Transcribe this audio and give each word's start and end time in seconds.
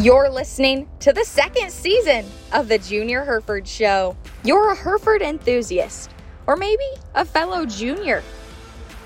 You're 0.00 0.30
listening 0.30 0.88
to 1.00 1.12
the 1.12 1.24
second 1.24 1.72
season 1.72 2.24
of 2.52 2.68
the 2.68 2.78
Junior 2.78 3.24
Hereford 3.24 3.66
Show. 3.66 4.16
You're 4.44 4.70
a 4.70 4.76
Hereford 4.76 5.22
enthusiast, 5.22 6.12
or 6.46 6.54
maybe 6.54 6.84
a 7.16 7.24
fellow 7.24 7.66
junior. 7.66 8.22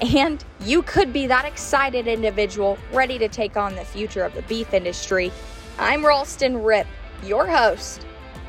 And 0.02 0.44
you 0.60 0.82
could 0.82 1.10
be 1.10 1.26
that 1.28 1.46
excited 1.46 2.06
individual 2.06 2.76
ready 2.92 3.18
to 3.20 3.28
take 3.28 3.56
on 3.56 3.74
the 3.74 3.86
future 3.86 4.22
of 4.22 4.34
the 4.34 4.42
beef 4.42 4.74
industry. 4.74 5.32
I'm 5.78 6.04
Ralston 6.04 6.62
Rip, 6.62 6.86
your 7.24 7.46
host. 7.46 8.04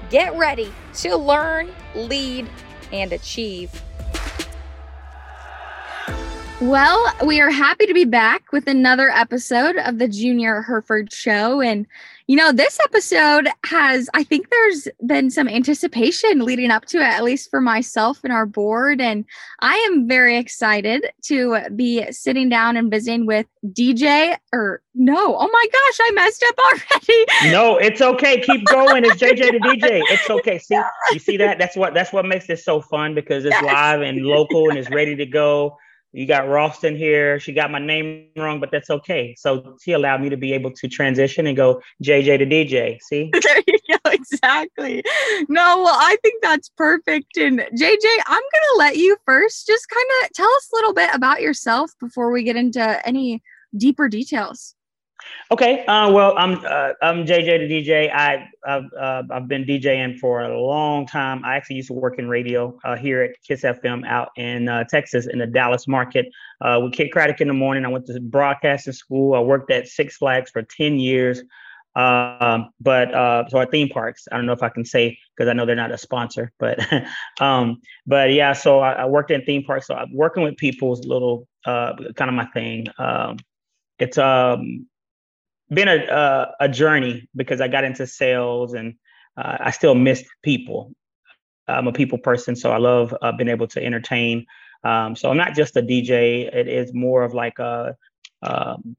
Get 0.09 0.35
ready 0.35 0.69
to 0.95 1.15
learn, 1.15 1.69
lead, 1.95 2.49
and 2.91 3.13
achieve. 3.13 3.71
Well, 6.59 7.13
we 7.25 7.39
are 7.41 7.49
happy 7.49 7.87
to 7.87 7.93
be 7.93 8.05
back 8.05 8.51
with 8.51 8.67
another 8.67 9.09
episode 9.09 9.77
of 9.77 9.97
the 9.97 10.07
Junior 10.07 10.61
Hereford 10.61 11.11
Show. 11.11 11.61
And 11.61 11.87
you 12.27 12.37
know, 12.37 12.51
this 12.51 12.79
episode 12.83 13.49
has, 13.65 14.09
I 14.13 14.23
think 14.23 14.49
there's 14.49 14.87
been 15.05 15.29
some 15.29 15.47
anticipation 15.47 16.39
leading 16.39 16.71
up 16.71 16.85
to 16.85 16.97
it, 16.97 17.03
at 17.03 17.23
least 17.23 17.49
for 17.49 17.59
myself 17.59 18.19
and 18.23 18.31
our 18.31 18.45
board. 18.45 19.01
And 19.01 19.25
I 19.59 19.75
am 19.89 20.07
very 20.07 20.37
excited 20.37 21.05
to 21.23 21.57
be 21.75 22.09
sitting 22.11 22.47
down 22.47 22.77
and 22.77 22.89
visiting 22.89 23.25
with 23.25 23.45
DJ 23.67 24.37
or 24.53 24.81
no, 24.95 25.35
oh 25.37 25.49
my 25.51 25.65
gosh, 25.71 25.97
I 26.01 26.11
messed 26.13 26.45
up 26.47 26.55
already. 26.59 27.51
No, 27.51 27.77
it's 27.77 28.01
okay. 28.01 28.39
Keep 28.39 28.65
going. 28.67 29.03
It's 29.03 29.21
JJ 29.21 29.51
the 29.51 29.59
DJ. 29.59 30.01
It's 30.09 30.29
okay. 30.29 30.59
See, 30.59 30.79
you 31.11 31.19
see 31.19 31.37
that? 31.37 31.57
That's 31.57 31.75
what 31.75 31.93
that's 31.93 32.13
what 32.13 32.25
makes 32.25 32.47
this 32.47 32.63
so 32.63 32.79
fun 32.79 33.15
because 33.15 33.43
it's 33.43 33.53
yes. 33.53 33.63
live 33.63 34.01
and 34.01 34.23
local 34.25 34.69
and 34.69 34.77
it's 34.77 34.89
ready 34.89 35.15
to 35.15 35.25
go. 35.25 35.77
You 36.13 36.27
got 36.27 36.47
Ralston 36.47 36.95
here. 36.95 37.39
She 37.39 37.53
got 37.53 37.71
my 37.71 37.79
name 37.79 38.27
wrong, 38.37 38.59
but 38.59 38.69
that's 38.71 38.91
okay. 38.91 39.35
So 39.37 39.75
she 39.81 39.93
allowed 39.93 40.21
me 40.21 40.29
to 40.29 40.37
be 40.37 40.53
able 40.53 40.71
to 40.71 40.87
transition 40.87 41.47
and 41.47 41.57
go 41.57 41.81
JJ 42.03 42.37
to 42.37 42.45
DJ. 42.45 42.99
See? 43.01 43.31
there 43.41 43.63
you 43.67 43.79
go. 43.89 44.11
Exactly. 44.11 45.03
No, 45.49 45.81
well, 45.83 45.97
I 45.97 46.15
think 46.21 46.43
that's 46.43 46.69
perfect. 46.69 47.35
And 47.37 47.59
JJ, 47.59 48.05
I'm 48.27 48.41
going 48.41 48.67
to 48.73 48.75
let 48.77 48.97
you 48.97 49.17
first 49.25 49.65
just 49.65 49.89
kind 49.89 50.05
of 50.23 50.31
tell 50.33 50.49
us 50.49 50.69
a 50.71 50.75
little 50.75 50.93
bit 50.93 51.09
about 51.13 51.41
yourself 51.41 51.91
before 51.99 52.31
we 52.31 52.43
get 52.43 52.55
into 52.55 53.05
any 53.07 53.41
deeper 53.75 54.07
details. 54.07 54.75
Okay. 55.51 55.85
Uh, 55.85 56.11
well, 56.11 56.33
I'm 56.37 56.53
uh, 56.65 56.93
I'm 57.01 57.25
JJ 57.25 57.67
the 57.67 57.69
DJ. 57.69 58.11
I 58.11 58.49
I've, 58.65 58.85
uh, 58.99 59.23
I've 59.29 59.47
been 59.47 59.65
DJing 59.65 60.17
for 60.19 60.41
a 60.41 60.59
long 60.59 61.05
time. 61.05 61.43
I 61.45 61.55
actually 61.55 61.75
used 61.77 61.89
to 61.89 61.93
work 61.93 62.17
in 62.17 62.27
radio 62.27 62.77
uh, 62.83 62.95
here 62.95 63.21
at 63.21 63.31
Kiss 63.47 63.61
FM 63.61 64.07
out 64.07 64.29
in 64.37 64.67
uh, 64.67 64.85
Texas 64.85 65.27
in 65.27 65.39
the 65.39 65.47
Dallas 65.47 65.87
market 65.87 66.27
uh, 66.61 66.79
with 66.81 66.93
Kidd 66.93 67.11
Kraddick 67.13 67.41
in 67.41 67.47
the 67.47 67.53
morning. 67.53 67.85
I 67.85 67.89
went 67.89 68.05
to 68.07 68.19
broadcasting 68.19 68.93
school. 68.93 69.35
I 69.35 69.41
worked 69.41 69.71
at 69.71 69.87
Six 69.87 70.17
Flags 70.17 70.49
for 70.49 70.63
ten 70.63 70.97
years. 70.97 71.43
Um, 71.95 72.69
but 72.81 73.13
uh, 73.13 73.47
so 73.49 73.59
our 73.59 73.67
theme 73.67 73.89
parks. 73.89 74.27
I 74.31 74.37
don't 74.37 74.47
know 74.47 74.53
if 74.53 74.63
I 74.63 74.69
can 74.69 74.85
say 74.85 75.19
because 75.37 75.49
I 75.49 75.53
know 75.53 75.65
they're 75.65 75.75
not 75.75 75.91
a 75.91 75.97
sponsor, 75.97 76.51
but 76.57 76.79
um, 77.39 77.81
but 78.07 78.31
yeah. 78.31 78.53
So 78.53 78.79
I, 78.79 78.93
I, 78.93 79.05
worked 79.05 79.29
in 79.29 79.45
theme 79.45 79.63
parks. 79.63 79.87
So 79.87 79.93
I'm 79.93 80.11
working 80.15 80.41
with 80.41 80.57
people's 80.57 81.05
little 81.05 81.47
uh, 81.65 81.93
kind 82.15 82.29
of 82.29 82.33
my 82.33 82.45
thing. 82.45 82.87
Um, 82.97 83.37
it's 83.99 84.17
um 84.17 84.87
been 85.73 85.87
a 85.87 86.03
uh, 86.05 86.51
a 86.59 86.69
journey 86.69 87.27
because 87.35 87.61
I 87.61 87.67
got 87.67 87.83
into 87.83 88.07
sales 88.07 88.73
and 88.73 88.95
uh, 89.37 89.57
I 89.59 89.71
still 89.71 89.95
missed 89.95 90.25
people. 90.43 90.93
I'm 91.67 91.87
a 91.87 91.93
people 91.93 92.17
person, 92.17 92.55
so 92.55 92.71
I 92.71 92.77
love 92.77 93.15
uh, 93.21 93.31
being 93.31 93.49
able 93.49 93.67
to 93.67 93.83
entertain. 93.83 94.45
Um, 94.83 95.15
so 95.15 95.29
I'm 95.29 95.37
not 95.37 95.55
just 95.55 95.77
a 95.77 95.81
DJ; 95.81 96.53
it 96.53 96.67
is 96.67 96.93
more 96.93 97.23
of 97.23 97.33
like 97.33 97.59
a 97.59 97.95
um, 98.41 98.95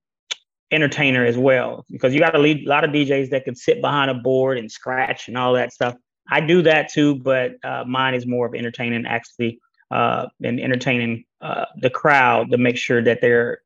entertainer 0.70 1.24
as 1.24 1.36
well. 1.36 1.84
Because 1.90 2.14
you 2.14 2.20
got 2.20 2.34
a 2.34 2.62
lot 2.66 2.84
of 2.84 2.90
DJs 2.90 3.30
that 3.30 3.44
can 3.44 3.54
sit 3.54 3.80
behind 3.80 4.10
a 4.10 4.14
board 4.14 4.58
and 4.58 4.70
scratch 4.70 5.28
and 5.28 5.36
all 5.36 5.52
that 5.54 5.72
stuff. 5.72 5.94
I 6.30 6.40
do 6.40 6.62
that 6.62 6.90
too, 6.90 7.16
but 7.16 7.52
uh, 7.62 7.84
mine 7.86 8.14
is 8.14 8.26
more 8.26 8.46
of 8.46 8.54
entertaining, 8.54 9.04
actually, 9.06 9.60
uh, 9.90 10.26
and 10.42 10.58
entertaining 10.58 11.24
uh, 11.40 11.66
the 11.80 11.90
crowd 11.90 12.50
to 12.50 12.58
make 12.58 12.78
sure 12.78 13.02
that 13.02 13.20
they're 13.20 13.60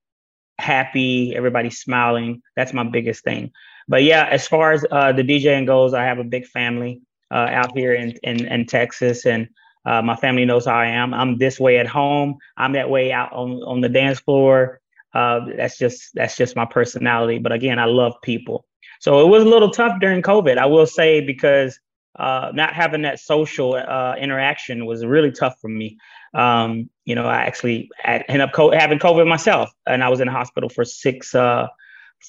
happy, 0.59 1.35
everybody's 1.35 1.79
smiling. 1.79 2.43
That's 2.57 2.73
my 2.73 2.85
biggest 2.85 3.25
thing. 3.25 3.53
But 3.89 4.03
yeah, 4.03 4.27
as 4.31 4.47
far 4.47 4.73
as 4.73 4.85
uh, 4.91 5.13
the 5.13 5.23
DJing 5.23 5.67
goes, 5.67 5.95
I 5.95 6.05
have 6.05 6.19
a 6.19 6.25
big 6.25 6.47
family 6.47 7.01
uh, 7.31 7.49
out 7.51 7.77
here 7.77 7.95
in, 7.95 8.13
in, 8.23 8.47
in 8.47 8.67
Texas, 8.67 9.25
and 9.25 9.49
uh, 9.87 10.03
my 10.03 10.17
family 10.17 10.45
knows 10.45 10.67
how 10.67 10.75
I 10.75 10.87
am. 10.87 11.15
I'm 11.15 11.39
this 11.39 11.59
way 11.59 11.79
at 11.79 11.87
home. 11.87 12.37
I'm 12.57 12.73
that 12.73 12.91
way 12.91 13.13
out 13.13 13.33
on, 13.33 13.63
on 13.63 13.81
the 13.81 13.89
dance 13.89 14.21
floor. 14.21 14.81
Uh, 15.15 15.47
that's 15.57 15.79
just 15.79 16.11
that's 16.15 16.37
just 16.37 16.55
my 16.55 16.67
personality. 16.67 17.39
But 17.39 17.53
again, 17.53 17.79
I 17.79 17.87
love 17.87 18.15
people. 18.23 18.67
So 19.01 19.25
it 19.25 19.29
was 19.31 19.45
a 19.45 19.49
little 19.49 19.71
tough 19.71 20.01
during 20.01 20.23
COVID, 20.23 20.59
I 20.59 20.67
will 20.67 20.87
say, 20.87 21.21
because 21.21 21.79
uh, 22.19 22.51
not 22.53 22.75
having 22.75 23.03
that 23.03 23.21
social 23.21 23.75
uh, 23.75 24.15
interaction 24.19 24.87
was 24.87 25.05
really 25.05 25.31
tough 25.31 25.55
for 25.61 25.69
me. 25.69 25.97
Um, 26.35 26.91
you 27.05 27.15
know, 27.15 27.25
I 27.25 27.37
actually 27.37 27.91
ended 28.05 28.41
up 28.41 28.53
co- 28.53 28.73
having 28.73 28.99
COVID 28.99 29.27
myself, 29.27 29.71
and 29.87 30.03
I 30.03 30.09
was 30.09 30.21
in 30.21 30.27
the 30.27 30.33
hospital 30.33 30.69
for 30.69 30.85
six 30.85 31.35
uh, 31.35 31.69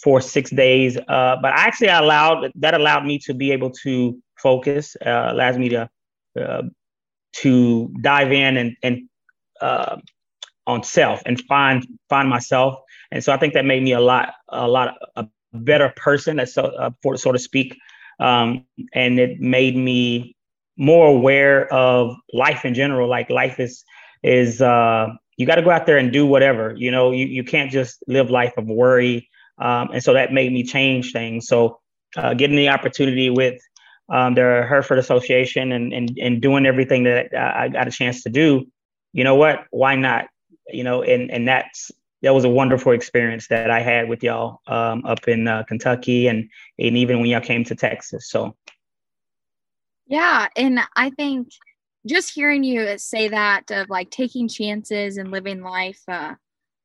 for 0.03 0.21
six 0.21 0.51
days. 0.51 0.97
Uh, 0.97 1.37
but 1.41 1.51
I 1.53 1.65
actually 1.65 1.87
allowed 1.87 2.51
that 2.55 2.73
allowed 2.75 3.05
me 3.05 3.17
to 3.19 3.33
be 3.33 3.51
able 3.51 3.71
to 3.83 4.17
focus, 4.37 4.95
uh, 5.05 5.29
allows 5.31 5.57
me 5.57 5.69
to 5.69 5.89
uh, 6.39 6.61
to 7.33 7.93
dive 8.01 8.31
in 8.31 8.57
and 8.57 8.75
and 8.83 9.01
on 10.67 10.83
self 10.83 11.21
and 11.25 11.41
find 11.41 11.85
find 12.09 12.29
myself. 12.29 12.79
And 13.11 13.23
so 13.23 13.33
I 13.33 13.37
think 13.37 13.55
that 13.55 13.65
made 13.65 13.81
me 13.81 13.93
a 13.93 13.99
lot 13.99 14.33
a 14.49 14.67
lot 14.67 14.95
a 15.15 15.25
better 15.51 15.91
person, 15.95 16.45
so 16.45 16.93
for 17.01 17.17
so 17.17 17.31
to 17.31 17.39
speak. 17.39 17.75
Um, 18.19 18.65
and 18.93 19.19
it 19.19 19.39
made 19.39 19.75
me 19.75 20.35
more 20.77 21.07
aware 21.07 21.71
of 21.73 22.15
life 22.33 22.65
in 22.65 22.73
general. 22.73 23.07
Like 23.09 23.29
life 23.29 23.59
is 23.59 23.83
is 24.23 24.61
uh, 24.61 25.07
you 25.37 25.45
got 25.45 25.55
to 25.55 25.61
go 25.61 25.71
out 25.71 25.85
there 25.85 25.97
and 25.97 26.11
do 26.11 26.25
whatever. 26.25 26.73
You 26.77 26.91
know, 26.91 27.11
you 27.11 27.25
you 27.25 27.43
can't 27.43 27.71
just 27.71 28.03
live 28.07 28.29
life 28.29 28.53
of 28.57 28.65
worry. 28.65 29.29
Um, 29.59 29.89
and 29.93 30.03
so 30.03 30.13
that 30.13 30.31
made 30.31 30.51
me 30.51 30.63
change 30.63 31.11
things. 31.11 31.47
So 31.47 31.79
uh, 32.15 32.33
getting 32.33 32.55
the 32.55 32.69
opportunity 32.69 33.29
with 33.29 33.59
um, 34.09 34.33
the 34.35 34.41
Hereford 34.41 34.97
Association 34.97 35.71
and, 35.71 35.93
and 35.93 36.17
and 36.19 36.41
doing 36.41 36.65
everything 36.65 37.03
that 37.03 37.33
I 37.35 37.69
got 37.69 37.87
a 37.87 37.91
chance 37.91 38.23
to 38.23 38.29
do, 38.29 38.65
you 39.13 39.23
know 39.23 39.35
what? 39.35 39.65
Why 39.71 39.95
not? 39.95 40.25
You 40.67 40.83
know, 40.83 41.03
and 41.03 41.29
and 41.29 41.47
that's 41.47 41.91
that 42.21 42.33
was 42.33 42.43
a 42.43 42.49
wonderful 42.49 42.91
experience 42.91 43.47
that 43.47 43.71
I 43.71 43.81
had 43.81 44.09
with 44.09 44.23
y'all 44.23 44.59
um, 44.67 45.05
up 45.05 45.27
in 45.27 45.47
uh, 45.47 45.63
Kentucky 45.63 46.27
and 46.27 46.49
and 46.77 46.97
even 46.97 47.19
when 47.19 47.29
y'all 47.29 47.41
came 47.41 47.63
to 47.65 47.75
Texas. 47.75 48.29
So 48.29 48.55
yeah, 50.07 50.47
and 50.55 50.79
I 50.95 51.11
think 51.11 51.49
just 52.07 52.33
hearing 52.33 52.63
you 52.63 52.97
say 52.97 53.27
that 53.27 53.69
of 53.71 53.89
like 53.89 54.09
taking 54.09 54.47
chances 54.47 55.17
and 55.17 55.31
living 55.31 55.61
life, 55.61 56.01
uh, 56.07 56.33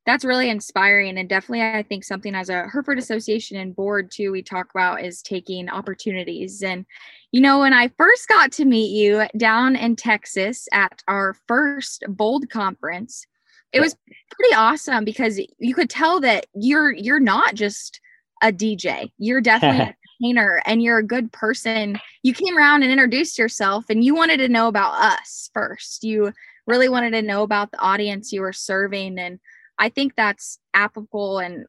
that's 0.05 0.23
really 0.23 0.49
inspiring 0.49 1.17
and 1.17 1.27
definitely 1.27 1.63
I 1.63 1.83
think 1.83 2.03
something 2.03 2.35
as 2.35 2.49
a 2.49 2.67
Hereford 2.67 2.99
Association 2.99 3.57
and 3.57 3.75
board 3.75 4.11
too 4.11 4.31
we 4.31 4.43
talk 4.43 4.69
about 4.69 5.03
is 5.03 5.21
taking 5.21 5.67
opportunities 5.67 6.61
and 6.61 6.85
you 7.31 7.41
know 7.41 7.59
when 7.59 7.73
I 7.73 7.89
first 7.97 8.27
got 8.27 8.51
to 8.53 8.65
meet 8.65 8.95
you 8.95 9.23
down 9.35 9.75
in 9.75 9.95
Texas 9.95 10.67
at 10.71 11.01
our 11.07 11.35
first 11.47 12.03
bold 12.07 12.49
conference 12.49 13.25
it 13.73 13.81
was 13.81 13.95
pretty 14.31 14.55
awesome 14.55 15.03
because 15.03 15.39
you 15.59 15.75
could 15.75 15.89
tell 15.89 16.19
that 16.19 16.45
you're 16.55 16.91
you're 16.91 17.19
not 17.19 17.55
just 17.55 17.99
a 18.41 18.51
DJ 18.51 19.11
you're 19.17 19.41
definitely 19.41 19.81
a 19.85 19.95
entertainer 20.21 20.61
and 20.65 20.81
you're 20.81 20.97
a 20.97 21.03
good 21.03 21.31
person, 21.31 21.99
you 22.23 22.33
came 22.33 22.57
around 22.57 22.83
and 22.83 22.91
introduced 22.91 23.37
yourself 23.37 23.85
and 23.89 24.03
you 24.03 24.15
wanted 24.15 24.37
to 24.37 24.49
know 24.49 24.67
about 24.67 24.93
us 24.93 25.49
first. 25.53 26.03
You 26.03 26.31
really 26.67 26.89
wanted 26.89 27.11
to 27.11 27.21
know 27.21 27.43
about 27.43 27.71
the 27.71 27.79
audience 27.79 28.31
you 28.31 28.41
were 28.41 28.53
serving. 28.53 29.19
And 29.19 29.39
I 29.77 29.89
think 29.89 30.15
that's 30.15 30.59
applicable 30.73 31.39
in 31.39 31.65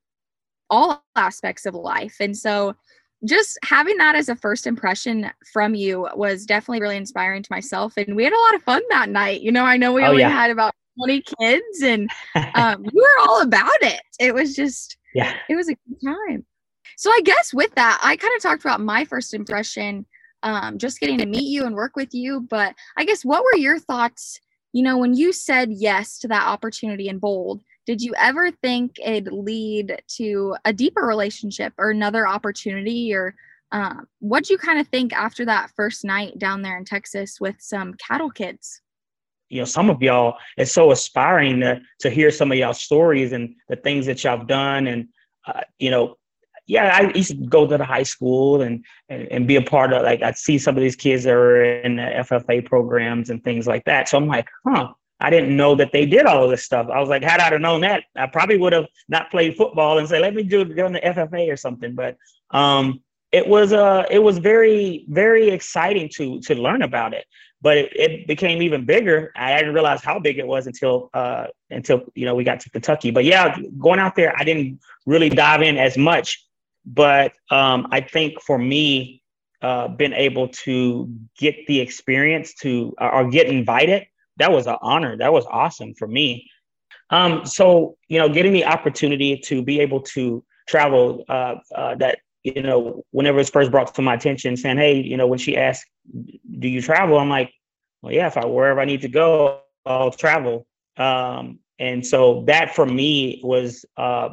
all 0.70 1.04
aspects 1.14 1.66
of 1.66 1.74
life. 1.74 2.16
And 2.20 2.36
so 2.36 2.74
just 3.24 3.58
having 3.64 3.96
that 3.96 4.14
as 4.14 4.28
a 4.28 4.36
first 4.36 4.66
impression 4.66 5.30
from 5.52 5.74
you 5.74 6.08
was 6.14 6.44
definitely 6.44 6.80
really 6.80 6.96
inspiring 6.96 7.42
to 7.42 7.52
myself. 7.52 7.94
And 7.96 8.14
we 8.14 8.24
had 8.24 8.32
a 8.32 8.40
lot 8.40 8.54
of 8.54 8.62
fun 8.62 8.82
that 8.90 9.08
night. 9.08 9.40
You 9.40 9.52
know, 9.52 9.64
I 9.64 9.76
know 9.76 9.92
we 9.92 10.02
oh, 10.02 10.08
only 10.08 10.22
yeah. 10.22 10.28
had 10.28 10.50
about 10.50 10.74
20 10.98 11.22
kids 11.40 11.82
and 11.82 12.08
um, 12.54 12.82
we 12.82 13.00
were 13.00 13.28
all 13.28 13.42
about 13.42 13.82
it. 13.82 14.00
It 14.18 14.34
was 14.34 14.54
just, 14.54 14.96
yeah, 15.14 15.34
it 15.48 15.56
was 15.56 15.68
a 15.68 15.74
good 15.74 16.00
time. 16.04 16.44
So 16.96 17.10
I 17.10 17.20
guess 17.24 17.52
with 17.52 17.74
that, 17.74 18.00
I 18.02 18.16
kind 18.16 18.34
of 18.36 18.42
talked 18.42 18.64
about 18.64 18.80
my 18.80 19.04
first 19.04 19.34
impression, 19.34 20.06
um, 20.42 20.78
just 20.78 21.00
getting 21.00 21.18
to 21.18 21.26
meet 21.26 21.48
you 21.48 21.64
and 21.64 21.74
work 21.74 21.96
with 21.96 22.14
you. 22.14 22.46
But 22.48 22.74
I 22.96 23.04
guess 23.04 23.24
what 23.24 23.42
were 23.42 23.56
your 23.56 23.78
thoughts? 23.78 24.40
You 24.72 24.82
know, 24.82 24.98
when 24.98 25.14
you 25.14 25.32
said 25.32 25.70
yes 25.72 26.18
to 26.20 26.28
that 26.28 26.46
opportunity 26.46 27.08
in 27.08 27.18
Bold, 27.18 27.62
did 27.86 28.00
you 28.00 28.14
ever 28.18 28.50
think 28.50 28.96
it'd 28.98 29.32
lead 29.32 30.02
to 30.16 30.56
a 30.64 30.72
deeper 30.72 31.02
relationship 31.02 31.72
or 31.78 31.90
another 31.90 32.26
opportunity? 32.26 33.14
Or 33.14 33.34
um, 33.72 34.06
what 34.20 34.44
do 34.44 34.54
you 34.54 34.58
kind 34.58 34.80
of 34.80 34.88
think 34.88 35.12
after 35.12 35.44
that 35.44 35.70
first 35.76 36.04
night 36.04 36.38
down 36.38 36.62
there 36.62 36.76
in 36.76 36.84
Texas 36.84 37.40
with 37.40 37.56
some 37.58 37.94
cattle 37.94 38.30
kids? 38.30 38.82
You 39.48 39.60
know, 39.60 39.64
some 39.64 39.90
of 39.90 40.02
y'all, 40.02 40.36
it's 40.56 40.72
so 40.72 40.90
aspiring 40.90 41.60
to, 41.60 41.80
to 42.00 42.10
hear 42.10 42.30
some 42.30 42.50
of 42.50 42.58
y'all 42.58 42.74
stories 42.74 43.32
and 43.32 43.54
the 43.68 43.76
things 43.76 44.06
that 44.06 44.22
y'all 44.22 44.38
have 44.38 44.46
done. 44.46 44.86
And, 44.86 45.08
uh, 45.46 45.60
you 45.78 45.90
know, 45.90 46.16
yeah, 46.66 46.96
I 46.96 47.12
used 47.12 47.30
to 47.30 47.36
go 47.36 47.66
to 47.66 47.78
the 47.78 47.84
high 47.84 48.02
school 48.02 48.62
and, 48.62 48.84
and, 49.08 49.28
and 49.30 49.46
be 49.46 49.56
a 49.56 49.62
part 49.62 49.92
of 49.92 50.02
like 50.02 50.22
I'd 50.22 50.36
see 50.36 50.58
some 50.58 50.76
of 50.76 50.82
these 50.82 50.96
kids 50.96 51.24
that 51.24 51.34
are 51.34 51.80
in 51.80 51.96
the 51.96 52.02
FFA 52.02 52.64
programs 52.64 53.30
and 53.30 53.42
things 53.42 53.66
like 53.66 53.84
that. 53.84 54.08
So 54.08 54.18
I'm 54.18 54.26
like, 54.26 54.48
huh, 54.66 54.88
I 55.20 55.30
didn't 55.30 55.56
know 55.56 55.76
that 55.76 55.92
they 55.92 56.06
did 56.06 56.26
all 56.26 56.44
of 56.44 56.50
this 56.50 56.64
stuff. 56.64 56.88
I 56.92 56.98
was 57.00 57.08
like, 57.08 57.22
had 57.22 57.40
I 57.40 57.44
have 57.44 57.60
known 57.60 57.82
that, 57.82 58.04
I 58.16 58.26
probably 58.26 58.58
would 58.58 58.72
have 58.72 58.86
not 59.08 59.30
played 59.30 59.56
football 59.56 59.98
and 59.98 60.08
say, 60.08 60.18
let 60.18 60.34
me 60.34 60.42
do 60.42 60.62
it 60.62 60.78
on 60.78 60.92
the 60.92 61.00
FFA 61.00 61.50
or 61.52 61.56
something. 61.56 61.94
But 61.94 62.16
um, 62.50 63.00
it 63.38 63.46
was 63.46 63.72
uh, 63.72 64.04
it 64.10 64.22
was 64.28 64.38
very 64.38 65.04
very 65.08 65.48
exciting 65.50 66.08
to 66.16 66.40
to 66.40 66.54
learn 66.54 66.82
about 66.82 67.12
it. 67.12 67.24
But 67.62 67.78
it, 67.78 67.92
it 67.96 68.26
became 68.26 68.60
even 68.62 68.84
bigger. 68.84 69.32
I 69.34 69.56
didn't 69.58 69.74
realize 69.74 70.02
how 70.04 70.18
big 70.18 70.38
it 70.38 70.46
was 70.46 70.66
until 70.66 71.10
uh, 71.14 71.46
until 71.70 71.98
you 72.14 72.26
know 72.26 72.34
we 72.34 72.44
got 72.44 72.60
to 72.60 72.70
Kentucky. 72.70 73.10
But 73.10 73.24
yeah, 73.24 73.56
going 73.78 73.98
out 73.98 74.14
there, 74.14 74.32
I 74.40 74.44
didn't 74.44 74.80
really 75.06 75.30
dive 75.30 75.62
in 75.62 75.76
as 75.76 75.96
much. 75.96 76.44
But 76.84 77.32
um, 77.50 77.88
I 77.90 78.00
think 78.00 78.40
for 78.42 78.58
me, 78.58 79.22
uh, 79.62 79.88
been 79.88 80.12
able 80.12 80.48
to 80.66 81.10
get 81.38 81.54
the 81.66 81.80
experience 81.80 82.54
to 82.62 82.94
or 83.00 83.28
get 83.28 83.46
invited 83.46 84.06
that 84.38 84.52
was 84.52 84.66
an 84.66 84.76
honor. 84.82 85.16
That 85.16 85.32
was 85.32 85.46
awesome 85.50 85.94
for 85.94 86.06
me. 86.06 86.50
Um, 87.10 87.46
so 87.46 87.96
you 88.08 88.18
know, 88.18 88.28
getting 88.28 88.52
the 88.52 88.64
opportunity 88.64 89.36
to 89.44 89.62
be 89.62 89.80
able 89.80 90.00
to 90.14 90.44
travel, 90.68 91.24
uh, 91.28 91.56
uh, 91.74 91.94
that 91.96 92.18
you 92.54 92.62
know, 92.62 93.02
whenever 93.10 93.40
it's 93.40 93.50
first 93.50 93.72
brought 93.72 93.92
to 93.94 94.02
my 94.02 94.14
attention, 94.14 94.56
saying, 94.56 94.76
"Hey, 94.78 95.00
you 95.00 95.16
know," 95.16 95.26
when 95.26 95.38
she 95.38 95.56
asked, 95.56 95.86
"Do 96.58 96.68
you 96.68 96.80
travel?" 96.80 97.18
I'm 97.18 97.28
like, 97.28 97.52
"Well, 98.02 98.12
yeah. 98.12 98.28
If 98.28 98.36
I 98.36 98.46
wherever 98.46 98.80
I 98.80 98.84
need 98.84 99.02
to 99.02 99.08
go, 99.08 99.60
I'll 99.84 100.12
travel." 100.12 100.66
Um, 100.96 101.58
and 101.78 102.06
so 102.06 102.44
that 102.46 102.74
for 102.74 102.86
me 102.86 103.40
was 103.42 103.84
uh, 103.96 104.28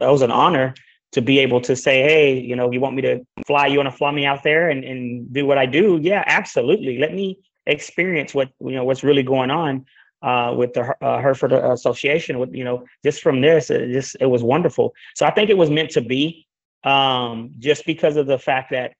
that 0.00 0.08
was 0.08 0.22
an 0.22 0.32
honor 0.32 0.74
to 1.12 1.22
be 1.22 1.38
able 1.38 1.60
to 1.60 1.76
say, 1.76 2.02
"Hey, 2.02 2.38
you 2.40 2.56
know, 2.56 2.72
you 2.72 2.80
want 2.80 2.96
me 2.96 3.02
to 3.02 3.24
fly? 3.46 3.68
You 3.68 3.78
want 3.78 3.90
to 3.90 3.96
fly 3.96 4.10
me 4.10 4.26
out 4.26 4.42
there 4.42 4.68
and, 4.68 4.82
and 4.84 5.32
do 5.32 5.46
what 5.46 5.58
I 5.58 5.66
do?" 5.66 6.00
Yeah, 6.02 6.24
absolutely. 6.26 6.98
Let 6.98 7.14
me 7.14 7.38
experience 7.66 8.34
what 8.34 8.50
you 8.60 8.72
know 8.72 8.84
what's 8.84 9.04
really 9.04 9.22
going 9.22 9.52
on 9.52 9.86
uh, 10.22 10.52
with 10.56 10.72
the 10.72 10.82
uh, 11.00 11.20
Hereford 11.20 11.52
Association. 11.52 12.40
With 12.40 12.52
you 12.52 12.64
know, 12.64 12.86
just 13.04 13.22
from 13.22 13.40
this, 13.40 13.70
it 13.70 13.92
just 13.92 14.16
it 14.18 14.26
was 14.26 14.42
wonderful. 14.42 14.94
So 15.14 15.26
I 15.26 15.30
think 15.30 15.48
it 15.48 15.56
was 15.56 15.70
meant 15.70 15.90
to 15.90 16.00
be, 16.00 16.46
um, 16.84 17.52
just 17.58 17.86
because 17.86 18.16
of 18.16 18.26
the 18.26 18.38
fact 18.38 18.70
that 18.70 18.94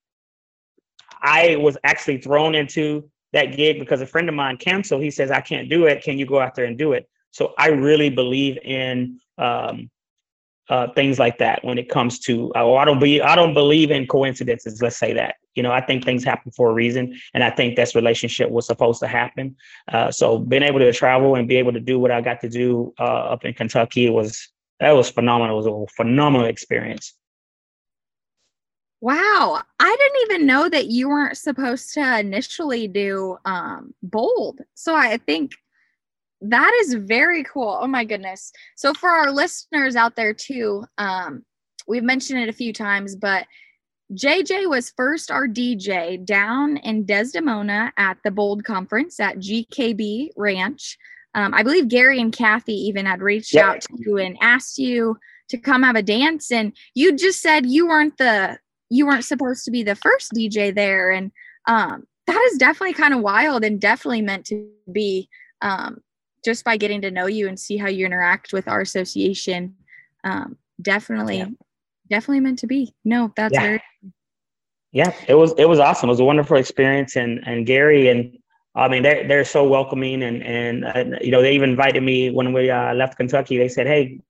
I 1.21 1.57
was 1.57 1.77
actually 1.85 2.19
thrown 2.19 2.55
into 2.55 3.11
that 3.33 3.57
gig 3.57 3.79
because 3.79 4.01
a 4.01 4.07
friend 4.07 4.29
of 4.29 4.35
mine 4.35 4.57
canceled. 4.57 5.03
He 5.03 5.11
says, 5.11 5.31
"I 5.31 5.41
can't 5.41 5.69
do 5.69 5.87
it. 5.87 6.03
Can 6.03 6.19
you 6.19 6.27
go 6.27 6.41
out 6.41 6.55
there 6.55 6.65
and 6.65 6.77
do 6.77 6.93
it?" 6.93 7.09
So 7.31 7.55
I 7.59 7.69
really 7.69 8.11
believe 8.11 8.59
in 8.59 9.21
um, 9.39 9.91
uh, 10.69 10.89
things 10.95 11.19
like 11.19 11.39
that 11.39 11.65
when 11.65 11.79
it 11.79 11.89
comes 11.89 12.19
to. 12.21 12.53
Oh, 12.55 12.77
I 12.77 12.85
don't 12.85 13.01
be. 13.01 13.23
I 13.23 13.37
don't 13.37 13.55
believe 13.55 13.91
in 13.91 14.07
coincidences. 14.07 14.83
Let's 14.83 14.97
say 14.97 15.13
that 15.15 15.37
you 15.55 15.63
know, 15.63 15.73
I 15.73 15.81
think 15.81 16.05
things 16.05 16.25
happen 16.25 16.51
for 16.53 16.71
a 16.71 16.73
reason, 16.73 17.19
and 17.35 17.45
I 17.45 17.51
think 17.51 17.77
this 17.77 17.95
relationship 17.95 18.51
was 18.51 18.67
supposed 18.67 19.01
to 19.01 19.07
happen. 19.07 19.57
Uh, 19.93 20.11
so 20.11 20.39
being 20.39 20.63
able 20.63 20.79
to 20.79 20.93
travel 20.93 21.35
and 21.35 21.47
be 21.47 21.57
able 21.57 21.73
to 21.73 21.81
do 21.81 21.99
what 21.99 22.11
I 22.11 22.21
got 22.21 22.41
to 22.41 22.49
do 22.49 22.95
uh, 22.99 23.33
up 23.33 23.45
in 23.45 23.55
Kentucky 23.55 24.09
was 24.09 24.49
that 24.81 24.93
was 24.93 25.11
phenomenal. 25.11 25.59
It 25.59 25.71
was 25.71 25.91
a 25.91 25.95
phenomenal 25.95 26.47
experience. 26.47 27.15
Wow, 29.03 29.61
I 29.81 29.97
didn't 29.99 30.23
even 30.31 30.47
know 30.47 30.69
that 30.69 30.87
you 30.87 31.09
weren't 31.09 31.37
supposed 31.37 31.93
to 31.95 32.21
initially 32.21 32.87
do 32.87 33.37
um, 33.45 33.93
bold. 34.01 34.61
So 34.75 34.95
I 34.95 35.17
think 35.17 35.51
that 36.41 36.73
is 36.83 36.95
very 36.95 37.43
cool. 37.43 37.79
Oh 37.81 37.89
my 37.89 38.05
goodness. 38.05 38.53
So 38.77 38.95
for 38.95 39.11
our 39.11 39.33
listeners 39.33 39.97
out 39.97 40.15
there 40.15 40.33
too, 40.33 40.85
um, 40.99 41.45
we've 41.89 42.05
mentioned 42.05 42.45
it 42.45 42.49
a 42.49 42.53
few 42.53 42.73
times, 42.73 43.17
but 43.17 43.45
JJ 44.13 44.71
was 44.71 44.93
first 44.97 45.33
our 45.33 45.49
DJ 45.49 46.25
down 46.25 46.77
in 46.77 47.05
Desdemona 47.05 47.93
at 47.97 48.19
the 48.23 48.31
Bold 48.31 48.63
Conference 48.63 49.19
at 49.19 49.39
GKB 49.39 50.29
Ranch. 50.37 50.97
Um, 51.35 51.55
I 51.55 51.65
believe 51.65 51.89
Gary 51.89 52.21
and 52.21 52.33
Kathy 52.33 52.75
even 52.75 53.07
had 53.07 53.21
reached 53.21 53.53
yep. 53.53 53.65
out 53.65 53.81
to 53.81 53.95
you 53.97 54.19
and 54.19 54.39
asked 54.41 54.79
you 54.79 55.19
to 55.49 55.59
come 55.59 55.83
have 55.83 55.97
a 55.97 56.03
dance, 56.03 56.53
and 56.53 56.73
you 56.95 57.17
just 57.17 57.41
said 57.41 57.67
you 57.67 57.89
weren't 57.89 58.17
the 58.19 58.59
you 58.93 59.07
weren't 59.07 59.25
supposed 59.25 59.65
to 59.65 59.71
be 59.71 59.83
the 59.83 59.95
first 59.95 60.33
DJ 60.33 60.75
there, 60.75 61.11
and 61.11 61.33
um, 61.67 62.07
that 62.27 62.49
is 62.53 62.59
definitely 62.59 62.95
kind 62.95 63.15
of 63.15 63.21
wild 63.21 63.65
and 63.65 63.81
definitely 63.81 64.23
meant 64.23 64.47
to 64.47 64.69
be. 64.91 65.29
Um, 65.61 66.03
just 66.45 66.65
by 66.65 66.77
getting 66.77 67.01
to 67.03 67.11
know 67.13 67.27
you 67.27 67.47
and 67.47 67.61
see 67.61 67.77
how 67.77 67.87
you 67.87 68.05
interact 68.05 68.53
with 68.53 68.67
our 68.67 68.81
association, 68.81 69.77
um, 70.25 70.57
definitely 70.83 71.39
yeah 71.39 71.47
definitely 72.13 72.41
meant 72.41 72.59
to 72.61 72.67
be. 72.67 72.95
No, 73.05 73.33
that's 73.37 73.55
yeah. 73.55 73.63
very 73.63 73.83
yeah, 74.93 75.13
it 75.27 75.35
was 75.35 75.55
it 75.57 75.65
was 75.65 75.79
awesome. 75.79 76.11
It 76.11 76.13
was 76.13 76.21
a 76.21 76.25
wonderful 76.25 76.59
experience, 76.59 77.17
and 77.17 77.41
and 77.47 77.67
Gary 77.67 78.09
and 78.09 78.37
I 78.75 78.89
mean 78.89 79.03
they're 79.03 79.27
they're 79.27 79.45
so 79.45 79.67
welcoming, 79.67 80.23
and 80.23 80.43
and 80.43 80.85
uh, 80.85 81.19
you 81.23 81.31
know 81.31 81.41
they 81.41 81.55
even 81.55 81.71
invited 81.71 82.03
me 82.03 82.31
when 82.31 82.53
we 82.53 82.71
uh, 82.71 82.93
left 82.93 83.17
Kentucky. 83.17 83.57
They 83.57 83.71
said, 83.71 83.87
"Hey, 83.87 84.21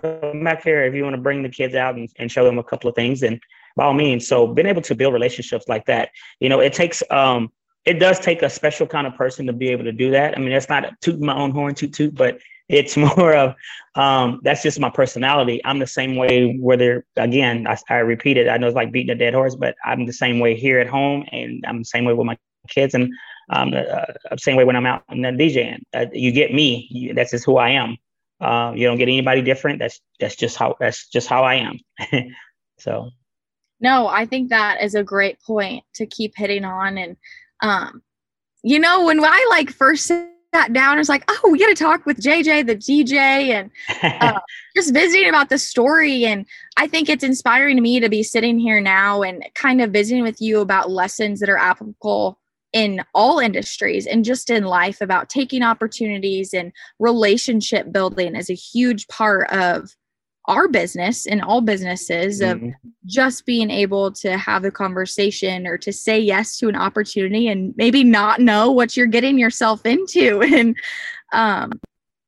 come 0.00 0.44
back 0.44 0.62
here 0.62 0.84
if 0.84 0.94
you 0.94 1.02
want 1.02 1.16
to 1.16 1.20
bring 1.20 1.42
the 1.42 1.48
kids 1.48 1.74
out 1.74 1.96
and, 1.96 2.08
and 2.20 2.30
show 2.30 2.44
them 2.44 2.58
a 2.58 2.62
couple 2.62 2.88
of 2.88 2.94
things." 2.94 3.24
And 3.24 3.40
by 3.76 3.84
all 3.84 3.94
means, 3.94 4.26
so 4.26 4.46
being 4.46 4.66
able 4.66 4.82
to 4.82 4.94
build 4.94 5.14
relationships 5.14 5.66
like 5.68 5.86
that, 5.86 6.10
you 6.40 6.48
know, 6.48 6.60
it 6.60 6.72
takes 6.72 7.02
um 7.10 7.50
it 7.86 7.94
does 7.94 8.20
take 8.20 8.42
a 8.42 8.50
special 8.50 8.86
kind 8.86 9.06
of 9.06 9.14
person 9.14 9.46
to 9.46 9.52
be 9.52 9.68
able 9.68 9.84
to 9.84 9.92
do 9.92 10.10
that. 10.10 10.36
I 10.36 10.40
mean, 10.40 10.50
that's 10.50 10.68
not 10.68 11.00
toot 11.00 11.18
my 11.20 11.34
own 11.34 11.50
horn, 11.50 11.74
toot 11.74 11.92
toot, 11.94 12.14
but 12.14 12.38
it's 12.68 12.96
more 13.16 13.34
of 13.34 13.54
um, 13.94 14.40
that's 14.42 14.62
just 14.62 14.78
my 14.80 14.90
personality. 14.90 15.60
I'm 15.64 15.78
the 15.78 15.86
same 15.86 16.16
way. 16.16 16.56
Whether 16.58 17.04
again, 17.16 17.66
I, 17.66 17.76
I 17.88 17.96
repeat 17.96 18.36
it. 18.36 18.48
I 18.48 18.56
know 18.56 18.68
it's 18.68 18.76
like 18.76 18.92
beating 18.92 19.10
a 19.10 19.14
dead 19.14 19.34
horse, 19.34 19.56
but 19.56 19.74
I'm 19.84 20.06
the 20.06 20.12
same 20.12 20.38
way 20.38 20.54
here 20.54 20.78
at 20.78 20.88
home, 20.88 21.24
and 21.32 21.64
I'm 21.66 21.78
the 21.78 21.84
same 21.84 22.04
way 22.04 22.12
with 22.12 22.26
my 22.26 22.38
kids, 22.68 22.94
and 22.94 23.12
um, 23.50 23.74
uh, 23.74 24.36
same 24.36 24.56
way 24.56 24.64
when 24.64 24.76
I'm 24.76 24.86
out 24.86 25.02
and 25.08 25.24
DJing. 25.24 25.80
Uh, 25.92 26.06
you 26.12 26.32
get 26.32 26.54
me. 26.54 26.86
You, 26.90 27.14
that's 27.14 27.32
just 27.32 27.44
who 27.44 27.56
I 27.56 27.70
am. 27.70 27.96
Uh, 28.40 28.72
you 28.74 28.86
don't 28.86 28.98
get 28.98 29.08
anybody 29.08 29.42
different. 29.42 29.80
That's 29.80 30.00
that's 30.20 30.36
just 30.36 30.56
how 30.56 30.76
that's 30.78 31.08
just 31.08 31.28
how 31.28 31.44
I 31.44 31.54
am. 31.56 31.78
so. 32.78 33.10
No, 33.80 34.08
I 34.08 34.26
think 34.26 34.50
that 34.50 34.82
is 34.82 34.94
a 34.94 35.04
great 35.04 35.40
point 35.40 35.84
to 35.94 36.06
keep 36.06 36.34
hitting 36.36 36.64
on, 36.64 36.98
and 36.98 37.16
um, 37.62 38.02
you 38.62 38.78
know, 38.78 39.04
when 39.04 39.24
I 39.24 39.46
like 39.50 39.70
first 39.70 40.06
sat 40.06 40.72
down 40.72 40.92
and 40.92 40.98
was 40.98 41.08
like, 41.08 41.24
oh, 41.28 41.50
we 41.50 41.58
got 41.58 41.68
to 41.68 41.74
talk 41.74 42.06
with 42.06 42.20
JJ, 42.20 42.66
the 42.66 42.76
DJ, 42.76 43.14
and 43.50 43.70
uh, 44.22 44.40
just 44.76 44.92
visiting 44.92 45.28
about 45.28 45.48
the 45.48 45.58
story. 45.58 46.24
And 46.24 46.46
I 46.76 46.86
think 46.86 47.08
it's 47.08 47.24
inspiring 47.24 47.76
to 47.76 47.82
me 47.82 48.00
to 48.00 48.08
be 48.08 48.22
sitting 48.22 48.58
here 48.58 48.80
now 48.80 49.22
and 49.22 49.44
kind 49.54 49.80
of 49.80 49.92
visiting 49.92 50.22
with 50.22 50.40
you 50.40 50.60
about 50.60 50.90
lessons 50.90 51.40
that 51.40 51.48
are 51.48 51.58
applicable 51.58 52.38
in 52.72 53.02
all 53.14 53.40
industries 53.40 54.06
and 54.06 54.24
just 54.24 54.48
in 54.48 54.64
life 54.64 55.00
about 55.00 55.28
taking 55.28 55.62
opportunities 55.62 56.54
and 56.54 56.72
relationship 57.00 57.90
building 57.90 58.36
is 58.36 58.48
a 58.48 58.54
huge 58.54 59.08
part 59.08 59.50
of 59.50 59.96
our 60.46 60.68
business 60.68 61.26
and 61.26 61.42
all 61.42 61.60
businesses 61.60 62.40
of 62.40 62.58
mm-hmm. 62.58 62.70
just 63.06 63.46
being 63.46 63.70
able 63.70 64.10
to 64.10 64.36
have 64.36 64.64
a 64.64 64.70
conversation 64.70 65.66
or 65.66 65.76
to 65.78 65.92
say 65.92 66.18
yes 66.18 66.56
to 66.56 66.68
an 66.68 66.76
opportunity 66.76 67.46
and 67.46 67.74
maybe 67.76 68.02
not 68.02 68.40
know 68.40 68.70
what 68.70 68.96
you're 68.96 69.06
getting 69.06 69.38
yourself 69.38 69.84
into. 69.84 70.42
And 70.50 70.76
um 71.32 71.72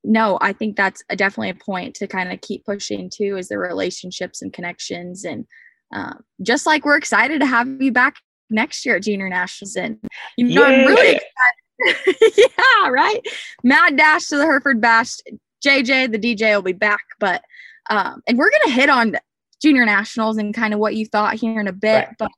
no 0.04 0.38
i 0.40 0.52
think 0.52 0.76
that's 0.76 1.02
a, 1.11 1.16
definitely 1.16 1.50
a 1.50 1.54
point 1.54 1.95
to 1.95 2.07
kind 2.07 2.33
of 2.33 2.40
keep 2.40 2.64
pushing 2.64 3.11
too 3.11 3.37
is 3.37 3.49
the 3.49 3.59
relationships 3.59 4.42
and 4.42 4.52
connections 4.52 5.25
and 5.25 5.47
um, 5.95 6.25
just 6.40 6.64
like 6.64 6.85
we're 6.85 6.97
excited 6.97 7.40
to 7.40 7.47
have 7.47 7.69
you 7.81 7.92
back 7.92 8.16
next 8.49 8.85
year 8.85 8.97
at 8.97 9.02
junior 9.02 9.28
nationals 9.28 9.76
and 9.76 9.99
you 10.37 10.54
know 10.54 10.64
i'm 10.64 10.87
really 10.87 11.16
excited. 11.16 12.33
Yeah 12.37 12.88
right? 12.90 13.21
Mad 13.64 13.97
dash 13.97 14.26
to 14.28 14.37
the 14.37 14.45
hereford 14.45 14.81
bash. 14.81 15.16
Jj 15.64 16.11
the 16.11 16.19
dj 16.19 16.54
will 16.54 16.62
be 16.62 16.73
back 16.73 17.02
but 17.19 17.42
um, 17.90 18.22
and 18.26 18.38
we're 18.38 18.50
going 18.50 18.62
to 18.66 18.72
hit 18.72 18.90
on 18.90 19.16
junior 19.60 19.84
nationals 19.84 20.38
and 20.38 20.54
kind 20.54 20.74
of 20.74 20.80
what 20.80 20.96
you 20.96 21.06
thought 21.06 21.34
here 21.34 21.60
in 21.60 21.68
a 21.68 21.72
bit. 21.72 22.06
Right. 22.06 22.16
But 22.18 22.30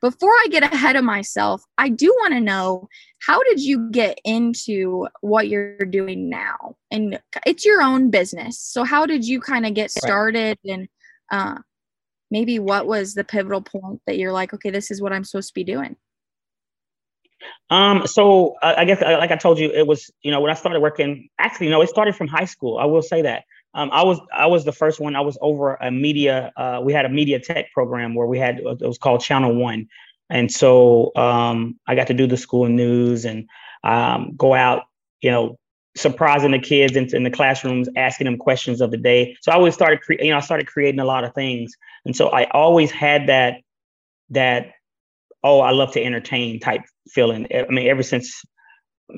before 0.00 0.30
I 0.30 0.46
get 0.50 0.62
ahead 0.62 0.96
of 0.96 1.04
myself, 1.04 1.62
I 1.76 1.88
do 1.88 2.08
want 2.20 2.32
to 2.32 2.40
know 2.40 2.88
how 3.18 3.42
did 3.42 3.60
you 3.60 3.90
get 3.90 4.18
into 4.24 5.08
what 5.20 5.48
you're 5.48 5.78
doing 5.78 6.30
now? 6.30 6.76
And 6.90 7.20
it's 7.44 7.66
your 7.66 7.82
own 7.82 8.10
business. 8.10 8.58
So, 8.58 8.84
how 8.84 9.04
did 9.04 9.26
you 9.26 9.40
kind 9.40 9.66
of 9.66 9.74
get 9.74 9.90
started? 9.90 10.58
Right. 10.64 10.74
And 10.74 10.88
uh, 11.30 11.58
maybe 12.30 12.58
what 12.58 12.86
was 12.86 13.14
the 13.14 13.24
pivotal 13.24 13.62
point 13.62 14.00
that 14.06 14.16
you're 14.16 14.32
like, 14.32 14.54
okay, 14.54 14.70
this 14.70 14.90
is 14.90 15.02
what 15.02 15.12
I'm 15.12 15.24
supposed 15.24 15.48
to 15.48 15.54
be 15.54 15.64
doing? 15.64 15.96
Um, 17.70 18.06
so 18.06 18.56
uh, 18.62 18.74
I 18.76 18.84
guess, 18.84 19.02
uh, 19.02 19.16
like 19.18 19.30
I 19.30 19.36
told 19.36 19.58
you, 19.58 19.70
it 19.70 19.86
was, 19.86 20.10
you 20.22 20.30
know, 20.30 20.40
when 20.40 20.50
I 20.50 20.54
started 20.54 20.80
working, 20.80 21.28
actually, 21.38 21.68
no, 21.68 21.80
it 21.80 21.88
started 21.88 22.14
from 22.14 22.28
high 22.28 22.44
school. 22.44 22.78
I 22.78 22.84
will 22.84 23.02
say 23.02 23.22
that. 23.22 23.44
Um, 23.74 23.90
I 23.92 24.02
was 24.02 24.20
I 24.32 24.46
was 24.46 24.64
the 24.64 24.72
first 24.72 25.00
one. 25.00 25.14
I 25.14 25.20
was 25.20 25.38
over 25.40 25.74
a 25.74 25.90
media. 25.90 26.52
Uh, 26.56 26.80
we 26.82 26.92
had 26.92 27.04
a 27.04 27.08
media 27.08 27.38
tech 27.38 27.72
program 27.72 28.14
where 28.14 28.26
we 28.26 28.38
had 28.38 28.58
it 28.58 28.80
was 28.80 28.98
called 28.98 29.20
Channel 29.20 29.54
One, 29.54 29.88
and 30.28 30.50
so 30.50 31.12
um, 31.16 31.78
I 31.86 31.94
got 31.94 32.08
to 32.08 32.14
do 32.14 32.26
the 32.26 32.36
school 32.36 32.68
news 32.68 33.24
and 33.24 33.48
um, 33.84 34.32
go 34.36 34.54
out, 34.54 34.84
you 35.20 35.30
know, 35.30 35.58
surprising 35.96 36.52
the 36.52 36.58
kids 36.58 36.96
in, 36.96 37.14
in, 37.14 37.24
the 37.24 37.30
classrooms, 37.30 37.88
asking 37.96 38.26
them 38.26 38.38
questions 38.38 38.80
of 38.80 38.90
the 38.90 38.96
day. 38.96 39.36
So 39.40 39.52
I 39.52 39.54
always 39.54 39.74
started, 39.74 40.00
cre- 40.02 40.20
you 40.20 40.30
know, 40.30 40.36
I 40.36 40.40
started 40.40 40.66
creating 40.66 41.00
a 41.00 41.04
lot 41.04 41.24
of 41.24 41.34
things. 41.34 41.74
And 42.04 42.14
so 42.14 42.28
I 42.28 42.44
always 42.50 42.90
had 42.90 43.28
that 43.28 43.60
that 44.30 44.72
oh, 45.42 45.60
I 45.60 45.70
love 45.70 45.92
to 45.92 46.02
entertain 46.02 46.60
type 46.60 46.82
feeling. 47.08 47.46
I 47.52 47.66
mean, 47.70 47.88
ever 47.88 48.02
since 48.02 48.44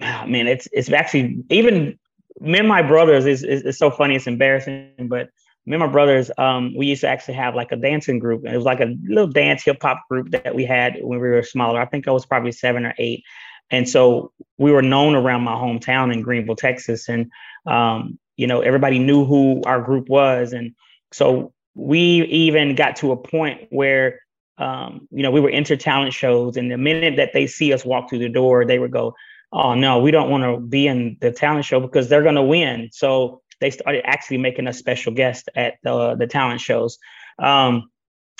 I 0.00 0.26
mean, 0.26 0.46
it's 0.46 0.68
it's 0.72 0.90
actually 0.90 1.44
even 1.50 1.98
me 2.40 2.58
and 2.58 2.68
my 2.68 2.82
brothers 2.82 3.26
is 3.26 3.42
is 3.42 3.78
so 3.78 3.90
funny. 3.90 4.16
It's 4.16 4.26
embarrassing, 4.26 5.08
but 5.08 5.28
me 5.64 5.74
and 5.74 5.80
my 5.80 5.86
brothers, 5.86 6.30
um, 6.38 6.74
we 6.76 6.86
used 6.86 7.02
to 7.02 7.08
actually 7.08 7.34
have 7.34 7.54
like 7.54 7.70
a 7.70 7.76
dancing 7.76 8.18
group. 8.18 8.44
And 8.44 8.52
it 8.52 8.56
was 8.56 8.66
like 8.66 8.80
a 8.80 8.96
little 9.04 9.28
dance 9.28 9.62
hip 9.62 9.78
hop 9.80 10.02
group 10.10 10.30
that 10.30 10.54
we 10.54 10.64
had 10.64 10.96
when 11.00 11.20
we 11.20 11.28
were 11.28 11.42
smaller. 11.42 11.80
I 11.80 11.86
think 11.86 12.08
I 12.08 12.10
was 12.10 12.26
probably 12.26 12.52
seven 12.52 12.84
or 12.84 12.94
eight. 12.98 13.22
And 13.70 13.88
so 13.88 14.32
we 14.58 14.72
were 14.72 14.82
known 14.82 15.14
around 15.14 15.42
my 15.42 15.54
hometown 15.54 16.12
in 16.12 16.20
Greenville, 16.20 16.56
Texas. 16.56 17.08
And, 17.08 17.30
um, 17.64 18.18
you 18.36 18.46
know, 18.46 18.60
everybody 18.60 18.98
knew 18.98 19.24
who 19.24 19.62
our 19.64 19.80
group 19.80 20.08
was. 20.08 20.52
And 20.52 20.74
so 21.12 21.52
we 21.74 22.22
even 22.24 22.74
got 22.74 22.96
to 22.96 23.12
a 23.12 23.16
point 23.16 23.68
where, 23.70 24.18
um, 24.58 25.06
you 25.10 25.22
know, 25.22 25.30
we 25.30 25.40
were 25.40 25.48
into 25.48 25.76
talent 25.76 26.12
shows. 26.12 26.56
And 26.56 26.70
the 26.70 26.76
minute 26.76 27.16
that 27.16 27.32
they 27.32 27.46
see 27.46 27.72
us 27.72 27.84
walk 27.84 28.10
through 28.10 28.18
the 28.18 28.28
door, 28.28 28.66
they 28.66 28.80
would 28.80 28.90
go, 28.90 29.14
oh, 29.52 29.74
no, 29.74 30.00
we 30.00 30.10
don't 30.10 30.30
want 30.30 30.44
to 30.44 30.58
be 30.58 30.86
in 30.86 31.16
the 31.20 31.30
talent 31.30 31.64
show 31.64 31.80
because 31.80 32.08
they're 32.08 32.22
going 32.22 32.36
to 32.36 32.42
win. 32.42 32.88
So 32.92 33.42
they 33.60 33.70
started 33.70 34.02
actually 34.06 34.38
making 34.38 34.66
us 34.66 34.78
special 34.78 35.12
guests 35.12 35.48
at 35.54 35.74
the, 35.82 36.14
the 36.14 36.26
talent 36.26 36.60
shows. 36.60 36.98
Um, 37.38 37.90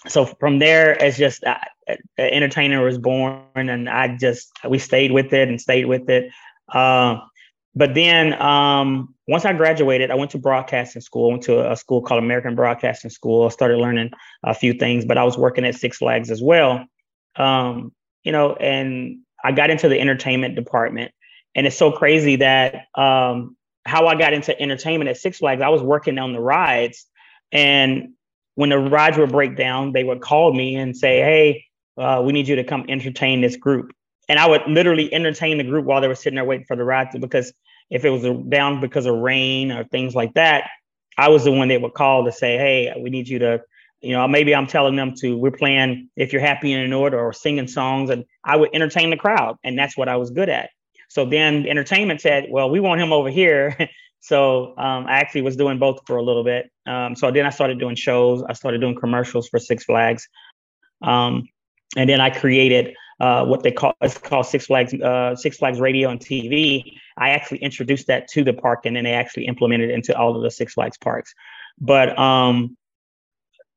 so 0.08 0.24
from 0.24 0.58
there, 0.58 0.92
it's 0.92 1.16
just 1.16 1.44
uh, 1.44 1.58
uh, 1.88 1.94
entertainer 2.18 2.84
was 2.84 2.98
born, 2.98 3.44
and 3.54 3.88
I 3.88 4.16
just 4.16 4.50
we 4.68 4.78
stayed 4.78 5.12
with 5.12 5.32
it 5.32 5.48
and 5.48 5.60
stayed 5.60 5.86
with 5.86 6.08
it. 6.10 6.32
Uh, 6.68 7.18
but 7.74 7.94
then 7.94 8.40
um, 8.40 9.14
once 9.28 9.44
I 9.44 9.52
graduated, 9.52 10.10
I 10.10 10.14
went 10.14 10.32
to 10.32 10.38
broadcasting 10.38 11.02
school. 11.02 11.30
Went 11.30 11.44
to 11.44 11.70
a 11.70 11.76
school 11.76 12.02
called 12.02 12.22
American 12.22 12.54
Broadcasting 12.54 13.10
School. 13.10 13.46
I 13.46 13.48
started 13.50 13.78
learning 13.78 14.10
a 14.42 14.54
few 14.54 14.74
things, 14.74 15.04
but 15.04 15.18
I 15.18 15.24
was 15.24 15.38
working 15.38 15.64
at 15.64 15.76
Six 15.76 15.98
Flags 15.98 16.30
as 16.30 16.42
well. 16.42 16.84
Um, 17.36 17.92
you 18.24 18.32
know, 18.32 18.54
and 18.54 19.20
I 19.44 19.52
got 19.52 19.70
into 19.70 19.88
the 19.88 19.98
entertainment 19.98 20.54
department. 20.54 21.12
And 21.54 21.66
it's 21.66 21.76
so 21.76 21.92
crazy 21.92 22.36
that 22.36 22.86
um, 22.94 23.56
how 23.84 24.06
I 24.06 24.14
got 24.14 24.32
into 24.32 24.58
entertainment 24.60 25.10
at 25.10 25.16
Six 25.16 25.38
Flags, 25.38 25.62
I 25.62 25.68
was 25.68 25.82
working 25.82 26.18
on 26.18 26.32
the 26.32 26.40
rides. 26.40 27.06
And 27.50 28.14
when 28.54 28.70
the 28.70 28.78
rides 28.78 29.18
would 29.18 29.32
break 29.32 29.56
down, 29.56 29.92
they 29.92 30.04
would 30.04 30.20
call 30.20 30.52
me 30.54 30.76
and 30.76 30.96
say, 30.96 31.18
Hey, 31.20 31.64
uh, 31.98 32.22
we 32.24 32.32
need 32.32 32.48
you 32.48 32.56
to 32.56 32.64
come 32.64 32.86
entertain 32.88 33.40
this 33.40 33.56
group. 33.56 33.92
And 34.28 34.38
I 34.38 34.48
would 34.48 34.62
literally 34.66 35.12
entertain 35.12 35.58
the 35.58 35.64
group 35.64 35.84
while 35.84 36.00
they 36.00 36.08
were 36.08 36.14
sitting 36.14 36.36
there 36.36 36.44
waiting 36.44 36.64
for 36.66 36.76
the 36.76 36.84
ride 36.84 37.10
to, 37.12 37.18
because 37.18 37.52
if 37.90 38.04
it 38.04 38.10
was 38.10 38.22
down 38.48 38.80
because 38.80 39.04
of 39.04 39.16
rain 39.16 39.72
or 39.72 39.84
things 39.84 40.14
like 40.14 40.34
that, 40.34 40.68
I 41.18 41.28
was 41.28 41.44
the 41.44 41.52
one 41.52 41.68
they 41.68 41.76
would 41.76 41.92
call 41.92 42.24
to 42.24 42.32
say, 42.32 42.56
Hey, 42.56 42.94
we 42.98 43.10
need 43.10 43.28
you 43.28 43.40
to, 43.40 43.62
you 44.02 44.12
know, 44.12 44.26
maybe 44.26 44.54
I'm 44.54 44.66
telling 44.66 44.96
them 44.96 45.14
to, 45.20 45.36
we're 45.36 45.50
playing 45.50 46.08
If 46.16 46.32
You're 46.32 46.42
Happy 46.42 46.72
in 46.72 46.80
an 46.80 46.92
Order 46.92 47.18
or 47.18 47.32
singing 47.32 47.68
songs. 47.68 48.10
And 48.10 48.24
I 48.44 48.56
would 48.56 48.70
entertain 48.74 49.10
the 49.10 49.16
crowd. 49.16 49.56
And 49.64 49.78
that's 49.78 49.96
what 49.96 50.08
I 50.08 50.16
was 50.16 50.30
good 50.30 50.48
at. 50.48 50.70
So 51.08 51.24
then 51.24 51.66
entertainment 51.66 52.20
said, 52.20 52.46
well, 52.50 52.70
we 52.70 52.80
want 52.80 53.00
him 53.00 53.12
over 53.12 53.30
here. 53.30 53.76
so 54.20 54.76
um, 54.78 55.06
I 55.06 55.18
actually 55.18 55.42
was 55.42 55.56
doing 55.56 55.78
both 55.78 56.00
for 56.06 56.16
a 56.16 56.22
little 56.22 56.44
bit. 56.44 56.70
Um, 56.86 57.14
so 57.14 57.30
then 57.30 57.46
I 57.46 57.50
started 57.50 57.78
doing 57.78 57.94
shows. 57.94 58.42
I 58.48 58.54
started 58.54 58.80
doing 58.80 58.96
commercials 58.98 59.48
for 59.48 59.58
Six 59.58 59.84
Flags. 59.84 60.28
Um, 61.02 61.48
and 61.96 62.08
then 62.08 62.20
I 62.20 62.30
created 62.30 62.94
uh, 63.20 63.44
what 63.44 63.62
they 63.62 63.70
call 63.70 63.94
it's 64.00 64.18
called 64.18 64.46
Six 64.46 64.66
Flags 64.66 64.94
uh, 64.94 65.36
Six 65.36 65.58
Flags 65.58 65.78
Radio 65.78 66.08
and 66.08 66.18
TV. 66.18 66.94
I 67.16 67.30
actually 67.30 67.58
introduced 67.58 68.06
that 68.08 68.26
to 68.28 68.42
the 68.42 68.52
park, 68.52 68.84
and 68.84 68.96
then 68.96 69.04
they 69.04 69.12
actually 69.12 69.46
implemented 69.46 69.90
it 69.90 69.92
into 69.92 70.16
all 70.16 70.34
of 70.34 70.42
the 70.42 70.50
Six 70.50 70.74
Flags 70.74 70.98
parks. 70.98 71.34
But 71.78 72.18
um, 72.18 72.76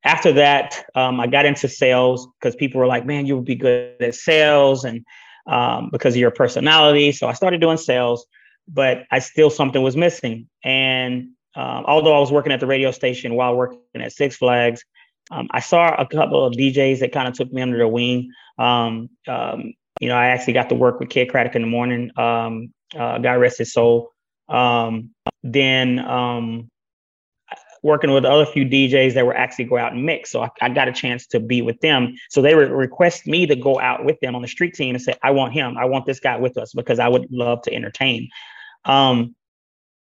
after 0.05 0.31
that, 0.33 0.85
um, 0.95 1.19
I 1.19 1.27
got 1.27 1.45
into 1.45 1.67
sales 1.67 2.27
because 2.39 2.55
people 2.55 2.79
were 2.79 2.87
like, 2.87 3.05
"Man, 3.05 3.25
you 3.25 3.35
would 3.35 3.45
be 3.45 3.55
good 3.55 4.01
at 4.01 4.15
sales," 4.15 4.85
and 4.85 5.03
um, 5.47 5.89
because 5.91 6.13
of 6.13 6.19
your 6.19 6.31
personality. 6.31 7.11
So 7.11 7.27
I 7.27 7.33
started 7.33 7.59
doing 7.59 7.77
sales, 7.77 8.25
but 8.67 9.03
I 9.11 9.19
still 9.19 9.49
something 9.49 9.81
was 9.81 9.97
missing. 9.97 10.47
And 10.63 11.29
um, 11.55 11.85
although 11.87 12.15
I 12.15 12.19
was 12.19 12.31
working 12.31 12.51
at 12.51 12.59
the 12.59 12.67
radio 12.67 12.91
station 12.91 13.35
while 13.35 13.55
working 13.55 13.79
at 13.95 14.13
Six 14.13 14.37
Flags, 14.37 14.83
um, 15.31 15.47
I 15.51 15.59
saw 15.59 15.95
a 15.95 16.07
couple 16.07 16.45
of 16.45 16.53
DJs 16.53 16.99
that 16.99 17.11
kind 17.11 17.27
of 17.27 17.33
took 17.33 17.51
me 17.51 17.61
under 17.61 17.77
their 17.77 17.87
wing. 17.87 18.31
Um, 18.59 19.09
um, 19.27 19.73
you 19.99 20.07
know, 20.07 20.15
I 20.15 20.27
actually 20.27 20.53
got 20.53 20.69
to 20.69 20.75
work 20.75 20.99
with 20.99 21.09
Kidd 21.09 21.29
Kraddick 21.29 21.55
in 21.55 21.61
the 21.61 21.67
morning. 21.67 22.11
Um, 22.17 22.73
uh, 22.95 23.17
God 23.17 23.33
rest 23.33 23.57
his 23.57 23.73
soul. 23.73 24.11
then 25.43 25.99
working 27.85 28.11
with 28.11 28.25
other 28.25 28.47
few 28.47 28.65
DJs 28.65 29.13
that 29.13 29.27
were 29.27 29.37
actually 29.37 29.65
go 29.65 29.77
out 29.77 29.93
and 29.93 30.03
mix. 30.03 30.31
So 30.31 30.41
I, 30.41 30.49
I, 30.59 30.69
got 30.69 30.87
a 30.87 30.91
chance 30.91 31.27
to 31.27 31.39
be 31.39 31.61
with 31.61 31.79
them. 31.81 32.15
So 32.31 32.41
they 32.41 32.55
would 32.55 32.71
request 32.71 33.27
me 33.27 33.45
to 33.45 33.55
go 33.55 33.79
out 33.79 34.03
with 34.03 34.19
them 34.21 34.35
on 34.35 34.41
the 34.41 34.47
street 34.47 34.73
team 34.73 34.95
and 34.95 35.01
say, 35.03 35.13
I 35.21 35.29
want 35.29 35.53
him. 35.53 35.77
I 35.77 35.85
want 35.85 36.07
this 36.07 36.19
guy 36.19 36.35
with 36.37 36.57
us 36.57 36.73
because 36.73 36.97
I 36.97 37.07
would 37.07 37.27
love 37.29 37.61
to 37.61 37.73
entertain. 37.73 38.29
Um, 38.85 39.35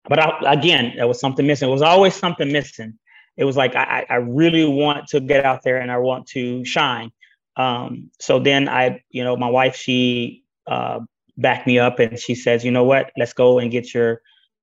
but 0.10 0.20
I, 0.20 0.54
again, 0.54 0.94
there 0.96 1.08
was 1.08 1.20
something 1.20 1.46
missing. 1.46 1.70
It 1.70 1.72
was 1.72 1.84
always 1.84 2.16
something 2.16 2.52
missing. 2.52 2.98
It 3.38 3.44
was 3.44 3.56
like, 3.56 3.76
I, 3.76 4.08
I 4.10 4.16
really 4.16 4.66
want 4.66 5.10
to 5.10 5.20
get 5.20 5.46
out 5.46 5.62
there 5.62 5.78
and 5.78 5.92
I 5.92 5.98
want 5.98 6.26
to 6.30 6.66
shine. 6.66 7.12
Um, 7.58 8.10
so 8.20 8.40
then 8.40 8.68
I, 8.68 9.04
you 9.12 9.24
know, 9.24 9.38
my 9.38 9.50
wife, 9.50 9.76
she 9.76 10.44
uh, 10.66 11.02
backed 11.38 11.68
me 11.68 11.78
up 11.78 12.00
and 12.00 12.18
she 12.18 12.34
says, 12.34 12.66
you 12.66 12.72
know 12.72 12.86
what, 12.86 13.12
let's 13.18 13.34
go 13.34 13.60
and 13.60 13.70
get 13.70 13.94
your 13.94 14.22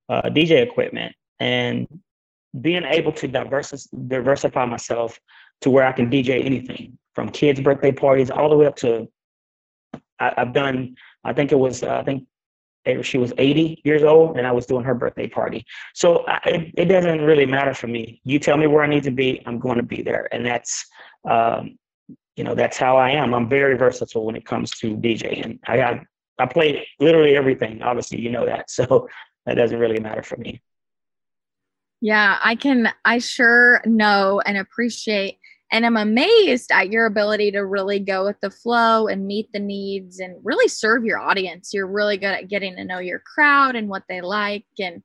uh, 0.09 0.23
DJ 0.23 0.62
equipment. 0.62 1.14
And 1.38 1.87
being 2.61 2.84
able 2.84 3.12
to 3.12 3.28
diversify 3.28 4.64
myself 4.64 5.18
to 5.62 5.70
where 5.70 5.87
I 5.87 5.92
can 5.92 6.11
DJ 6.11 6.44
anything 6.44 6.99
from 7.14 7.28
kids' 7.30 7.61
birthday 7.61 7.92
parties 7.92 8.30
all 8.30 8.49
the 8.49 8.56
way 8.56 8.66
up 8.66 8.76
to 8.76 9.08
I, 10.18 10.32
have 10.37 10.52
done. 10.52 10.96
I 11.25 11.32
think 11.32 11.52
it 11.52 11.58
was. 11.58 11.82
Uh, 11.82 11.96
I 11.96 12.04
think 12.04 12.26
she 13.02 13.16
was 13.16 13.32
80 13.38 13.80
years 13.84 14.04
old 14.04 14.37
and 14.37 14.46
I 14.46 14.52
was 14.52 14.66
doing 14.66 14.84
her 14.84 14.94
birthday 14.94 15.26
party. 15.26 15.64
So 15.94 16.25
I, 16.26 16.40
it, 16.44 16.75
it, 16.76 16.84
doesn't 16.84 17.23
really 17.23 17.46
matter 17.46 17.73
for 17.73 17.87
me. 17.87 18.20
You 18.25 18.38
tell 18.38 18.58
me 18.58 18.66
where 18.66 18.84
I 18.84 18.87
need 18.87 19.04
to 19.04 19.11
be, 19.11 19.42
I'm 19.46 19.58
going 19.58 19.78
to 19.78 19.82
be 19.82 20.02
there, 20.02 20.28
and 20.32 20.44
that's. 20.44 20.87
Um, 21.28 21.78
you 22.37 22.42
know 22.42 22.54
that's 22.54 22.76
how 22.76 22.96
I 22.96 23.11
am. 23.11 23.32
I'm 23.32 23.49
very 23.49 23.76
versatile 23.76 24.26
when 24.26 24.37
it 24.37 24.44
comes 24.44 24.73
to 24.80 24.96
DJing. 24.96 25.61
I 25.66 25.76
got 25.76 26.00
I 26.38 26.46
play 26.46 26.87
literally 26.99 27.37
everything. 27.37 27.82
Obviously, 27.82 28.20
you 28.20 28.30
know 28.30 28.44
that, 28.44 28.70
so 28.78 29.08
that 29.46 29.54
doesn't 29.54 29.78
really 29.78 30.00
matter 30.00 30.23
for 30.23 30.37
me. 30.37 30.61
Yeah, 32.04 32.38
I 32.44 32.54
can, 32.54 32.90
I 33.06 33.16
sure 33.16 33.80
know 33.87 34.42
and 34.44 34.58
appreciate. 34.58 35.38
And 35.73 35.87
I'm 35.87 35.96
amazed 35.96 36.70
at 36.70 36.90
your 36.90 37.06
ability 37.06 37.50
to 37.52 37.64
really 37.64 37.99
go 37.99 38.26
with 38.26 38.38
the 38.42 38.50
flow 38.50 39.08
and 39.08 39.26
meet 39.26 39.50
the 39.54 39.58
needs 39.58 40.20
and 40.20 40.37
really 40.44 40.68
serve 40.68 41.06
your 41.06 41.18
audience. 41.18 41.73
You're 41.73 41.87
really 41.87 42.18
good 42.18 42.34
at 42.34 42.50
getting 42.50 42.76
to 42.76 42.84
know 42.84 42.99
your 42.99 43.20
crowd 43.20 43.75
and 43.75 43.88
what 43.88 44.02
they 44.06 44.20
like. 44.20 44.66
And 44.78 45.02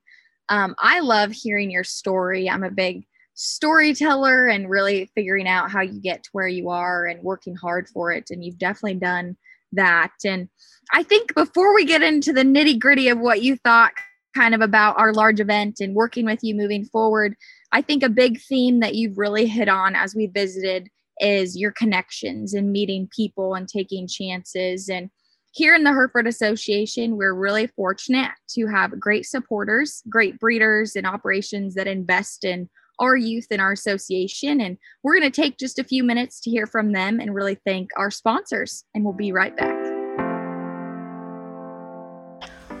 um, 0.50 0.74
I 0.78 1.00
love 1.00 1.32
hearing 1.32 1.70
your 1.70 1.84
story. 1.84 2.50
I'm 2.50 2.64
a 2.64 2.70
big 2.70 3.06
storyteller 3.32 4.48
and 4.48 4.68
really 4.68 5.10
figuring 5.14 5.48
out 5.48 5.70
how 5.70 5.80
you 5.80 6.02
get 6.02 6.24
to 6.24 6.30
where 6.32 6.48
you 6.48 6.68
are 6.68 7.06
and 7.06 7.22
working 7.22 7.56
hard 7.56 7.88
for 7.88 8.12
it. 8.12 8.28
And 8.28 8.44
you've 8.44 8.58
definitely 8.58 8.98
done 8.98 9.38
that. 9.72 10.12
And 10.26 10.50
I 10.92 11.02
think 11.02 11.34
before 11.34 11.74
we 11.74 11.86
get 11.86 12.02
into 12.02 12.34
the 12.34 12.42
nitty 12.42 12.78
gritty 12.78 13.08
of 13.08 13.18
what 13.18 13.40
you 13.40 13.56
thought 13.56 13.92
kind 14.34 14.54
of 14.54 14.60
about 14.60 14.98
our 14.98 15.12
large 15.12 15.40
event 15.40 15.80
and 15.80 15.94
working 15.94 16.24
with 16.24 16.40
you 16.42 16.54
moving 16.54 16.84
forward. 16.84 17.34
I 17.72 17.82
think 17.82 18.02
a 18.02 18.08
big 18.08 18.40
theme 18.40 18.80
that 18.80 18.94
you've 18.94 19.18
really 19.18 19.46
hit 19.46 19.68
on 19.68 19.94
as 19.94 20.14
we 20.14 20.26
visited 20.26 20.88
is 21.18 21.56
your 21.56 21.72
connections 21.72 22.54
and 22.54 22.72
meeting 22.72 23.08
people 23.14 23.54
and 23.54 23.68
taking 23.68 24.08
chances. 24.08 24.88
And 24.88 25.10
here 25.52 25.74
in 25.74 25.84
the 25.84 25.90
Hereford 25.90 26.26
Association, 26.26 27.16
we're 27.16 27.34
really 27.34 27.66
fortunate 27.66 28.30
to 28.50 28.66
have 28.66 28.98
great 28.98 29.26
supporters, 29.26 30.02
great 30.08 30.38
breeders, 30.38 30.96
and 30.96 31.06
operations 31.06 31.74
that 31.74 31.88
invest 31.88 32.44
in 32.44 32.68
our 33.00 33.16
youth 33.16 33.46
in 33.50 33.60
our 33.60 33.72
association. 33.72 34.60
And 34.60 34.76
we're 35.02 35.18
going 35.18 35.30
to 35.30 35.40
take 35.40 35.58
just 35.58 35.78
a 35.78 35.84
few 35.84 36.04
minutes 36.04 36.40
to 36.42 36.50
hear 36.50 36.66
from 36.66 36.92
them 36.92 37.18
and 37.18 37.34
really 37.34 37.58
thank 37.66 37.90
our 37.96 38.10
sponsors. 38.10 38.84
And 38.94 39.04
we'll 39.04 39.14
be 39.14 39.32
right 39.32 39.56
back. 39.56 39.79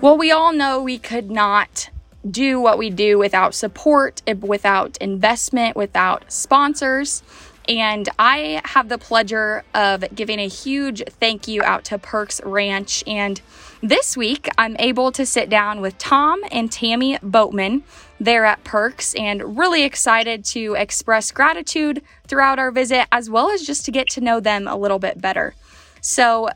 Well, 0.00 0.16
we 0.16 0.30
all 0.30 0.54
know 0.54 0.82
we 0.82 0.98
could 0.98 1.30
not 1.30 1.90
do 2.28 2.58
what 2.58 2.78
we 2.78 2.88
do 2.88 3.18
without 3.18 3.54
support, 3.54 4.22
eh, 4.26 4.32
without 4.32 4.96
investment, 4.96 5.76
without 5.76 6.32
sponsors. 6.32 7.22
And 7.68 8.08
I 8.18 8.62
have 8.64 8.88
the 8.88 8.96
pleasure 8.96 9.62
of 9.74 10.02
giving 10.14 10.38
a 10.38 10.48
huge 10.48 11.02
thank 11.06 11.46
you 11.46 11.62
out 11.62 11.84
to 11.84 11.98
Perks 11.98 12.40
Ranch. 12.44 13.04
And 13.06 13.42
this 13.82 14.16
week, 14.16 14.48
I'm 14.56 14.74
able 14.78 15.12
to 15.12 15.26
sit 15.26 15.50
down 15.50 15.82
with 15.82 15.98
Tom 15.98 16.40
and 16.50 16.72
Tammy 16.72 17.18
Boatman 17.22 17.82
there 18.18 18.46
at 18.46 18.64
Perks 18.64 19.14
and 19.14 19.58
really 19.58 19.82
excited 19.82 20.46
to 20.46 20.76
express 20.78 21.30
gratitude 21.30 22.00
throughout 22.26 22.58
our 22.58 22.70
visit, 22.70 23.06
as 23.12 23.28
well 23.28 23.50
as 23.50 23.66
just 23.66 23.84
to 23.84 23.90
get 23.90 24.08
to 24.10 24.22
know 24.22 24.40
them 24.40 24.66
a 24.66 24.76
little 24.76 24.98
bit 24.98 25.20
better. 25.20 25.54
So, 26.00 26.48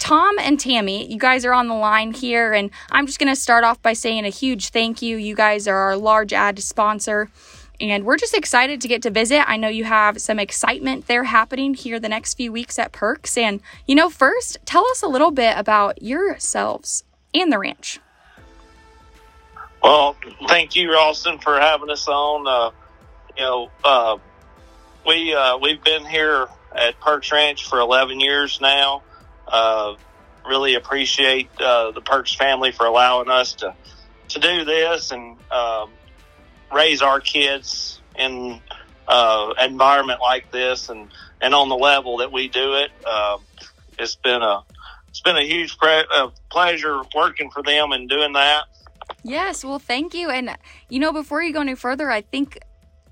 Tom 0.00 0.38
and 0.40 0.58
Tammy, 0.58 1.06
you 1.12 1.18
guys 1.18 1.44
are 1.44 1.52
on 1.52 1.68
the 1.68 1.74
line 1.74 2.12
here, 2.12 2.52
and 2.52 2.70
I'm 2.90 3.06
just 3.06 3.18
going 3.18 3.32
to 3.32 3.40
start 3.40 3.64
off 3.64 3.80
by 3.82 3.92
saying 3.92 4.24
a 4.24 4.30
huge 4.30 4.70
thank 4.70 5.02
you. 5.02 5.18
You 5.18 5.36
guys 5.36 5.68
are 5.68 5.76
our 5.76 5.96
large 5.96 6.32
ad 6.32 6.58
sponsor. 6.58 7.30
And 7.78 8.04
we're 8.04 8.16
just 8.16 8.34
excited 8.34 8.80
to 8.80 8.88
get 8.88 9.02
to 9.02 9.10
visit. 9.10 9.48
I 9.48 9.56
know 9.56 9.68
you 9.68 9.84
have 9.84 10.20
some 10.20 10.38
excitement 10.38 11.06
there 11.06 11.24
happening 11.24 11.74
here 11.74 12.00
the 12.00 12.08
next 12.08 12.34
few 12.34 12.50
weeks 12.50 12.78
at 12.78 12.92
Perks. 12.92 13.38
And, 13.38 13.60
you 13.86 13.94
know, 13.94 14.10
first, 14.10 14.58
tell 14.64 14.86
us 14.88 15.02
a 15.02 15.06
little 15.06 15.30
bit 15.30 15.56
about 15.56 16.02
yourselves 16.02 17.04
and 17.32 17.52
the 17.52 17.58
ranch. 17.58 18.00
Well, 19.82 20.16
thank 20.48 20.76
you, 20.76 20.92
Ralston, 20.92 21.38
for 21.38 21.58
having 21.58 21.90
us 21.90 22.08
on. 22.08 22.46
Uh, 22.46 22.70
you 23.36 23.44
know, 23.44 23.70
uh, 23.84 24.18
we 25.06 25.34
uh, 25.34 25.56
we've 25.56 25.82
been 25.82 26.04
here 26.04 26.48
at 26.74 27.00
Perks 27.00 27.32
Ranch 27.32 27.66
for 27.66 27.78
11 27.78 28.20
years 28.20 28.60
now. 28.60 29.02
Uh, 29.50 29.94
really 30.46 30.74
appreciate 30.74 31.50
uh, 31.60 31.90
the 31.92 32.00
Perks 32.00 32.34
family 32.34 32.72
for 32.72 32.86
allowing 32.86 33.28
us 33.28 33.54
to 33.54 33.74
to 34.28 34.38
do 34.38 34.64
this 34.64 35.10
and 35.10 35.36
um, 35.50 35.90
raise 36.72 37.02
our 37.02 37.20
kids 37.20 38.00
in 38.16 38.60
uh, 39.08 39.52
an 39.58 39.72
environment 39.72 40.20
like 40.20 40.50
this 40.52 40.88
and, 40.88 41.10
and 41.40 41.54
on 41.54 41.68
the 41.68 41.76
level 41.76 42.18
that 42.18 42.30
we 42.30 42.48
do 42.48 42.74
it. 42.74 42.90
Uh, 43.04 43.38
it's 43.98 44.16
been 44.16 44.40
a 44.40 44.62
it's 45.08 45.20
been 45.20 45.36
a 45.36 45.42
huge 45.42 45.76
pre- 45.76 46.06
uh, 46.14 46.28
pleasure 46.50 47.02
working 47.14 47.50
for 47.50 47.62
them 47.62 47.90
and 47.90 48.08
doing 48.08 48.32
that. 48.34 48.64
Yes, 49.24 49.64
well, 49.64 49.80
thank 49.80 50.14
you. 50.14 50.30
And 50.30 50.56
you 50.88 51.00
know, 51.00 51.12
before 51.12 51.42
you 51.42 51.52
go 51.52 51.60
any 51.60 51.74
further, 51.74 52.10
I 52.10 52.20
think 52.20 52.58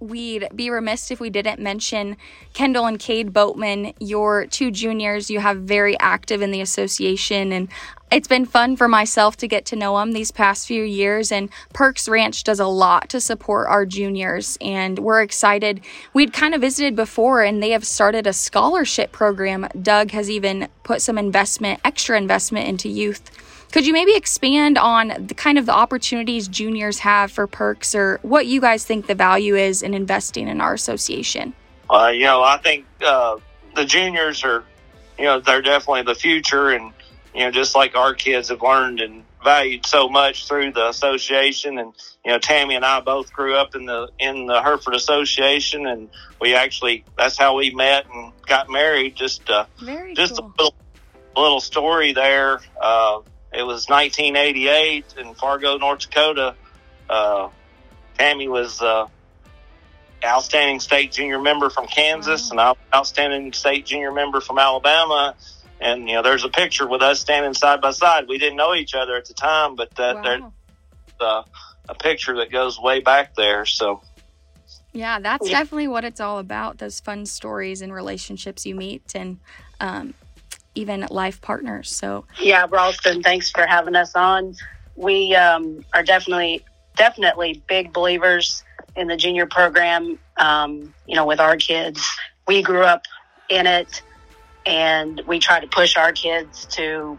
we'd 0.01 0.49
be 0.55 0.71
remiss 0.71 1.11
if 1.11 1.21
we 1.21 1.31
didn't 1.31 1.61
mention 1.61 2.17
Kendall 2.55 2.87
and 2.87 2.99
Cade 2.99 3.33
Boatman, 3.33 3.95
your 3.99 4.47
two 4.47 4.71
juniors. 4.71 5.31
You 5.31 5.41
have 5.41 5.59
very 5.59 5.99
active 5.99 6.43
in 6.43 6.51
the 6.51 6.61
association, 6.61 7.53
and 7.53 7.69
it's 8.11 8.29
been 8.29 8.47
fun 8.47 8.77
for 8.77 8.89
myself 8.89 9.37
to 9.39 9.49
get 9.49 9.67
to 9.67 9.77
know 9.77 9.99
them 9.99 10.13
these 10.13 10.31
past 10.31 10.67
few 10.67 10.83
years. 10.83 11.33
And 11.33 11.51
Perks 11.73 12.09
Ranch 12.09 12.45
does 12.45 12.61
a 12.61 12.67
lot 12.67 13.09
to 13.11 13.21
support 13.21 13.69
our 13.69 13.85
juniors, 13.85 14.57
and 14.61 14.99
we're 14.99 15.23
excited. 15.23 15.81
We'd 16.15 16.33
kind 16.33 16.55
of 16.55 16.61
visited 16.61 16.95
before, 16.95 17.43
and 17.43 17.63
they 17.63 17.71
have 17.71 17.85
started 17.85 18.27
a 18.27 18.33
scholarship 18.33 19.13
program. 19.13 19.69
Doug 19.81 20.13
has 20.13 20.31
even 20.31 20.69
put 20.85 21.03
some 21.03 21.19
investment, 21.19 21.81
extra 21.85 22.17
investment 22.17 22.69
into 22.69 22.89
youth 22.89 23.31
could 23.73 23.87
you 23.87 23.93
maybe 23.93 24.17
expand 24.17 24.79
on 24.79 25.27
the 25.27 25.35
kind 25.35 25.59
of 25.59 25.67
the 25.67 25.75
opportunities 25.75 26.49
juniors 26.49 27.01
have 27.01 27.31
for 27.31 27.47
perks 27.47 27.95
or 27.95 28.19
what 28.23 28.47
you 28.47 28.61
guys 28.61 28.85
think 28.85 29.07
the 29.07 29.15
value 29.15 29.57
is 29.57 29.83
in 29.83 29.95
investing 29.95 30.49
in 30.49 30.61
our 30.61 30.75
association? 30.75 31.53
Uh, 31.91 32.11
you 32.13 32.25
know, 32.25 32.43
I 32.43 32.59
think 32.59 32.87
uh, 33.05 33.37
the 33.75 33.85
juniors 33.85 34.43
are, 34.45 34.65
you 35.19 35.25
know, 35.25 35.41
they're 35.41 35.63
definitely 35.63 36.03
the 36.03 36.15
future. 36.15 36.71
And, 36.71 36.93
you 37.35 37.45
know, 37.45 37.51
just 37.51 37.75
like 37.75 37.95
our 37.95 38.15
kids 38.15 38.49
have 38.49 38.63
learned 38.63 39.01
and 39.01 39.25
valued 39.45 39.85
so 39.87 40.09
much 40.09 40.49
through 40.49 40.73
the 40.73 40.89
association. 40.89 41.79
And, 41.79 41.93
you 42.25 42.33
know, 42.33 42.39
Tammy 42.39 42.75
and 42.75 42.85
I 42.85 43.01
both 43.01 43.33
grew 43.33 43.55
up 43.55 43.75
in 43.75 43.85
the, 43.85 44.09
in 44.19 44.47
the 44.47 44.63
Hereford 44.63 44.95
Association. 44.95 45.87
And 45.87 46.09
we 46.41 46.55
actually, 46.55 47.05
that's 47.17 47.39
how 47.39 47.57
we 47.57 47.71
met 47.71 48.07
and 48.13 48.33
got 48.47 48.71
married. 48.71 49.15
Just, 49.15 49.49
uh, 49.51 49.67
Very 49.79 50.15
just 50.15 50.37
cool. 50.37 50.47
a 50.47 50.63
little, 50.63 50.75
little 51.37 51.61
story 51.61 52.13
there. 52.13 52.61
Uh, 52.81 53.21
it 53.59 53.67
was 53.67 53.89
1988 53.89 55.17
in 55.19 55.35
Fargo, 55.35 55.79
North 55.79 55.99
Dakota. 55.99 56.55
Uh, 57.11 57.49
Tammy 58.17 58.47
was 58.47 58.81
uh, 58.81 59.09
outstanding 60.25 60.79
state 60.79 61.11
junior 61.11 61.41
member 61.41 61.69
from 61.69 61.89
Kansas, 61.89 62.53
and 62.53 62.61
outstanding 62.95 63.53
state 63.53 63.85
junior 63.85 64.13
member 64.13 64.41
from 64.41 64.61
Alabama. 64.61 65.35
And 65.81 66.09
you 66.09 66.15
know, 66.15 66.23
there's 66.23 66.45
a 66.45 66.49
picture 66.49 66.87
with 66.87 67.03
us 67.03 67.19
standing 67.19 67.53
side 67.53 67.81
by 67.81 67.91
side. 67.91 68.29
We 68.29 68.39
didn't 68.39 68.57
know 68.57 68.77
each 68.77 68.95
other 68.95 69.17
at 69.17 69.25
the 69.25 69.35
time, 69.35 69.75
but 69.75 69.93
that 69.97 70.15
wow. 70.15 70.23
there's 70.23 70.43
uh, 71.21 71.43
a 71.89 71.95
picture 71.97 72.37
that 72.37 72.53
goes 72.53 72.79
way 72.79 73.01
back 73.01 73.35
there. 73.35 73.67
So. 73.67 74.03
Yeah, 74.93 75.19
that's 75.19 75.51
yeah. 75.51 75.59
definitely 75.59 75.89
what 75.89 76.05
it's 76.05 76.21
all 76.21 76.39
about. 76.39 76.79
Those 76.79 77.01
fun 77.01 77.27
stories 77.27 77.83
and 77.83 77.93
relationships 77.93 78.65
you 78.65 78.77
meet, 78.77 79.17
and 79.17 79.39
um, 79.81 80.15
even 80.79 81.07
life 81.11 81.41
partners. 81.41 81.91
So 81.91 82.25
yeah, 82.41 82.67
Ralston, 82.71 83.23
thanks 83.23 83.51
for 83.51 83.67
having 83.67 83.97
us 83.97 84.15
on. 84.15 84.55
We 84.97 85.35
um, 85.35 85.85
are 85.93 86.03
definitely 86.03 86.65
definitely 86.97 87.63
big 87.69 87.93
believers 87.93 88.63
in 88.97 89.09
the 89.09 89.17
junior 89.17 89.47
program. 89.47 90.19
Um, 90.37 90.95
you 91.07 91.17
know, 91.17 91.27
with 91.27 91.41
our 91.41 91.57
kids, 91.57 92.07
we 92.47 92.63
grew 92.63 92.83
up 92.83 93.03
in 93.49 93.67
it, 93.67 94.03
and 94.67 95.21
we 95.27 95.39
try 95.39 95.61
to 95.61 95.67
push 95.67 95.97
our 95.97 96.13
kids 96.13 96.67
to 96.67 97.19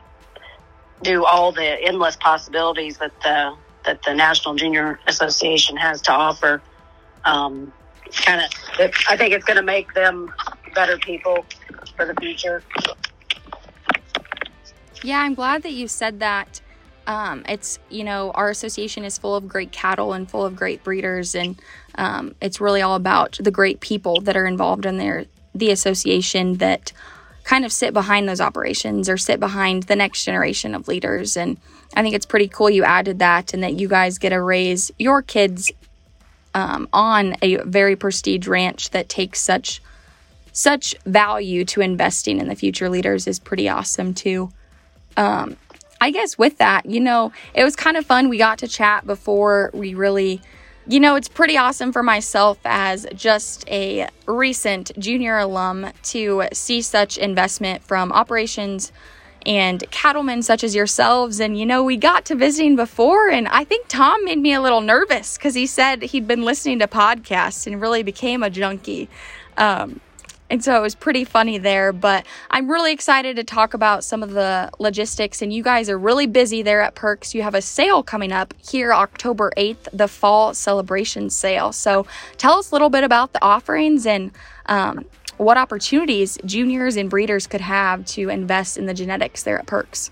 do 1.01 1.25
all 1.25 1.51
the 1.51 1.83
endless 1.83 2.15
possibilities 2.15 2.97
that 2.97 3.11
the 3.21 3.55
that 3.85 4.03
the 4.03 4.13
National 4.13 4.55
Junior 4.55 4.99
Association 5.07 5.77
has 5.77 6.01
to 6.03 6.11
offer. 6.11 6.61
Um, 7.25 7.73
kind 8.11 8.41
of, 8.41 8.91
I 9.07 9.17
think 9.17 9.33
it's 9.33 9.45
going 9.45 9.57
to 9.57 9.63
make 9.63 9.93
them 9.93 10.33
better 10.73 10.97
people 10.97 11.45
for 11.95 12.05
the 12.05 12.13
future. 12.15 12.63
Yeah, 15.03 15.19
I'm 15.19 15.33
glad 15.33 15.63
that 15.63 15.73
you 15.73 15.87
said 15.87 16.19
that. 16.19 16.61
Um, 17.07 17.43
it's, 17.47 17.79
you 17.89 18.03
know, 18.03 18.31
our 18.31 18.49
association 18.49 19.03
is 19.03 19.17
full 19.17 19.35
of 19.35 19.47
great 19.47 19.71
cattle 19.71 20.13
and 20.13 20.29
full 20.29 20.45
of 20.45 20.55
great 20.55 20.83
breeders, 20.83 21.33
and 21.33 21.59
um, 21.95 22.35
it's 22.41 22.61
really 22.61 22.81
all 22.81 22.95
about 22.95 23.39
the 23.41 23.49
great 23.51 23.79
people 23.79 24.21
that 24.21 24.37
are 24.37 24.45
involved 24.45 24.85
in 24.85 24.97
their 24.97 25.25
the 25.55 25.71
association 25.71 26.57
that 26.57 26.91
kind 27.43 27.65
of 27.65 27.71
sit 27.71 27.93
behind 27.93 28.29
those 28.29 28.39
operations 28.39 29.09
or 29.09 29.17
sit 29.17 29.39
behind 29.39 29.83
the 29.83 29.95
next 29.95 30.23
generation 30.23 30.75
of 30.75 30.87
leaders. 30.87 31.35
And 31.35 31.57
I 31.95 32.03
think 32.03 32.13
it's 32.13 32.27
pretty 32.27 32.47
cool 32.47 32.69
you 32.69 32.83
added 32.83 33.17
that 33.19 33.55
and 33.55 33.63
that 33.63 33.73
you 33.73 33.87
guys 33.87 34.19
get 34.19 34.29
to 34.29 34.41
raise 34.41 34.91
your 34.99 35.23
kids 35.23 35.71
um, 36.53 36.87
on 36.93 37.35
a 37.41 37.57
very 37.63 37.95
prestige 37.95 38.47
ranch 38.47 38.91
that 38.91 39.09
takes 39.09 39.39
such 39.41 39.81
such 40.51 40.93
value 41.05 41.63
to 41.63 41.81
investing 41.81 42.39
in 42.39 42.47
the 42.47 42.55
future 42.55 42.89
leaders 42.89 43.25
is 43.27 43.39
pretty 43.39 43.69
awesome 43.69 44.13
too 44.13 44.51
um, 45.19 45.57
I 45.99 46.11
guess 46.11 46.37
with 46.37 46.57
that, 46.59 46.85
you 46.85 47.01
know, 47.01 47.33
it 47.53 47.65
was 47.65 47.75
kind 47.75 47.97
of 47.97 48.05
fun. 48.05 48.29
We 48.29 48.37
got 48.37 48.57
to 48.59 48.69
chat 48.69 49.05
before 49.05 49.69
we 49.73 49.93
really, 49.93 50.41
you 50.87 50.99
know, 50.99 51.15
it's 51.15 51.27
pretty 51.27 51.57
awesome 51.57 51.91
for 51.91 52.01
myself 52.01 52.57
as 52.63 53.05
just 53.13 53.67
a 53.69 54.07
recent 54.25 54.97
junior 54.97 55.37
alum 55.37 55.91
to 56.03 56.45
see 56.53 56.81
such 56.81 57.17
investment 57.17 57.83
from 57.83 58.13
operations 58.13 58.93
and 59.45 59.83
cattlemen 59.91 60.41
such 60.41 60.63
as 60.63 60.73
yourselves. 60.73 61.41
And, 61.41 61.59
you 61.59 61.65
know, 61.65 61.83
we 61.83 61.97
got 61.97 62.23
to 62.25 62.35
visiting 62.35 62.77
before, 62.77 63.29
and 63.29 63.49
I 63.49 63.65
think 63.65 63.89
Tom 63.89 64.23
made 64.23 64.39
me 64.39 64.53
a 64.53 64.61
little 64.61 64.81
nervous 64.81 65.37
because 65.37 65.53
he 65.53 65.65
said 65.65 66.01
he'd 66.01 66.27
been 66.27 66.43
listening 66.43 66.79
to 66.79 66.87
podcasts 66.87 67.67
and 67.67 67.81
really 67.81 68.03
became 68.03 68.41
a 68.41 68.49
junkie. 68.49 69.09
Um, 69.57 69.99
and 70.49 70.63
so 70.63 70.75
it 70.75 70.81
was 70.81 70.95
pretty 70.95 71.23
funny 71.23 71.57
there. 71.57 71.93
But 71.93 72.25
I'm 72.49 72.69
really 72.69 72.91
excited 72.91 73.35
to 73.35 73.43
talk 73.43 73.73
about 73.73 74.03
some 74.03 74.23
of 74.23 74.31
the 74.31 74.71
logistics. 74.79 75.41
And 75.41 75.53
you 75.53 75.63
guys 75.63 75.89
are 75.89 75.97
really 75.97 76.27
busy 76.27 76.61
there 76.61 76.81
at 76.81 76.95
Perks. 76.95 77.35
You 77.35 77.43
have 77.43 77.55
a 77.55 77.61
sale 77.61 78.03
coming 78.03 78.31
up 78.31 78.53
here 78.57 78.93
October 78.93 79.51
8th, 79.57 79.87
the 79.93 80.07
fall 80.07 80.53
celebration 80.53 81.29
sale. 81.29 81.71
So 81.71 82.05
tell 82.37 82.57
us 82.57 82.71
a 82.71 82.75
little 82.75 82.89
bit 82.89 83.03
about 83.03 83.33
the 83.33 83.43
offerings 83.43 84.05
and 84.05 84.31
um, 84.65 85.05
what 85.37 85.57
opportunities 85.57 86.37
juniors 86.45 86.95
and 86.95 87.09
breeders 87.09 87.47
could 87.47 87.61
have 87.61 88.05
to 88.05 88.29
invest 88.29 88.77
in 88.77 88.85
the 88.85 88.93
genetics 88.93 89.43
there 89.43 89.59
at 89.59 89.67
Perks. 89.67 90.11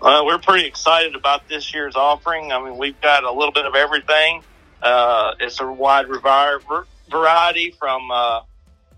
Uh, 0.00 0.22
we're 0.24 0.38
pretty 0.38 0.66
excited 0.66 1.14
about 1.14 1.48
this 1.48 1.72
year's 1.72 1.96
offering. 1.96 2.52
I 2.52 2.62
mean, 2.62 2.76
we've 2.76 3.00
got 3.00 3.24
a 3.24 3.32
little 3.32 3.52
bit 3.52 3.64
of 3.64 3.74
everything. 3.74 4.42
Uh, 4.82 5.32
it's 5.40 5.60
a 5.60 5.66
wide 5.66 6.06
variety 7.10 7.70
from 7.78 8.10
uh, 8.10 8.40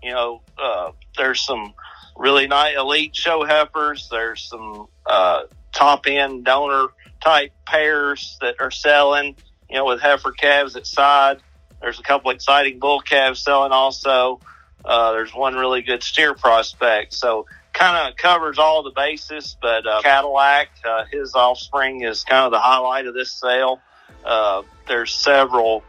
you 0.01 0.11
know, 0.11 0.41
uh, 0.57 0.91
there's 1.17 1.41
some 1.41 1.73
really 2.15 2.47
nice 2.47 2.75
elite 2.77 3.15
show 3.15 3.45
heifers. 3.45 4.07
There's 4.09 4.43
some 4.43 4.87
uh, 5.05 5.43
top 5.73 6.05
end 6.07 6.45
donor 6.45 6.87
type 7.23 7.51
pairs 7.65 8.37
that 8.41 8.55
are 8.59 8.71
selling, 8.71 9.35
you 9.69 9.77
know, 9.77 9.85
with 9.85 10.01
heifer 10.01 10.31
calves 10.31 10.75
at 10.75 10.87
side. 10.87 11.39
There's 11.81 11.99
a 11.99 12.03
couple 12.03 12.31
exciting 12.31 12.79
bull 12.79 13.01
calves 13.01 13.41
selling 13.41 13.71
also. 13.71 14.39
Uh, 14.83 15.11
there's 15.11 15.33
one 15.33 15.55
really 15.55 15.81
good 15.81 16.03
steer 16.03 16.33
prospect. 16.33 17.13
So 17.13 17.45
kind 17.73 18.09
of 18.09 18.17
covers 18.17 18.57
all 18.57 18.83
the 18.83 18.91
bases, 18.91 19.55
but 19.61 19.85
uh, 19.85 20.01
Cadillac, 20.01 20.69
uh, 20.83 21.05
his 21.11 21.35
offspring 21.35 22.01
is 22.01 22.23
kind 22.23 22.45
of 22.45 22.51
the 22.51 22.59
highlight 22.59 23.05
of 23.05 23.13
this 23.13 23.31
sale. 23.31 23.79
Uh, 24.25 24.63
there's 24.87 25.13
several, 25.13 25.83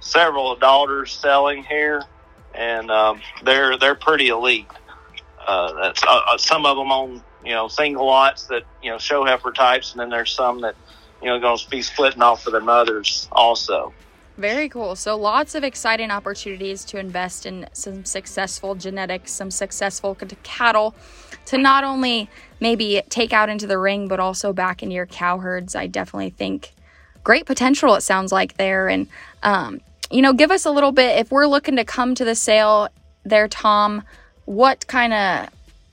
several 0.00 0.54
daughters 0.56 1.12
selling 1.12 1.64
here 1.64 2.02
and 2.54 2.90
um, 2.90 3.20
they're 3.44 3.76
they're 3.78 3.94
pretty 3.94 4.28
elite. 4.28 4.66
Uh, 5.46 5.72
that's 5.74 6.02
uh, 6.04 6.20
uh, 6.32 6.38
some 6.38 6.66
of 6.66 6.76
them 6.76 6.92
on 6.92 7.22
you 7.44 7.52
know 7.52 7.68
single 7.68 8.06
lots 8.06 8.44
that 8.44 8.62
you 8.82 8.90
know 8.90 8.98
show 8.98 9.24
heifer 9.24 9.52
types, 9.52 9.92
and 9.92 10.00
then 10.00 10.10
there's 10.10 10.32
some 10.32 10.60
that 10.60 10.74
you 11.20 11.28
know 11.28 11.38
going 11.38 11.58
to 11.58 11.70
be 11.70 11.82
splitting 11.82 12.22
off 12.22 12.42
for 12.42 12.50
their 12.50 12.60
mothers 12.60 13.28
also. 13.32 13.92
Very 14.38 14.68
cool. 14.70 14.96
So 14.96 15.16
lots 15.16 15.54
of 15.54 15.62
exciting 15.62 16.10
opportunities 16.10 16.84
to 16.86 16.98
invest 16.98 17.44
in 17.44 17.68
some 17.74 18.04
successful 18.06 18.74
genetics, 18.74 19.30
some 19.30 19.50
successful 19.50 20.16
cattle, 20.42 20.94
to 21.46 21.58
not 21.58 21.84
only 21.84 22.30
maybe 22.58 23.02
take 23.10 23.34
out 23.34 23.50
into 23.50 23.66
the 23.66 23.78
ring, 23.78 24.08
but 24.08 24.20
also 24.20 24.52
back 24.54 24.82
into 24.82 24.94
your 24.94 25.06
cow 25.06 25.38
herds. 25.38 25.74
I 25.74 25.86
definitely 25.86 26.30
think 26.30 26.72
great 27.24 27.44
potential. 27.44 27.94
It 27.94 28.00
sounds 28.00 28.32
like 28.32 28.56
there, 28.56 28.88
and 28.88 29.06
um, 29.42 29.80
you 30.12 30.22
know, 30.22 30.32
give 30.32 30.50
us 30.50 30.64
a 30.64 30.70
little 30.70 30.92
bit 30.92 31.18
if 31.18 31.30
we're 31.30 31.46
looking 31.46 31.76
to 31.76 31.84
come 31.84 32.14
to 32.14 32.24
the 32.24 32.34
sale 32.34 32.88
there, 33.24 33.48
Tom. 33.48 34.02
What 34.44 34.86
kind 34.86 35.12
of 35.12 35.48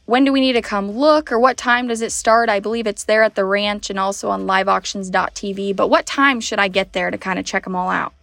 when 0.06 0.26
do 0.26 0.34
we 0.34 0.42
need 0.42 0.54
to 0.54 0.62
come 0.62 0.92
look 0.92 1.32
or 1.32 1.40
what 1.40 1.56
time 1.56 1.88
does 1.88 2.02
it 2.02 2.12
start? 2.12 2.50
I 2.50 2.60
believe 2.60 2.88
it's 2.88 3.04
there 3.04 3.22
at 3.24 3.36
the 3.36 3.46
ranch 3.46 3.90
and 3.90 4.00
also 4.00 4.30
on 4.30 4.48
liveauctions.tv. 4.48 5.76
But 5.76 5.88
what 5.88 6.06
time 6.06 6.42
should 6.42 6.60
I 6.60 6.68
get 6.68 6.94
there 6.94 7.12
to 7.12 7.18
kind 7.18 7.38
of 7.38 7.46
check 7.46 7.64
them 7.64 7.76
all 7.76 7.90
out? 7.90 8.14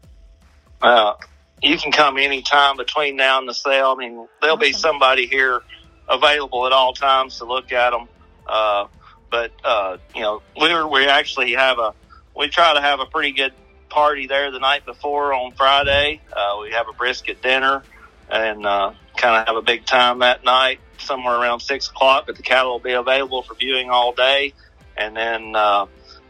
Uh, 0.82 1.14
you 1.62 1.78
can 1.78 1.92
come 1.92 2.18
anytime 2.18 2.76
between 2.76 3.16
now 3.16 3.38
and 3.38 3.48
the 3.48 3.54
sale. 3.54 3.94
I 3.96 4.00
mean, 4.00 4.26
there'll 4.42 4.56
awesome. 4.56 4.68
be 4.68 4.72
somebody 4.72 5.26
here 5.26 5.61
available 6.09 6.66
at 6.66 6.72
all 6.72 6.92
times 6.92 7.38
to 7.38 7.44
look 7.44 7.72
at 7.72 7.90
them. 7.90 8.09
Uh, 8.46 8.87
but, 9.30 9.52
uh, 9.64 9.96
you 10.14 10.22
know, 10.22 10.42
we're, 10.56 10.87
we 10.87 11.06
actually 11.06 11.54
have 11.54 11.78
a, 11.78 11.94
we 12.37 12.48
try 12.48 12.74
to 12.74 12.80
have 12.80 13.00
a 13.00 13.06
pretty 13.06 13.32
good 13.32 13.52
party 13.88 14.27
there 14.27 14.51
the 14.51 14.59
night 14.59 14.85
before 14.85 15.33
on 15.33 15.53
Friday. 15.53 16.20
Uh, 16.33 16.59
we 16.62 16.72
have 16.72 16.88
a 16.88 16.92
brisket 16.92 17.42
dinner 17.42 17.83
and 18.31 18.66
uh, 18.66 18.92
kind 19.16 19.37
of 19.37 19.46
have 19.46 19.57
a 19.57 19.62
big 19.62 19.85
time 19.85 20.20
that 20.20 20.44
night, 20.44 20.81
somewhere 20.99 21.35
around 21.35 21.61
six 21.61 21.88
o'clock. 21.88 22.27
But 22.27 22.37
the 22.37 22.42
cattle 22.42 22.72
will 22.72 22.79
be 22.79 22.92
available 22.92 23.42
for 23.42 23.55
viewing 23.55 23.90
all 23.90 24.12
day, 24.12 24.55
and 24.96 25.16
then 25.16 25.55
uh, 25.55 25.87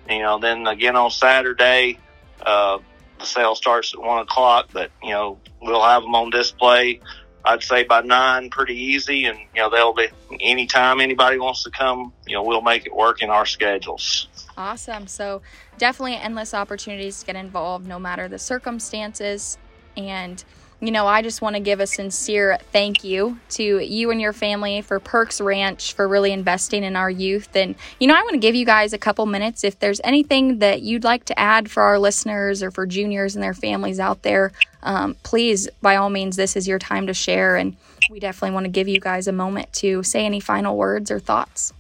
you 0.08 0.20
know, 0.20 0.38
then 0.38 0.66
again 0.66 0.96
on 0.96 1.10
Saturday, 1.10 1.98
uh, 2.44 2.78
the 3.18 3.26
sale 3.26 3.54
starts 3.54 3.94
at 3.94 4.00
one 4.00 4.20
o'clock. 4.20 4.68
But 4.72 4.90
you 5.02 5.10
know, 5.10 5.38
we'll 5.60 5.82
have 5.82 6.02
them 6.02 6.14
on 6.14 6.30
display. 6.30 7.00
I'd 7.44 7.62
say 7.62 7.84
by 7.84 8.00
nine, 8.00 8.50
pretty 8.50 8.74
easy, 8.74 9.26
and 9.26 9.38
you 9.54 9.62
know 9.62 9.70
they'll 9.70 9.94
be 9.94 10.08
anytime 10.40 11.00
anybody 11.00 11.38
wants 11.38 11.62
to 11.62 11.70
come. 11.70 12.12
You 12.26 12.34
know, 12.34 12.42
we'll 12.42 12.62
make 12.62 12.86
it 12.86 12.94
work 12.94 13.22
in 13.22 13.30
our 13.30 13.46
schedules. 13.46 14.28
Awesome. 14.56 15.06
So 15.06 15.42
definitely 15.78 16.16
endless 16.16 16.54
opportunities 16.54 17.20
to 17.20 17.26
get 17.26 17.36
involved, 17.36 17.86
no 17.86 17.98
matter 17.98 18.28
the 18.28 18.38
circumstances, 18.38 19.58
and 19.96 20.42
you 20.80 20.90
know, 20.90 21.06
I 21.06 21.22
just 21.22 21.40
want 21.40 21.56
to 21.56 21.60
give 21.60 21.80
a 21.80 21.86
sincere 21.86 22.58
thank 22.70 23.02
you 23.02 23.38
to 23.50 23.78
you 23.78 24.10
and 24.10 24.20
your 24.20 24.34
family 24.34 24.82
for 24.82 25.00
Perks 25.00 25.40
Ranch 25.40 25.94
for 25.94 26.06
really 26.06 26.32
investing 26.32 26.84
in 26.84 26.96
our 26.96 27.08
youth. 27.08 27.56
And, 27.56 27.74
you 27.98 28.06
know, 28.06 28.14
I 28.14 28.20
want 28.20 28.32
to 28.32 28.38
give 28.38 28.54
you 28.54 28.66
guys 28.66 28.92
a 28.92 28.98
couple 28.98 29.24
minutes. 29.24 29.64
If 29.64 29.78
there's 29.78 30.02
anything 30.04 30.58
that 30.58 30.82
you'd 30.82 31.04
like 31.04 31.24
to 31.26 31.38
add 31.38 31.70
for 31.70 31.82
our 31.82 31.98
listeners 31.98 32.62
or 32.62 32.70
for 32.70 32.84
juniors 32.84 33.34
and 33.34 33.42
their 33.42 33.54
families 33.54 33.98
out 33.98 34.20
there, 34.20 34.52
um, 34.82 35.16
please, 35.22 35.66
by 35.80 35.96
all 35.96 36.10
means, 36.10 36.36
this 36.36 36.56
is 36.56 36.68
your 36.68 36.78
time 36.78 37.06
to 37.06 37.14
share. 37.14 37.56
And 37.56 37.74
we 38.10 38.20
definitely 38.20 38.52
want 38.54 38.64
to 38.64 38.70
give 38.70 38.86
you 38.86 39.00
guys 39.00 39.26
a 39.26 39.32
moment 39.32 39.72
to 39.74 40.02
say 40.02 40.26
any 40.26 40.40
final 40.40 40.76
words 40.76 41.10
or 41.10 41.18
thoughts. 41.18 41.72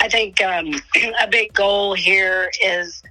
I 0.00 0.08
think 0.08 0.42
um, 0.42 0.72
a 1.20 1.28
big 1.28 1.52
goal 1.52 1.94
here 1.94 2.50
is 2.62 3.02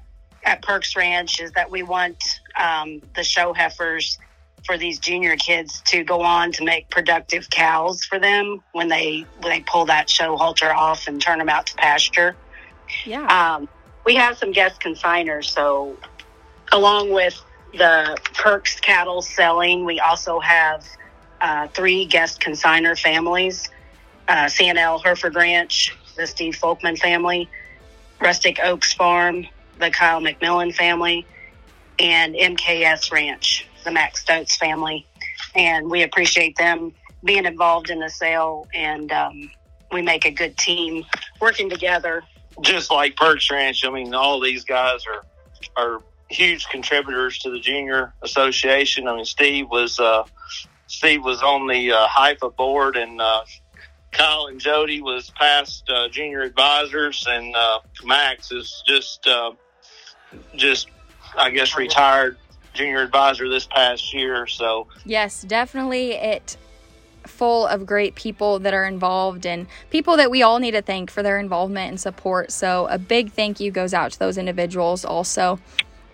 at 0.45 0.61
Perks 0.61 0.95
Ranch 0.95 1.41
is 1.41 1.51
that 1.51 1.69
we 1.69 1.83
want 1.83 2.23
um, 2.59 3.01
the 3.15 3.23
show 3.23 3.53
heifers 3.53 4.17
for 4.65 4.77
these 4.77 4.99
junior 4.99 5.35
kids 5.35 5.81
to 5.87 6.03
go 6.03 6.21
on 6.21 6.51
to 6.51 6.63
make 6.63 6.89
productive 6.89 7.49
cows 7.49 8.03
for 8.03 8.19
them 8.19 8.61
when 8.73 8.87
they 8.87 9.25
when 9.39 9.51
they 9.51 9.61
pull 9.61 9.85
that 9.85 10.09
show 10.09 10.35
halter 10.37 10.73
off 10.73 11.07
and 11.07 11.21
turn 11.21 11.39
them 11.39 11.49
out 11.49 11.67
to 11.67 11.75
pasture. 11.75 12.35
Yeah. 13.05 13.25
Um, 13.25 13.67
we 14.05 14.15
have 14.15 14.37
some 14.37 14.51
guest 14.51 14.81
consigners, 14.81 15.45
so 15.45 15.97
along 16.71 17.11
with 17.11 17.41
the 17.73 18.17
Perks 18.33 18.79
cattle 18.79 19.21
selling, 19.21 19.85
we 19.85 19.99
also 19.99 20.39
have 20.39 20.85
uh, 21.41 21.67
three 21.67 22.05
guest 22.05 22.39
consigner 22.39 22.97
families: 22.97 23.69
uh, 24.27 24.45
CNL 24.45 25.03
Hereford 25.03 25.35
Ranch, 25.35 25.95
the 26.17 26.27
Steve 26.27 26.55
Folkman 26.55 26.97
family, 26.97 27.49
Rustic 28.19 28.59
Oaks 28.61 28.93
Farm, 28.93 29.47
the 29.79 29.89
Kyle 29.91 30.19
McMillan 30.19 30.73
family, 30.73 31.25
and 31.99 32.35
MKS 32.35 33.11
Ranch 33.11 33.67
the 33.87 33.93
Max 33.93 34.19
Stokes 34.21 34.57
family, 34.57 35.07
and 35.55 35.89
we 35.89 36.03
appreciate 36.03 36.57
them 36.57 36.93
being 37.23 37.45
involved 37.45 37.89
in 37.89 37.99
the 37.99 38.09
sale, 38.09 38.67
and 38.73 39.11
um, 39.13 39.49
we 39.93 40.01
make 40.01 40.25
a 40.25 40.31
good 40.31 40.57
team 40.57 41.05
working 41.39 41.69
together. 41.69 42.21
Just 42.61 42.91
like 42.91 43.15
Perks 43.15 43.49
Ranch, 43.49 43.85
I 43.85 43.89
mean, 43.89 44.13
all 44.13 44.41
these 44.41 44.65
guys 44.65 45.01
are 45.07 45.25
are 45.77 46.01
huge 46.29 46.67
contributors 46.67 47.39
to 47.39 47.49
the 47.49 47.59
junior 47.59 48.13
association. 48.21 49.07
I 49.07 49.15
mean, 49.15 49.25
Steve 49.25 49.67
was 49.69 49.99
uh, 49.99 50.23
Steve 50.87 51.23
was 51.23 51.41
on 51.41 51.67
the 51.67 51.93
uh, 51.93 52.49
board, 52.49 52.97
and 52.97 53.21
uh, 53.21 53.41
Kyle 54.11 54.47
and 54.47 54.59
Jody 54.59 55.01
was 55.01 55.29
past 55.31 55.89
uh, 55.89 56.09
junior 56.09 56.41
advisors, 56.41 57.25
and 57.27 57.55
uh, 57.55 57.79
Max 58.03 58.51
is 58.51 58.83
just 58.87 59.27
uh, 59.27 59.51
just 60.55 60.87
I 61.37 61.49
guess 61.49 61.77
retired 61.77 62.37
junior 62.73 63.01
advisor 63.01 63.49
this 63.49 63.65
past 63.65 64.13
year. 64.13 64.47
So 64.47 64.87
yes, 65.05 65.41
definitely 65.41 66.11
it 66.11 66.57
full 67.25 67.67
of 67.67 67.85
great 67.85 68.15
people 68.15 68.59
that 68.59 68.73
are 68.73 68.85
involved 68.85 69.45
and 69.45 69.67
people 69.89 70.17
that 70.17 70.31
we 70.31 70.41
all 70.41 70.59
need 70.59 70.71
to 70.71 70.81
thank 70.81 71.11
for 71.11 71.21
their 71.21 71.39
involvement 71.39 71.89
and 71.89 71.99
support. 71.99 72.51
So 72.51 72.87
a 72.87 72.97
big 72.97 73.31
thank 73.31 73.59
you 73.59 73.69
goes 73.69 73.93
out 73.93 74.11
to 74.13 74.19
those 74.19 74.37
individuals 74.37 75.03
also. 75.03 75.59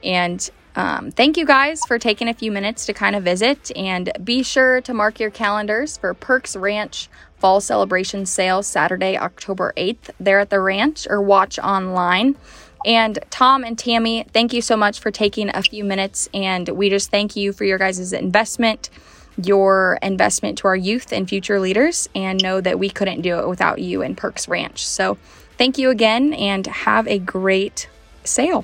And 0.03 0.49
um, 0.75 1.11
thank 1.11 1.37
you 1.37 1.45
guys 1.45 1.81
for 1.85 1.99
taking 1.99 2.27
a 2.27 2.33
few 2.33 2.51
minutes 2.51 2.85
to 2.87 2.93
kind 2.93 3.15
of 3.15 3.23
visit 3.23 3.71
and 3.75 4.11
be 4.23 4.41
sure 4.41 4.81
to 4.81 4.93
mark 4.93 5.19
your 5.19 5.29
calendars 5.29 5.97
for 5.97 6.13
Perks 6.13 6.55
Ranch 6.55 7.09
Fall 7.43 7.59
Celebration 7.59 8.25
Sale 8.25 8.63
Saturday, 8.63 9.17
October 9.17 9.73
8th 9.75 10.11
there 10.17 10.39
at 10.39 10.49
the 10.49 10.61
ranch 10.61 11.05
or 11.09 11.21
watch 11.21 11.59
online. 11.59 12.37
And 12.85 13.19
Tom 13.31 13.65
and 13.65 13.77
Tammy, 13.77 14.23
thank 14.31 14.53
you 14.53 14.61
so 14.61 14.77
much 14.77 15.01
for 15.01 15.11
taking 15.11 15.53
a 15.53 15.61
few 15.61 15.83
minutes. 15.83 16.29
And 16.33 16.69
we 16.69 16.89
just 16.89 17.11
thank 17.11 17.35
you 17.35 17.51
for 17.51 17.65
your 17.65 17.77
guys' 17.77 18.13
investment, 18.13 18.89
your 19.35 19.99
investment 20.01 20.57
to 20.59 20.69
our 20.69 20.75
youth 20.77 21.11
and 21.11 21.27
future 21.27 21.59
leaders, 21.59 22.07
and 22.15 22.41
know 22.41 22.61
that 22.61 22.79
we 22.79 22.89
couldn't 22.89 23.23
do 23.23 23.37
it 23.39 23.49
without 23.49 23.79
you 23.79 24.01
and 24.03 24.15
Perks 24.15 24.47
Ranch. 24.47 24.87
So 24.87 25.17
thank 25.57 25.77
you 25.77 25.89
again 25.89 26.33
and 26.33 26.65
have 26.65 27.09
a 27.09 27.19
great 27.19 27.89
sale. 28.23 28.63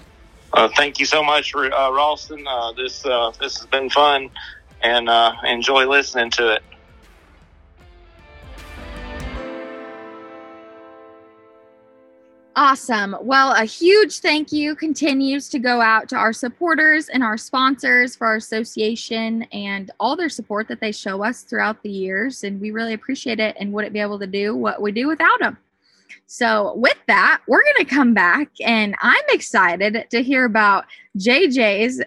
Uh, 0.54 0.70
thank 0.78 1.02
you 1.02 1.06
so 1.06 1.22
much, 1.22 1.54
uh, 1.54 1.92
Ralston. 1.92 2.48
Uh, 2.48 2.72
this 2.72 3.06
uh, 3.06 3.34
this 3.42 3.58
has 3.58 3.66
been 3.66 3.90
fun, 3.90 4.30
and 4.82 5.10
uh, 5.10 5.34
enjoy 5.44 5.86
listening 5.86 6.32
to 6.32 6.54
it. 6.54 6.64
Awesome. 12.56 13.16
Well, 13.22 13.54
a 13.54 13.64
huge 13.64 14.20
thank 14.20 14.52
you 14.52 14.76
continues 14.76 15.50
to 15.50 15.60
go 15.60 15.82
out 15.82 16.10
to 16.10 16.16
our 16.16 16.34
supporters 16.34 17.08
and 17.08 17.24
our 17.24 17.38
sponsors 17.38 18.16
for 18.16 18.28
our 18.28 18.36
association 18.36 19.44
and 19.54 19.92
all 20.00 20.16
their 20.16 20.30
support 20.30 20.68
that 20.68 20.82
they 20.82 20.92
show 20.92 21.24
us 21.24 21.44
throughout 21.44 21.82
the 21.84 21.90
years. 21.90 22.44
And 22.44 22.60
we 22.60 22.72
really 22.72 22.94
appreciate 22.94 23.40
it 23.40 23.56
and 23.60 23.72
wouldn't 23.72 23.94
be 23.94 24.00
able 24.00 24.20
to 24.20 24.28
do 24.28 24.56
what 24.56 24.82
we 24.82 24.92
do 24.92 25.08
without 25.08 25.40
them. 25.40 25.58
So, 26.26 26.74
with 26.76 26.98
that, 27.08 27.42
we're 27.48 27.64
going 27.64 27.86
to 27.86 27.96
come 27.96 28.14
back 28.14 28.50
and 28.66 28.96
I'm 29.02 29.24
excited 29.30 30.06
to 30.10 30.24
hear 30.24 30.46
about 30.46 30.86
JJ's 31.18 32.02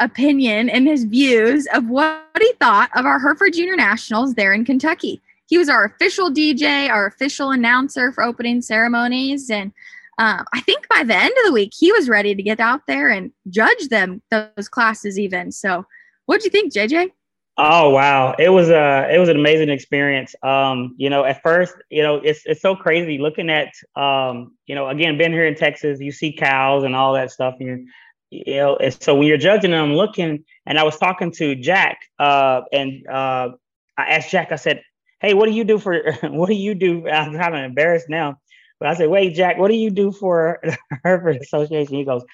opinion 0.00 0.68
and 0.68 0.86
his 0.86 1.04
views 1.04 1.66
of 1.72 1.88
what 1.88 2.26
he 2.40 2.52
thought 2.60 2.90
of 2.96 3.06
our 3.06 3.20
Hereford 3.20 3.52
Junior 3.52 3.76
Nationals 3.76 4.34
there 4.34 4.52
in 4.52 4.64
Kentucky 4.64 5.20
he 5.50 5.58
was 5.58 5.68
our 5.68 5.84
official 5.84 6.30
DJ, 6.30 6.88
our 6.88 7.06
official 7.06 7.50
announcer 7.50 8.12
for 8.12 8.22
opening 8.22 8.62
ceremonies. 8.62 9.50
And 9.50 9.72
um, 10.16 10.44
I 10.54 10.60
think 10.60 10.88
by 10.88 11.02
the 11.02 11.16
end 11.16 11.34
of 11.38 11.46
the 11.46 11.52
week, 11.52 11.72
he 11.76 11.90
was 11.90 12.08
ready 12.08 12.36
to 12.36 12.42
get 12.42 12.60
out 12.60 12.82
there 12.86 13.08
and 13.08 13.32
judge 13.48 13.88
them, 13.88 14.22
those 14.30 14.68
classes 14.68 15.18
even. 15.18 15.50
So 15.50 15.84
what'd 16.26 16.44
you 16.44 16.50
think, 16.50 16.72
JJ? 16.72 17.10
Oh 17.58 17.90
wow, 17.90 18.34
it 18.38 18.48
was 18.48 18.70
a 18.70 19.08
it 19.12 19.18
was 19.18 19.28
an 19.28 19.36
amazing 19.36 19.68
experience. 19.68 20.34
Um, 20.42 20.94
you 20.96 21.10
know, 21.10 21.24
at 21.24 21.42
first, 21.42 21.74
you 21.90 22.02
know, 22.02 22.16
it's 22.16 22.40
it's 22.46 22.62
so 22.62 22.74
crazy 22.74 23.18
looking 23.18 23.50
at 23.50 23.74
um, 23.96 24.56
you 24.66 24.74
know, 24.74 24.88
again, 24.88 25.18
being 25.18 25.32
here 25.32 25.46
in 25.46 25.56
Texas, 25.56 26.00
you 26.00 26.12
see 26.12 26.32
cows 26.32 26.84
and 26.84 26.96
all 26.96 27.12
that 27.14 27.32
stuff, 27.32 27.56
and 27.60 27.88
you 28.30 28.54
know, 28.54 28.76
and 28.76 28.96
so 29.02 29.14
when 29.14 29.26
you're 29.26 29.36
judging 29.36 29.72
them, 29.72 29.92
looking, 29.94 30.44
and 30.64 30.78
I 30.78 30.84
was 30.84 30.96
talking 30.96 31.32
to 31.32 31.54
Jack, 31.56 31.98
uh, 32.18 32.62
and 32.72 33.06
uh, 33.06 33.50
I 33.98 34.04
asked 34.04 34.30
Jack, 34.30 34.52
I 34.52 34.56
said, 34.56 34.82
hey, 35.20 35.34
what 35.34 35.46
do 35.46 35.52
you 35.52 35.64
do 35.64 35.78
for, 35.78 36.00
what 36.22 36.48
do 36.48 36.54
you 36.54 36.74
do? 36.74 37.08
I'm 37.08 37.36
kind 37.36 37.54
of 37.54 37.64
embarrassed 37.64 38.08
now. 38.08 38.38
But 38.78 38.88
I 38.88 38.94
said, 38.94 39.10
wait, 39.10 39.34
Jack, 39.34 39.58
what 39.58 39.68
do 39.68 39.76
you 39.76 39.90
do 39.90 40.10
for 40.10 40.58
the 40.62 40.76
Hereford 41.04 41.36
Association? 41.36 41.94
He 41.94 42.04
goes, 42.04 42.24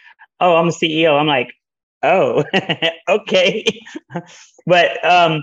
oh, 0.41 0.57
I'm 0.57 0.69
a 0.69 0.73
CEO. 0.73 1.19
I'm 1.19 1.27
like, 1.27 1.53
oh, 2.03 2.45
okay. 3.09 3.65
but 4.67 5.05
um, 5.05 5.43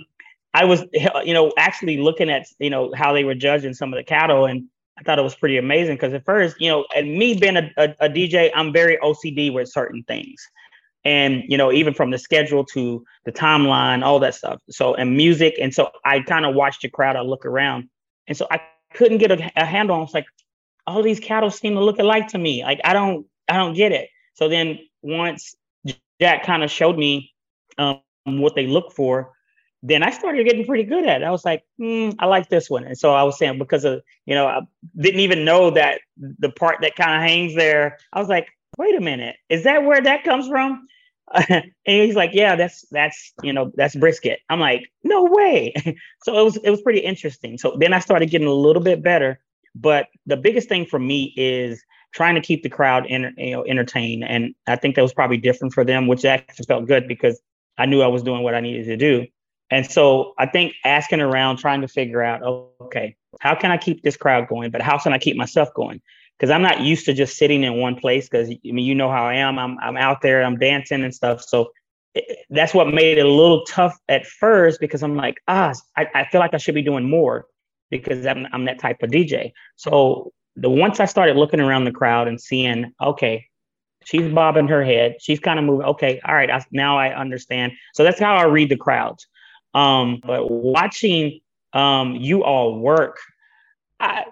I 0.54 0.66
was, 0.66 0.86
you 0.94 1.34
know, 1.34 1.52
actually 1.58 1.98
looking 1.98 2.30
at, 2.30 2.46
you 2.60 2.70
know, 2.70 2.92
how 2.96 3.14
they 3.14 3.24
were 3.24 3.36
judging 3.36 3.74
some 3.74 3.94
of 3.94 3.98
the 3.98 4.04
cattle. 4.04 4.46
And 4.46 4.70
I 4.98 5.04
thought 5.04 5.20
it 5.20 5.24
was 5.24 5.36
pretty 5.36 5.58
amazing 5.58 5.96
because 5.96 6.14
at 6.14 6.26
first, 6.26 6.56
you 6.60 6.70
know, 6.70 6.86
and 6.96 7.18
me 7.18 7.34
being 7.34 7.58
a, 7.58 7.72
a, 7.78 7.96
a 8.02 8.10
DJ, 8.10 8.52
I'm 8.56 8.72
very 8.72 8.98
OCD 8.98 9.54
with 9.54 9.68
certain 9.68 10.04
things 10.04 10.48
and 11.06 11.44
you 11.48 11.58
know 11.58 11.72
even 11.72 11.94
from 11.94 12.12
the 12.12 12.18
schedule 12.18 12.64
to 12.64 13.04
the 13.26 13.32
timeline 13.32 14.04
all 14.04 14.20
that 14.20 14.36
stuff 14.36 14.62
so 14.70 14.94
and 14.96 15.16
music 15.16 15.56
and 15.60 15.74
so 15.74 15.90
i 16.06 16.20
kind 16.20 16.46
of 16.46 16.56
watched 16.56 16.82
the 16.82 16.90
crowd 16.90 17.16
i 17.16 17.22
look 17.22 17.46
around 17.46 17.90
and 18.28 18.38
so 18.38 18.48
i 18.52 18.62
couldn't 18.94 19.18
get 19.18 19.32
a, 19.32 19.52
a 19.56 19.66
handle 19.66 19.96
on 19.96 20.04
it's 20.04 20.14
like 20.14 20.26
all 20.86 21.02
these 21.02 21.20
cattle 21.20 21.50
seem 21.50 21.74
to 21.74 21.84
look 21.84 22.00
alike 22.00 22.28
to 22.28 22.38
me 22.38 22.64
like 22.64 22.80
i 22.84 22.94
don't 22.94 23.26
i 23.50 23.58
don't 23.58 23.74
get 23.74 23.92
it 23.92 24.10
so 24.34 24.48
then 24.48 24.80
once 25.02 25.56
jack 26.20 26.44
kind 26.44 26.64
of 26.64 26.72
showed 26.72 26.98
me 26.98 27.34
um, 27.78 28.00
what 28.26 28.56
they 28.56 28.68
look 28.68 28.92
for, 28.92 29.34
then 29.82 30.04
I 30.04 30.12
started 30.12 30.46
getting 30.46 30.66
pretty 30.66 30.84
good 30.84 31.06
at 31.06 31.22
it. 31.22 31.26
I 31.26 31.32
was 31.32 31.44
like, 31.44 31.64
hmm, 31.78 32.12
I 32.20 32.26
like 32.26 32.50
this 32.50 32.70
one. 32.70 32.86
And 32.86 32.98
so 32.98 33.14
I 33.14 33.24
was 33.24 33.38
saying 33.38 33.58
because 33.58 33.84
of, 33.84 34.02
you 34.26 34.34
know, 34.34 34.48
I 34.48 34.62
didn't 34.98 35.20
even 35.20 35.44
know 35.44 35.72
that 35.72 36.00
the 36.18 36.50
part 36.50 36.78
that 36.82 36.96
kind 36.96 37.16
of 37.16 37.30
hangs 37.30 37.56
there. 37.56 37.98
I 38.14 38.20
was 38.20 38.30
like, 38.30 38.48
wait 38.78 38.96
a 38.96 39.02
minute, 39.02 39.36
is 39.50 39.64
that 39.64 39.84
where 39.84 40.02
that 40.02 40.24
comes 40.24 40.48
from? 40.48 40.88
and 41.50 41.72
he's 41.86 42.16
like, 42.16 42.32
yeah, 42.34 42.56
that's 42.56 42.86
that's 42.92 43.34
you 43.42 43.54
know 43.54 43.72
that's 43.76 43.96
brisket. 43.96 44.40
I'm 44.50 44.60
like, 44.60 44.92
no 45.04 45.24
way. 45.24 45.74
so 46.24 46.40
it 46.40 46.44
was 46.44 46.58
it 46.58 46.70
was 46.70 46.82
pretty 46.82 47.00
interesting. 47.00 47.58
So 47.58 47.76
then 47.80 47.94
I 47.94 48.00
started 48.00 48.30
getting 48.30 48.48
a 48.48 48.54
little 48.54 48.82
bit 48.82 49.02
better. 49.02 49.40
But 49.76 50.08
the 50.28 50.38
biggest 50.38 50.70
thing 50.70 50.86
for 50.86 51.00
me 51.00 51.34
is 51.36 51.84
trying 52.14 52.36
to 52.36 52.42
keep 52.42 52.62
the 52.62 52.70
crowd 52.70 53.08
in, 53.08 53.34
you 53.38 53.52
know 53.52 53.66
entertained, 53.66 54.24
and 54.24 54.54
I 54.68 54.76
think 54.76 54.96
that 54.96 55.02
was 55.02 55.14
probably 55.14 55.38
different 55.38 55.74
for 55.74 55.84
them, 55.84 56.08
which 56.08 56.26
actually 56.26 56.66
felt 56.66 56.88
good 56.88 57.08
because 57.08 57.42
I 57.78 57.88
knew 57.88 58.02
I 58.02 58.08
was 58.08 58.22
doing 58.22 58.44
what 58.44 58.54
I 58.54 58.60
needed 58.60 58.86
to 58.86 58.98
do. 58.98 59.26
And 59.72 59.90
so 59.90 60.34
I 60.38 60.46
think 60.46 60.74
asking 60.86 61.22
around, 61.22 61.58
trying 61.58 61.82
to 61.82 61.88
figure 61.88 62.22
out, 62.22 62.44
okay, 62.80 63.16
how 63.40 63.56
can 63.56 63.72
I 63.72 63.78
keep 63.78 64.04
this 64.04 64.16
crowd 64.16 64.48
going, 64.48 64.70
but 64.70 64.84
how 64.84 65.00
can 65.00 65.14
I 65.14 65.18
keep 65.18 65.36
myself 65.36 65.74
going? 65.74 66.00
Because 66.44 66.52
I'm 66.52 66.62
not 66.62 66.82
used 66.82 67.06
to 67.06 67.14
just 67.14 67.38
sitting 67.38 67.64
in 67.64 67.76
one 67.76 67.96
place. 67.96 68.28
Because 68.28 68.50
I 68.50 68.60
mean, 68.66 68.86
you 68.86 68.94
know 68.94 69.10
how 69.10 69.26
I 69.26 69.36
am. 69.36 69.58
I'm 69.58 69.80
I'm 69.80 69.96
out 69.96 70.22
there. 70.22 70.44
I'm 70.44 70.58
dancing 70.58 71.02
and 71.02 71.16
stuff. 71.16 71.42
So 71.42 71.72
it, 72.16 72.40
that's 72.50 72.74
what 72.74 72.94
made 72.94 73.18
it 73.18 73.26
a 73.26 73.30
little 73.30 73.64
tough 73.64 73.98
at 74.10 74.26
first 74.26 74.82
because 74.82 75.04
I'm 75.04 75.16
like, 75.16 75.38
ah, 75.48 75.74
I, 75.96 76.06
I 76.14 76.26
feel 76.26 76.42
like 76.42 76.54
I 76.54 76.58
should 76.58 76.76
be 76.76 76.82
doing 76.82 77.10
more 77.10 77.46
because 77.90 78.26
I'm 78.26 78.46
I'm 78.52 78.66
that 78.66 78.78
type 78.78 79.02
of 79.04 79.10
DJ. 79.10 79.54
So 79.78 80.34
the 80.58 80.70
once 80.70 81.00
I 81.00 81.06
started 81.06 81.38
looking 81.38 81.62
around 81.62 81.86
the 81.86 81.94
crowd 81.94 82.28
and 82.28 82.42
seeing, 82.42 82.92
okay, 83.02 83.46
she's 84.04 84.30
bobbing 84.30 84.68
her 84.68 84.84
head, 84.84 85.16
she's 85.22 85.40
kind 85.40 85.60
of 85.60 85.64
moving. 85.64 85.88
Okay, 85.88 86.20
all 86.26 86.36
right, 86.36 86.52
I, 86.52 86.62
now 86.74 86.98
I 86.98 87.16
understand. 87.16 87.72
So 87.94 88.04
that's 88.04 88.20
how 88.20 88.36
I 88.36 88.44
read 88.48 88.68
the 88.68 88.76
crowds. 88.76 89.28
Um, 89.74 90.20
but 90.22 90.52
watching 90.52 91.40
um, 91.72 92.18
you 92.18 92.44
all 92.44 92.80
work, 92.80 93.18
I, 94.02 94.26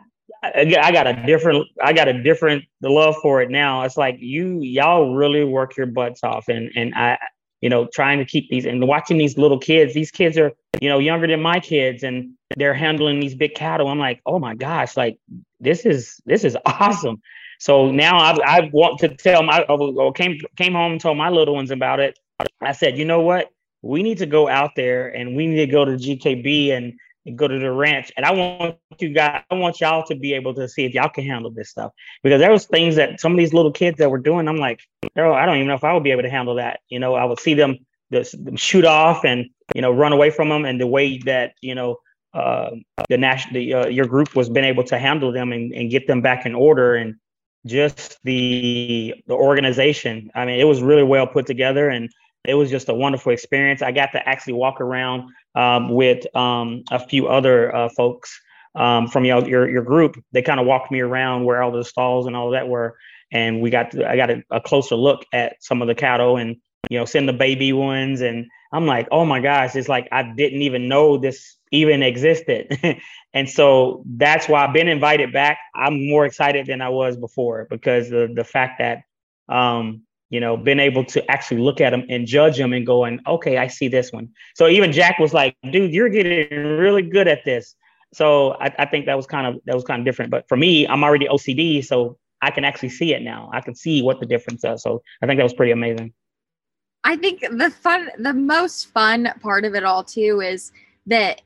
I, 0.43 0.91
got 0.91 1.08
a 1.08 1.13
different, 1.25 1.67
I 1.84 1.93
got 1.93 2.08
a 2.08 2.21
different 2.21 2.63
love 2.82 3.15
for 3.21 3.41
it 3.41 3.49
now. 3.49 3.84
It's 3.84 3.97
like 3.97 4.17
you, 4.19 4.60
y'all 4.62 5.13
really 5.13 5.43
work 5.43 5.77
your 5.77 5.86
butts 5.86 6.23
off, 6.23 6.47
and 6.47 6.71
and 6.75 6.93
I, 6.95 7.17
you 7.62 7.69
know, 7.69 7.88
trying 7.93 8.17
to 8.19 8.25
keep 8.25 8.49
these 8.49 8.65
and 8.65 8.88
watching 8.88 9.17
these 9.17 9.38
little 9.38 9.60
kids. 9.60 9.93
These 9.93 10.12
kids 10.12 10.38
are, 10.38 10.51
you 10.82 10.89
know, 10.89 10.99
younger 10.99 11.27
than 11.27 11.41
my 11.41 11.60
kids, 11.60 12.04
and 12.04 12.34
they're 12.58 12.73
handling 12.73 13.19
these 13.19 13.36
big 13.36 13.54
cattle. 13.54 13.88
I'm 13.88 13.99
like, 13.99 14.21
oh 14.25 14.39
my 14.39 14.56
gosh, 14.56 14.97
like 14.97 15.19
this 15.60 15.86
is 15.86 16.19
this 16.25 16.43
is 16.43 16.58
awesome. 16.65 17.21
So 17.60 17.91
now 17.91 18.17
I, 18.17 18.38
I 18.43 18.69
want 18.73 18.99
to 19.01 19.10
tell 19.10 19.43
my, 19.43 19.63
I 19.69 20.12
came 20.15 20.39
came 20.58 20.73
home 20.73 20.93
and 20.93 21.01
told 21.01 21.17
my 21.17 21.30
little 21.30 21.54
ones 21.54 21.69
about 21.69 21.99
it. 21.99 22.17
I 22.62 22.71
said, 22.71 22.97
you 22.97 23.06
know 23.06 23.21
what? 23.21 23.51
we 23.82 24.04
need 24.04 24.17
to 24.19 24.25
go 24.25 24.47
out 24.47 24.71
there 24.75 25.10
and 25.10 25.36
we 25.36 25.47
need 25.47 25.65
to 25.65 25.71
go 25.71 25.86
to 25.86 25.93
GKB 25.93 26.71
and 26.71 26.93
go 27.36 27.47
to 27.47 27.60
the 27.60 27.71
ranch. 27.71 28.12
And 28.17 28.25
I 28.25 28.31
want 28.31 28.77
you 28.99 29.13
guys, 29.13 29.43
I 29.49 29.55
want 29.55 29.79
y'all 29.79 30.03
to 30.07 30.15
be 30.15 30.34
able 30.34 30.53
to 30.55 30.67
see 30.67 30.86
if 30.86 30.93
y'all 30.93 31.10
can 31.10 31.25
handle 31.25 31.51
this 31.51 31.69
stuff 31.69 31.91
because 32.23 32.39
there 32.39 32.51
was 32.51 32.65
things 32.65 32.95
that 32.95 33.19
some 33.19 33.31
of 33.31 33.38
these 33.38 33.53
little 33.53 33.71
kids 33.71 33.97
that 33.97 34.10
were 34.10 34.19
doing. 34.19 34.47
I'm 34.47 34.57
like, 34.57 34.81
oh, 35.17 35.34
I 35.34 35.45
don't 35.45 35.57
even 35.57 35.67
know 35.67 35.75
if 35.75 35.84
I 35.84 35.93
would 35.93 36.03
be 36.03 36.12
able 36.12 36.23
to 36.23 36.29
handle 36.29 36.55
that. 36.55 36.79
You 36.89 36.99
know, 36.99 37.15
I 37.15 37.25
would 37.25 37.39
see 37.39 37.53
them, 37.53 37.77
shoot 38.55 38.84
off 38.84 39.23
and 39.23 39.49
you 39.73 39.81
know 39.81 39.91
run 39.91 40.12
away 40.12 40.31
from 40.31 40.49
them, 40.49 40.65
and 40.65 40.81
the 40.81 40.88
way 40.88 41.17
that 41.19 41.53
you 41.62 41.75
know 41.75 41.97
uh, 42.34 42.71
the 43.07 43.17
national 43.17 43.62
uh, 43.73 43.88
your 43.88 44.05
group 44.05 44.36
was 44.36 44.49
been 44.49 44.65
able 44.65 44.84
to 44.86 44.99
handle 44.99 45.31
them 45.31 45.53
and, 45.53 45.73
and 45.73 45.89
get 45.89 46.07
them 46.07 46.21
back 46.21 46.45
in 46.45 46.53
order 46.53 46.95
and 46.95 47.15
just 47.65 48.17
the 48.23 49.13
the 49.27 49.34
organization. 49.34 50.29
I 50.36 50.45
mean, 50.45 50.60
it 50.60 50.65
was 50.65 50.81
really 50.81 51.03
well 51.03 51.27
put 51.27 51.45
together 51.45 51.89
and 51.89 52.10
it 52.45 52.56
was 52.56 52.69
just 52.69 52.89
a 52.89 52.93
wonderful 52.93 53.32
experience. 53.32 53.82
I 53.82 53.91
got 53.91 54.12
to 54.13 54.27
actually 54.27 54.54
walk 54.54 54.82
around 54.82 55.30
um, 55.56 55.89
with 55.89 56.34
um, 56.36 56.84
a 56.91 56.99
few 56.99 57.27
other 57.27 57.75
uh, 57.75 57.89
folks 57.89 58.39
um, 58.75 59.08
from 59.08 59.25
your, 59.25 59.47
your, 59.47 59.69
your 59.69 59.84
group. 59.84 60.21
They 60.32 60.41
kind 60.41 60.60
of 60.60 60.65
walked 60.65 60.91
me 60.91 61.01
around 61.01 61.45
where 61.45 61.62
all 61.62 61.71
the 61.71 61.84
stalls 61.84 62.25
and 62.25 62.36
all 62.36 62.51
that 62.51 62.67
were, 62.67 62.97
and 63.32 63.62
we 63.62 63.69
got 63.69 63.91
to, 63.91 64.10
I 64.10 64.15
got 64.15 64.30
a, 64.30 64.43
a, 64.49 64.62
closer 64.62 64.95
look 64.95 65.25
at 65.34 65.56
some 65.62 65.82
of 65.82 65.88
the 65.88 65.95
cattle 65.95 66.38
and 66.38 66.58
you 66.89 66.97
know 66.97 67.06
seeing 67.06 67.25
the 67.25 67.34
baby 67.34 67.73
ones, 67.73 68.21
and 68.21 68.47
I'm 68.73 68.86
like, 68.86 69.08
oh 69.12 69.25
my 69.25 69.39
gosh, 69.39 69.75
it's 69.75 69.89
like 69.89 70.08
I 70.12 70.23
didn't 70.23 70.62
even 70.62 70.88
know 70.88 71.17
this 71.17 71.58
even 71.71 72.01
existed, 72.01 72.77
and 73.34 73.49
so 73.49 74.04
that's 74.06 74.47
why 74.47 74.65
I've 74.65 74.73
been 74.73 74.88
invited 74.88 75.32
back. 75.32 75.60
I'm 75.75 76.08
more 76.08 76.25
excited 76.25 76.65
than 76.65 76.82
I 76.82 76.89
was 76.89 77.17
before 77.17 77.67
because 77.69 78.10
the 78.10 78.32
the 78.34 78.43
fact 78.43 78.80
that 78.80 79.04
um, 79.54 80.04
you 80.32 80.39
know, 80.39 80.58
been 80.58 80.80
able 80.80 81.04
to 81.04 81.30
actually 81.30 81.62
look 81.62 81.82
at 81.82 81.91
them 81.91 82.06
and 82.10 82.26
judge 82.26 82.58
them 82.58 82.72
and 82.72 82.88
going, 82.88 83.20
okay, 83.28 83.58
I 83.58 83.67
see 83.67 83.89
this 83.89 84.12
one. 84.13 84.30
So 84.56 84.67
even 84.67 84.91
Jack 84.94 85.20
was 85.20 85.34
like, 85.34 85.56
dude, 85.72 85.94
you're 85.94 86.10
getting 86.10 86.58
really 86.58 87.02
good 87.02 87.28
at 87.28 87.44
this. 87.44 87.76
So 88.13 88.54
I, 88.54 88.74
I 88.80 88.86
think 88.86 89.06
that 89.06 89.17
was 89.17 89.28
kind 89.28 89.46
of 89.46 89.62
that 89.65 89.76
was 89.76 89.84
kind 89.84 90.00
of 90.00 90.06
different. 90.06 90.32
But 90.32 90.48
for 90.48 90.58
me, 90.58 90.88
I'm 90.88 91.04
already 91.04 91.28
OCD, 91.28 91.86
so 91.86 92.17
I 92.41 92.50
can 92.50 92.63
actually 92.63 92.89
see 92.89 93.13
it 93.13 93.22
now. 93.22 93.50
I 93.54 93.62
can 93.62 93.76
see 93.76 94.02
what 94.02 94.20
the 94.20 94.26
difference 94.26 94.63
is. 94.63 94.82
So 94.82 95.04
I 95.22 95.28
think 95.28 95.38
that 95.38 95.44
was 95.44 95.54
pretty 95.54 95.74
amazing. 95.74 96.13
I 97.04 97.17
think 97.17 97.41
the 97.41 97.70
fun, 97.70 98.10
the 98.17 98.34
most 98.34 98.91
fun 98.94 99.34
part 99.41 99.65
of 99.65 99.76
it 99.76 99.84
all 99.84 100.04
too 100.04 100.41
is 100.41 100.72
that, 101.08 101.41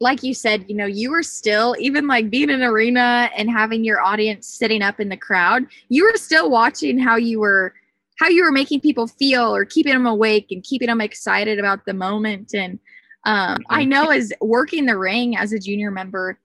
like 0.00 0.22
you 0.22 0.34
said, 0.34 0.66
you 0.68 0.74
know, 0.74 0.86
you 0.86 1.10
were 1.10 1.22
still 1.22 1.74
even 1.78 2.06
like 2.06 2.28
being 2.28 2.50
in 2.50 2.60
an 2.60 2.62
arena 2.62 3.30
and 3.34 3.50
having 3.50 3.82
your 3.82 4.02
audience 4.02 4.46
sitting 4.46 4.82
up 4.82 5.00
in 5.00 5.08
the 5.08 5.16
crowd. 5.16 5.66
You 5.88 6.04
were 6.04 6.18
still 6.18 6.50
watching 6.50 6.98
how 6.98 7.16
you 7.16 7.40
were 7.40 7.74
how 8.18 8.28
you 8.28 8.42
were 8.42 8.52
making 8.52 8.80
people 8.80 9.06
feel 9.06 9.54
or 9.54 9.64
keeping 9.64 9.92
them 9.92 10.06
awake 10.06 10.46
and 10.50 10.62
keeping 10.62 10.88
them 10.88 11.00
excited 11.00 11.58
about 11.58 11.84
the 11.84 11.94
moment. 11.94 12.52
And 12.54 12.78
um, 13.24 13.58
I 13.68 13.82
mm-hmm. 13.82 13.90
know 13.90 14.10
as 14.10 14.32
working 14.40 14.86
the 14.86 14.96
ring 14.96 15.36
as 15.36 15.52
a 15.52 15.58
junior 15.58 15.90
member, 15.90 16.38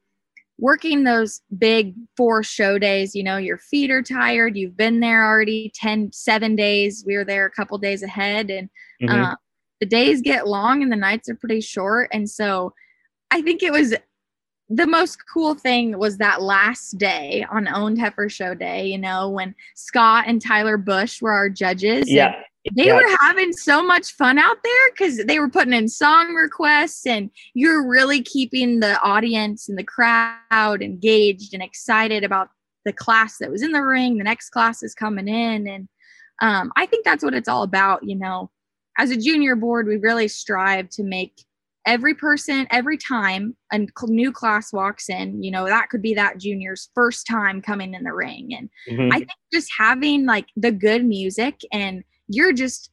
working 0.58 1.04
those 1.04 1.42
big 1.58 1.96
four 2.18 2.44
show 2.44 2.78
days, 2.78 3.16
you 3.16 3.24
know, 3.24 3.38
your 3.38 3.58
feet 3.58 3.90
are 3.90 4.04
tired. 4.04 4.58
You've 4.58 4.78
been 4.78 5.00
there 5.00 5.26
already 5.26 5.72
10, 5.76 6.12
seven 6.12 6.56
days. 6.56 7.04
We 7.06 7.16
were 7.16 7.26
there 7.26 7.46
a 7.46 7.52
couple 7.52 7.78
days 7.78 8.04
ahead 8.04 8.50
and 8.50 8.70
mm-hmm. 9.02 9.22
uh, 9.24 9.36
the 9.80 9.86
days 9.86 10.22
get 10.22 10.48
long 10.48 10.84
and 10.84 10.92
the 10.92 10.98
nights 10.98 11.30
are 11.30 11.36
pretty 11.36 11.62
short. 11.62 12.10
And 12.14 12.30
so 12.30 12.74
I 13.32 13.42
think 13.42 13.64
it 13.64 13.72
was 13.72 13.96
the 14.74 14.88
most 14.88 15.28
cool 15.28 15.54
thing 15.54 15.98
was 15.98 16.18
that 16.18 16.42
last 16.42 16.98
day 16.98 17.46
on 17.52 17.68
Owned 17.68 18.00
Heifer 18.00 18.30
Show 18.30 18.56
Day, 18.56 18.86
you 18.88 18.98
know, 18.98 19.30
when 19.30 19.54
Scott 19.76 20.26
and 20.28 20.42
Tyler 20.42 20.78
Bush 20.78 21.22
were 21.22 21.34
our 21.34 21.50
judges. 21.50 22.10
Yeah. 22.10 22.36
They 22.76 22.86
yeah. 22.86 22.96
were 22.96 23.18
having 23.20 23.52
so 23.52 23.84
much 23.84 24.14
fun 24.14 24.38
out 24.38 24.58
there 24.64 24.92
because 24.92 25.26
they 25.26 25.40
were 25.40 25.50
putting 25.50 25.74
in 25.74 25.90
song 25.90 26.36
requests 26.36 27.06
and 27.06 27.30
you're 27.54 27.86
really 27.86 28.22
keeping 28.22 28.80
the 28.80 29.02
audience 29.02 29.68
and 29.68 29.78
the 29.78 29.84
crowd 29.84 30.82
engaged 30.82 31.54
and 31.54 31.64
excited 31.64 32.24
about 32.24 32.50
the 32.86 32.94
class 32.94 33.40
that 33.40 33.52
was 33.52 33.64
in 33.64 33.72
the 33.72 33.82
ring. 33.82 34.18
The 34.18 34.24
next 34.24 34.52
class 34.52 34.84
is 34.84 34.94
coming 34.94 35.28
in. 35.28 35.68
And 35.68 35.90
um, 36.42 36.72
I 36.78 36.86
think 36.86 37.04
that's 37.04 37.24
what 37.24 37.34
it's 37.34 37.50
all 37.50 37.64
about. 37.64 38.04
You 38.04 38.16
know, 38.16 38.52
as 38.98 39.12
a 39.12 39.18
junior 39.18 39.56
board, 39.56 39.88
we 39.88 39.98
really 39.98 40.30
strive 40.30 40.88
to 40.92 41.04
make 41.04 41.44
every 41.86 42.14
person 42.14 42.68
every 42.70 42.98
time 42.98 43.56
a 43.72 43.80
new 44.08 44.32
class 44.32 44.72
walks 44.72 45.10
in 45.10 45.42
you 45.42 45.50
know 45.50 45.66
that 45.66 45.90
could 45.90 46.02
be 46.02 46.14
that 46.14 46.38
junior's 46.38 46.90
first 46.94 47.26
time 47.26 47.62
coming 47.62 47.94
in 47.94 48.04
the 48.04 48.14
ring 48.14 48.50
and 48.56 48.70
mm-hmm. 48.90 49.12
i 49.12 49.18
think 49.18 49.32
just 49.52 49.70
having 49.78 50.26
like 50.26 50.48
the 50.56 50.72
good 50.72 51.04
music 51.04 51.62
and 51.72 52.04
you're 52.28 52.54
just 52.54 52.92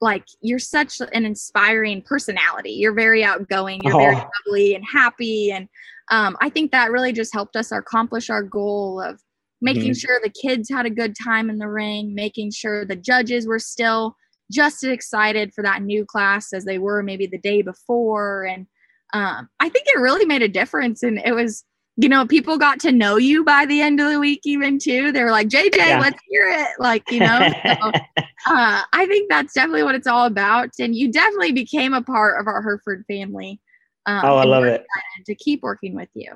like 0.00 0.24
you're 0.40 0.58
such 0.58 1.00
an 1.12 1.24
inspiring 1.24 2.02
personality 2.02 2.70
you're 2.70 2.94
very 2.94 3.22
outgoing 3.22 3.80
you're 3.84 3.94
oh. 3.94 3.98
very 3.98 4.14
lovely 4.14 4.74
and 4.74 4.84
happy 4.90 5.52
and 5.52 5.68
um, 6.10 6.36
i 6.40 6.48
think 6.48 6.72
that 6.72 6.90
really 6.90 7.12
just 7.12 7.32
helped 7.32 7.54
us 7.54 7.70
accomplish 7.70 8.28
our 8.28 8.42
goal 8.42 9.00
of 9.00 9.20
making 9.62 9.82
mm-hmm. 9.82 9.92
sure 9.92 10.20
the 10.22 10.30
kids 10.30 10.68
had 10.68 10.86
a 10.86 10.90
good 10.90 11.14
time 11.14 11.48
in 11.48 11.58
the 11.58 11.68
ring 11.68 12.14
making 12.14 12.50
sure 12.50 12.84
the 12.84 12.96
judges 12.96 13.46
were 13.46 13.58
still 13.58 14.16
just 14.50 14.82
as 14.84 14.90
excited 14.90 15.54
for 15.54 15.62
that 15.62 15.82
new 15.82 16.04
class 16.04 16.52
as 16.52 16.64
they 16.64 16.78
were 16.78 17.02
maybe 17.02 17.26
the 17.26 17.38
day 17.38 17.62
before. 17.62 18.44
And 18.44 18.66
um, 19.12 19.48
I 19.60 19.68
think 19.68 19.86
it 19.88 19.98
really 19.98 20.26
made 20.26 20.42
a 20.42 20.48
difference. 20.48 21.02
And 21.02 21.18
it 21.24 21.34
was, 21.34 21.64
you 21.96 22.08
know, 22.08 22.26
people 22.26 22.58
got 22.58 22.80
to 22.80 22.92
know 22.92 23.16
you 23.16 23.44
by 23.44 23.66
the 23.66 23.80
end 23.80 24.00
of 24.00 24.10
the 24.10 24.20
week, 24.20 24.40
even 24.44 24.78
too. 24.78 25.12
They 25.12 25.22
were 25.22 25.30
like, 25.30 25.48
JJ, 25.48 25.76
yeah. 25.76 26.00
let's 26.00 26.20
hear 26.28 26.48
it. 26.48 26.68
Like, 26.78 27.10
you 27.10 27.20
know, 27.20 27.50
so, 27.64 27.72
uh, 28.46 28.82
I 28.92 29.06
think 29.06 29.30
that's 29.30 29.54
definitely 29.54 29.84
what 29.84 29.94
it's 29.94 30.06
all 30.06 30.26
about. 30.26 30.70
And 30.78 30.94
you 30.94 31.10
definitely 31.10 31.52
became 31.52 31.94
a 31.94 32.02
part 32.02 32.40
of 32.40 32.46
our 32.46 32.62
Hereford 32.62 33.04
family. 33.06 33.60
Um, 34.06 34.24
oh, 34.24 34.36
I 34.36 34.44
love 34.44 34.64
it. 34.64 34.84
To 35.26 35.34
keep 35.34 35.62
working 35.62 35.94
with 35.94 36.08
you. 36.14 36.32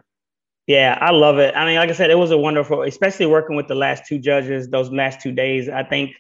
Yeah, 0.67 0.97
I 1.01 1.11
love 1.11 1.39
it. 1.39 1.55
I 1.55 1.67
mean, 1.67 1.77
like 1.77 1.91
I 1.91 1.93
said, 1.93 2.11
it 2.11 2.19
was 2.19 2.31
a 2.31 2.39
wonderful, 2.39 2.83
especially 2.83 3.27
working 3.27 3.55
with 3.55 3.69
the 3.69 3.75
last 3.75 4.07
two 4.07 4.19
judges, 4.19 4.69
those 4.69 4.91
last 4.91 5.21
two 5.21 5.33
days. 5.33 5.69
I 5.69 5.83
think 5.83 6.13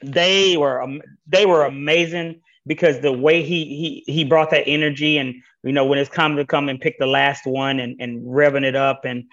they 0.00 0.56
were 0.56 0.84
they 1.26 1.46
were 1.46 1.64
amazing 1.64 2.40
because 2.66 3.00
the 3.00 3.12
way 3.12 3.42
he 3.42 4.04
he 4.06 4.12
he 4.12 4.24
brought 4.24 4.50
that 4.50 4.64
energy 4.66 5.18
and 5.18 5.34
you 5.62 5.72
know 5.72 5.84
when 5.84 5.98
it's 5.98 6.10
time 6.10 6.36
to 6.36 6.44
come 6.44 6.68
and 6.68 6.80
pick 6.80 6.98
the 6.98 7.06
last 7.06 7.46
one 7.46 7.80
and 7.80 8.00
and 8.00 8.22
revving 8.26 8.64
it 8.64 8.76
up 8.76 9.04
and 9.04 9.24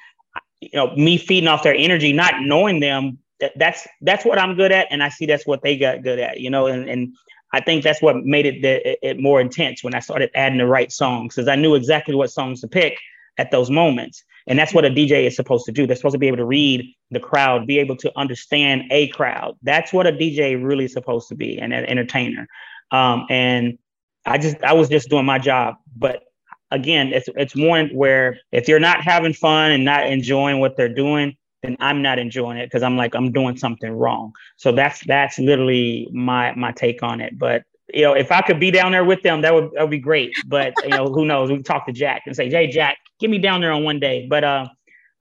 you 0.62 0.69
know 0.73 0.95
me 0.95 1.17
feeding 1.17 1.47
off 1.47 1.63
their 1.63 1.75
energy 1.75 2.13
not 2.13 2.36
knowing 2.41 2.80
them 2.80 3.17
that, 3.39 3.51
that's 3.58 3.88
that's 4.01 4.25
what 4.25 4.39
I'm 4.39 4.56
good 4.56 4.71
at 4.71 4.88
and 4.89 5.04
I 5.04 5.10
see 5.10 5.25
that's 5.25 5.45
what 5.45 5.62
they 5.62 5.78
got 5.78 6.01
good 6.01 6.19
at 6.19 6.39
you 6.39 6.49
know 6.49 6.67
and 6.67 6.89
and 6.89 7.13
I 7.54 7.62
think 7.62 7.84
that's 7.84 8.01
what 8.01 8.17
made 8.25 8.45
it, 8.45 8.62
the, 8.62 9.08
it 9.08 9.17
more 9.17 9.39
intense 9.39 9.82
when 9.82 9.95
I 9.95 9.99
started 9.99 10.30
adding 10.36 10.58
the 10.58 10.65
right 10.65 10.91
songs 10.91 11.36
because 11.36 11.47
I 11.47 11.56
knew 11.56 11.75
exactly 11.75 12.13
what 12.13 12.30
songs 12.30 12.60
to 12.62 12.67
pick 12.67 12.97
at 13.38 13.49
those 13.49 13.69
moments. 13.69 14.25
And 14.47 14.60
that's 14.60 14.73
what 14.73 14.86
a 14.86 14.89
DJ 14.89 15.25
is 15.25 15.36
supposed 15.36 15.65
to 15.65 15.71
do. 15.71 15.88
They're 15.88 15.95
supposed 15.95 16.13
to 16.13 16.19
be 16.19 16.27
able 16.27 16.38
to 16.38 16.45
read 16.45 16.86
the 17.12 17.19
crowd, 17.19 17.65
be 17.65 17.79
able 17.79 17.97
to 17.97 18.12
understand 18.15 18.84
a 18.91 19.08
crowd. 19.10 19.55
That's 19.63 19.91
what 19.91 20.05
a 20.05 20.12
DJ 20.12 20.62
really 20.63 20.86
is 20.86 20.93
supposed 20.93 21.29
to 21.29 21.36
be, 21.36 21.58
and 21.58 21.73
an 21.73 21.86
entertainer. 21.86 22.47
Um, 22.91 23.25
and 23.29 23.77
I 24.25 24.38
just 24.38 24.62
I 24.63 24.73
was 24.73 24.89
just 24.89 25.10
doing 25.10 25.25
my 25.25 25.39
job. 25.39 25.75
But 25.95 26.23
again, 26.71 27.12
it's 27.13 27.29
it's 27.36 27.55
one 27.55 27.89
where 27.89 28.39
if 28.51 28.67
you're 28.67 28.79
not 28.79 29.01
having 29.01 29.34
fun 29.34 29.71
and 29.71 29.84
not 29.84 30.08
enjoying 30.08 30.60
what 30.60 30.77
they're 30.77 30.93
doing, 30.93 31.36
then 31.63 31.77
I'm 31.79 32.01
not 32.01 32.19
enjoying 32.19 32.58
it 32.58 32.67
because 32.67 32.84
I'm 32.84 32.97
like 32.97 33.15
I'm 33.15 33.31
doing 33.31 33.58
something 33.58 33.91
wrong. 33.91 34.34
So 34.58 34.71
that's 34.71 35.03
that's 35.05 35.39
literally 35.39 36.08
my 36.12 36.53
my 36.55 36.71
take 36.71 37.01
on 37.03 37.21
it. 37.21 37.38
But 37.38 37.63
you 37.93 38.02
know, 38.02 38.13
if 38.13 38.32
I 38.32 38.41
could 38.41 38.60
be 38.60 38.71
down 38.71 38.91
there 38.91 39.04
with 39.04 39.21
them, 39.21 39.41
that 39.41 39.54
would 39.54 39.71
that 39.74 39.82
would 39.82 39.91
be 39.91 40.00
great. 40.00 40.34
But 40.48 40.74
you 40.84 40.89
know, 40.89 41.06
who 41.08 41.26
knows? 41.26 41.50
We 41.50 41.58
can 41.58 41.63
talk 41.63 41.86
to 41.86 41.91
Jack 41.91 42.24
and 42.26 42.36
say, 42.36 42.50
"Hey, 42.50 42.67
Jack, 42.67 42.98
get 43.19 43.30
me 43.30 43.38
down 43.38 43.62
there 43.62 43.71
on 43.71 43.84
one 43.84 44.00
day." 44.00 44.28
But 44.30 44.43
uh, 44.43 44.67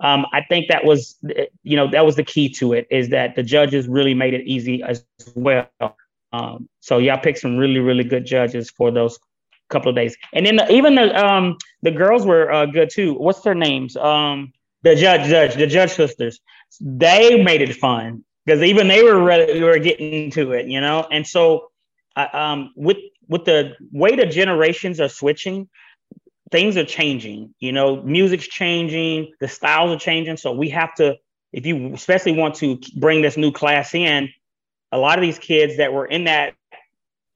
um, 0.00 0.26
I 0.32 0.42
think 0.48 0.68
that 0.68 0.84
was 0.84 1.16
you 1.62 1.76
know 1.76 1.90
that 1.90 2.04
was 2.04 2.16
the 2.16 2.24
key 2.24 2.48
to 2.54 2.72
it 2.72 2.86
is 2.90 3.10
that 3.10 3.36
the 3.36 3.42
judges 3.42 3.86
really 3.86 4.14
made 4.14 4.34
it 4.34 4.46
easy 4.46 4.82
as 4.82 5.04
well. 5.34 5.68
Um, 6.32 6.68
so 6.80 6.98
y'all 6.98 7.18
picked 7.18 7.38
some 7.38 7.56
really 7.56 7.80
really 7.80 8.04
good 8.04 8.24
judges 8.24 8.70
for 8.70 8.90
those 8.90 9.18
couple 9.70 9.88
of 9.88 9.96
days, 9.96 10.16
and 10.32 10.46
then 10.46 10.56
the, 10.56 10.70
even 10.72 10.94
the 10.94 11.14
um 11.24 11.56
the 11.82 11.90
girls 11.90 12.24
were 12.26 12.50
uh, 12.52 12.66
good 12.66 12.90
too. 12.90 13.14
What's 13.14 13.40
their 13.42 13.54
names? 13.54 13.96
Um, 13.96 14.52
the 14.82 14.94
judge, 14.94 15.28
judge, 15.28 15.54
the 15.54 15.66
judge 15.66 15.92
sisters. 15.92 16.40
They 16.80 17.42
made 17.42 17.62
it 17.62 17.74
fun 17.74 18.24
because 18.44 18.62
even 18.62 18.88
they 18.88 19.02
were 19.02 19.22
ready, 19.22 19.62
were 19.62 19.78
getting 19.78 20.30
to 20.32 20.52
it, 20.52 20.66
you 20.66 20.80
know. 20.80 21.06
And 21.10 21.26
so, 21.26 21.70
um, 22.16 22.72
with 22.76 22.98
with 23.28 23.44
the 23.44 23.74
way 23.92 24.16
the 24.16 24.26
generations 24.26 25.00
are 25.00 25.08
switching, 25.08 25.68
things 26.50 26.76
are 26.76 26.84
changing. 26.84 27.54
You 27.58 27.72
know, 27.72 28.02
music's 28.02 28.46
changing, 28.46 29.32
the 29.40 29.48
styles 29.48 29.90
are 29.90 29.98
changing. 29.98 30.36
So 30.36 30.52
we 30.52 30.68
have 30.70 30.94
to, 30.96 31.16
if 31.52 31.66
you 31.66 31.92
especially 31.94 32.32
want 32.32 32.54
to 32.56 32.78
bring 32.96 33.22
this 33.22 33.36
new 33.36 33.50
class 33.50 33.94
in, 33.94 34.28
a 34.92 34.98
lot 34.98 35.18
of 35.18 35.22
these 35.22 35.38
kids 35.38 35.76
that 35.78 35.92
were 35.92 36.06
in 36.06 36.24
that 36.24 36.54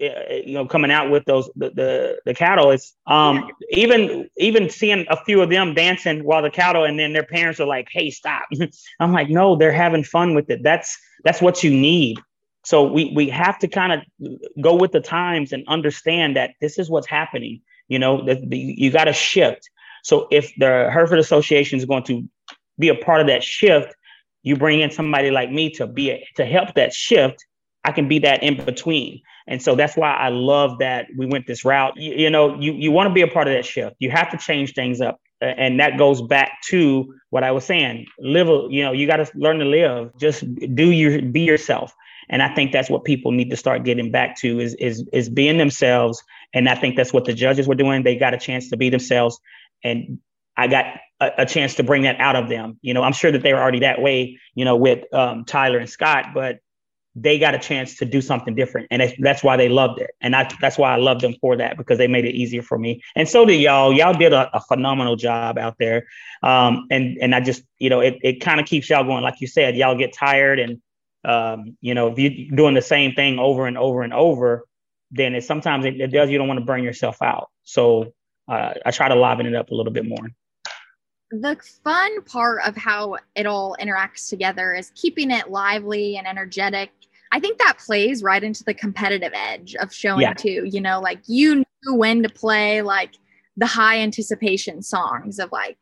uh, 0.00 0.34
you 0.46 0.54
know 0.54 0.64
coming 0.64 0.92
out 0.92 1.10
with 1.10 1.24
those 1.24 1.50
the 1.56 1.70
the, 1.70 2.18
the 2.24 2.32
cattle 2.32 2.70
is 2.70 2.92
um 3.08 3.50
even 3.70 4.30
even 4.36 4.70
seeing 4.70 5.04
a 5.10 5.16
few 5.24 5.42
of 5.42 5.50
them 5.50 5.74
dancing 5.74 6.22
while 6.22 6.40
the 6.40 6.50
cattle 6.50 6.84
and 6.84 6.96
then 6.96 7.12
their 7.12 7.24
parents 7.24 7.58
are 7.58 7.66
like 7.66 7.88
hey 7.90 8.08
stop 8.08 8.44
i'm 9.00 9.12
like 9.12 9.28
no 9.28 9.56
they're 9.56 9.72
having 9.72 10.04
fun 10.04 10.36
with 10.36 10.48
it 10.50 10.62
that's 10.62 10.96
that's 11.24 11.42
what 11.42 11.64
you 11.64 11.70
need 11.70 12.16
so 12.68 12.82
we 12.82 13.12
we 13.14 13.30
have 13.30 13.58
to 13.58 13.66
kind 13.66 13.92
of 13.92 14.00
go 14.60 14.74
with 14.74 14.92
the 14.92 15.00
times 15.00 15.52
and 15.52 15.64
understand 15.68 16.36
that 16.36 16.50
this 16.60 16.78
is 16.78 16.90
what's 16.90 17.06
happening 17.06 17.60
you 17.88 17.98
know 17.98 18.22
the, 18.24 18.34
the, 18.46 18.58
you 18.58 18.90
got 18.90 19.04
to 19.04 19.12
shift 19.12 19.70
so 20.02 20.28
if 20.30 20.52
the 20.58 20.90
hereford 20.92 21.18
association 21.18 21.78
is 21.78 21.86
going 21.86 22.04
to 22.04 22.22
be 22.78 22.88
a 22.90 22.94
part 22.94 23.22
of 23.22 23.26
that 23.26 23.42
shift 23.42 23.94
you 24.42 24.54
bring 24.54 24.80
in 24.80 24.90
somebody 24.90 25.30
like 25.30 25.50
me 25.50 25.70
to 25.70 25.86
be 25.86 26.10
a, 26.10 26.28
to 26.36 26.44
help 26.44 26.74
that 26.74 26.92
shift 26.92 27.38
i 27.84 27.90
can 27.90 28.06
be 28.06 28.18
that 28.18 28.42
in 28.42 28.62
between 28.64 29.20
and 29.48 29.62
so 29.62 29.74
that's 29.74 29.96
why 29.96 30.12
I 30.12 30.28
love 30.28 30.78
that 30.78 31.06
we 31.16 31.24
went 31.24 31.46
this 31.46 31.64
route. 31.64 31.94
You, 31.96 32.12
you 32.12 32.30
know, 32.30 32.60
you, 32.60 32.74
you 32.74 32.92
want 32.92 33.08
to 33.08 33.14
be 33.14 33.22
a 33.22 33.26
part 33.26 33.48
of 33.48 33.54
that 33.54 33.64
shift. 33.64 33.96
You 33.98 34.10
have 34.10 34.30
to 34.30 34.36
change 34.36 34.74
things 34.74 35.00
up. 35.00 35.18
And 35.40 35.80
that 35.80 35.96
goes 35.96 36.20
back 36.20 36.58
to 36.66 37.14
what 37.30 37.44
I 37.44 37.50
was 37.50 37.64
saying. 37.64 38.06
Live, 38.18 38.48
you 38.70 38.82
know, 38.82 38.92
you 38.92 39.06
got 39.06 39.16
to 39.16 39.30
learn 39.34 39.58
to 39.60 39.64
live. 39.64 40.10
Just 40.20 40.44
do 40.74 40.90
your 40.90 41.22
be 41.22 41.40
yourself. 41.40 41.94
And 42.30 42.42
I 42.42 42.54
think 42.54 42.72
that's 42.72 42.90
what 42.90 43.04
people 43.04 43.32
need 43.32 43.50
to 43.50 43.56
start 43.56 43.84
getting 43.84 44.10
back 44.10 44.36
to 44.38 44.60
is 44.60 44.74
is 44.74 45.04
is 45.12 45.28
being 45.28 45.58
themselves. 45.58 46.22
And 46.52 46.68
I 46.68 46.74
think 46.74 46.96
that's 46.96 47.12
what 47.12 47.24
the 47.24 47.32
judges 47.32 47.66
were 47.66 47.74
doing. 47.74 48.02
They 48.02 48.16
got 48.16 48.34
a 48.34 48.38
chance 48.38 48.70
to 48.70 48.76
be 48.76 48.90
themselves. 48.90 49.38
And 49.82 50.18
I 50.56 50.66
got 50.66 50.86
a, 51.20 51.30
a, 51.38 51.46
chance 51.46 51.76
to 51.76 51.84
bring 51.84 52.02
that 52.02 52.18
out 52.20 52.34
of 52.34 52.48
them. 52.48 52.78
You 52.82 52.92
know, 52.92 53.02
I'm 53.02 53.12
sure 53.12 53.30
that 53.30 53.42
they 53.42 53.52
were 53.52 53.60
already 53.60 53.80
that 53.80 54.02
way, 54.02 54.38
you 54.54 54.64
know, 54.64 54.76
with 54.76 55.12
um, 55.14 55.44
Tyler 55.44 55.78
and 55.78 55.88
Scott, 55.88 56.26
but 56.34 56.58
they 57.14 57.38
got 57.38 57.54
a 57.54 57.58
chance 57.58 57.96
to 57.96 58.04
do 58.04 58.20
something 58.20 58.54
different 58.54 58.86
and 58.90 59.02
that's 59.20 59.42
why 59.42 59.56
they 59.56 59.68
loved 59.68 60.00
it 60.00 60.10
and 60.20 60.36
I, 60.36 60.48
that's 60.60 60.78
why 60.78 60.92
i 60.92 60.96
love 60.96 61.20
them 61.20 61.34
for 61.40 61.56
that 61.56 61.76
because 61.76 61.98
they 61.98 62.06
made 62.06 62.24
it 62.24 62.34
easier 62.34 62.62
for 62.62 62.78
me 62.78 63.02
and 63.16 63.28
so 63.28 63.44
did 63.44 63.60
y'all 63.60 63.92
y'all 63.92 64.14
did 64.14 64.32
a, 64.32 64.54
a 64.56 64.60
phenomenal 64.60 65.16
job 65.16 65.58
out 65.58 65.76
there 65.78 66.06
um, 66.42 66.86
and 66.90 67.18
and 67.20 67.34
i 67.34 67.40
just 67.40 67.62
you 67.78 67.90
know 67.90 68.00
it, 68.00 68.18
it 68.22 68.40
kind 68.40 68.60
of 68.60 68.66
keeps 68.66 68.88
y'all 68.90 69.04
going 69.04 69.22
like 69.22 69.40
you 69.40 69.46
said 69.46 69.76
y'all 69.76 69.96
get 69.96 70.12
tired 70.12 70.58
and 70.58 70.80
um, 71.28 71.76
you 71.80 71.94
know 71.94 72.08
if 72.08 72.18
you're 72.18 72.56
doing 72.56 72.74
the 72.74 72.82
same 72.82 73.14
thing 73.14 73.38
over 73.38 73.66
and 73.66 73.78
over 73.78 74.02
and 74.02 74.12
over 74.12 74.64
then 75.10 75.34
it 75.34 75.44
sometimes 75.44 75.84
it, 75.84 76.00
it 76.00 76.08
does 76.08 76.30
you 76.30 76.38
don't 76.38 76.48
want 76.48 76.58
to 76.58 76.66
burn 76.66 76.82
yourself 76.82 77.20
out 77.22 77.50
so 77.64 78.12
uh, 78.48 78.74
i 78.84 78.90
try 78.90 79.08
to 79.08 79.14
liven 79.14 79.46
it 79.46 79.54
up 79.54 79.70
a 79.70 79.74
little 79.74 79.92
bit 79.92 80.06
more 80.06 80.28
the 81.30 81.56
fun 81.84 82.22
part 82.22 82.60
of 82.66 82.74
how 82.74 83.16
it 83.34 83.44
all 83.46 83.76
interacts 83.80 84.28
together 84.28 84.74
is 84.74 84.90
keeping 84.94 85.30
it 85.30 85.50
lively 85.50 86.16
and 86.16 86.26
energetic 86.26 86.90
I 87.32 87.40
think 87.40 87.58
that 87.58 87.78
plays 87.78 88.22
right 88.22 88.42
into 88.42 88.64
the 88.64 88.74
competitive 88.74 89.32
edge 89.34 89.74
of 89.76 89.92
showing 89.92 90.22
yeah. 90.22 90.32
too. 90.32 90.64
You 90.64 90.80
know, 90.80 91.00
like 91.00 91.20
you 91.26 91.56
knew 91.56 91.94
when 91.94 92.22
to 92.22 92.28
play 92.28 92.82
like 92.82 93.14
the 93.56 93.66
high 93.66 93.98
anticipation 93.98 94.82
songs 94.82 95.38
of 95.38 95.52
like, 95.52 95.78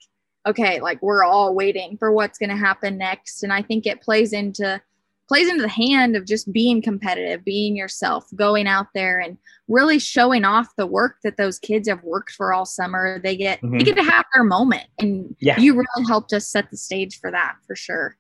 okay, 0.46 0.80
like 0.80 1.00
we're 1.02 1.24
all 1.24 1.54
waiting 1.54 1.96
for 1.98 2.12
what's 2.12 2.38
going 2.38 2.50
to 2.50 2.56
happen 2.56 2.98
next. 2.98 3.42
And 3.42 3.52
I 3.52 3.62
think 3.62 3.86
it 3.86 4.00
plays 4.00 4.32
into 4.32 4.80
plays 5.28 5.48
into 5.48 5.62
the 5.62 5.68
hand 5.68 6.16
of 6.16 6.24
just 6.24 6.52
being 6.52 6.80
competitive, 6.80 7.44
being 7.44 7.76
yourself, 7.76 8.26
going 8.34 8.66
out 8.66 8.86
there 8.94 9.18
and 9.18 9.36
really 9.68 9.98
showing 9.98 10.44
off 10.44 10.68
the 10.76 10.86
work 10.86 11.16
that 11.24 11.36
those 11.36 11.58
kids 11.58 11.88
have 11.88 12.02
worked 12.02 12.32
for 12.32 12.54
all 12.54 12.64
summer. 12.64 13.20
They 13.20 13.36
get 13.36 13.60
mm-hmm. 13.60 13.78
they 13.78 13.84
get 13.84 13.96
to 13.96 14.04
have 14.04 14.24
their 14.34 14.44
moment, 14.44 14.86
and 14.98 15.34
yeah. 15.40 15.58
you 15.58 15.74
really 15.74 16.06
helped 16.06 16.32
us 16.32 16.48
set 16.48 16.70
the 16.70 16.76
stage 16.76 17.18
for 17.20 17.30
that 17.30 17.56
for 17.66 17.74
sure. 17.74 18.16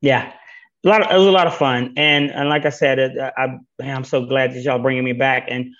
Yeah, 0.00 0.32
a 0.84 0.88
lot 0.88 1.02
of, 1.02 1.10
it 1.10 1.18
was 1.18 1.26
a 1.26 1.30
lot 1.30 1.46
of 1.46 1.54
fun 1.54 1.92
and 1.96 2.30
and 2.30 2.48
like 2.48 2.66
i 2.66 2.70
said 2.70 2.98
it, 2.98 3.12
I, 3.18 3.58
i'm 3.82 4.04
so 4.04 4.24
glad 4.24 4.52
that 4.52 4.62
y'all 4.62 4.78
bringing 4.78 5.04
me 5.04 5.12
back 5.12 5.46
and 5.48 5.72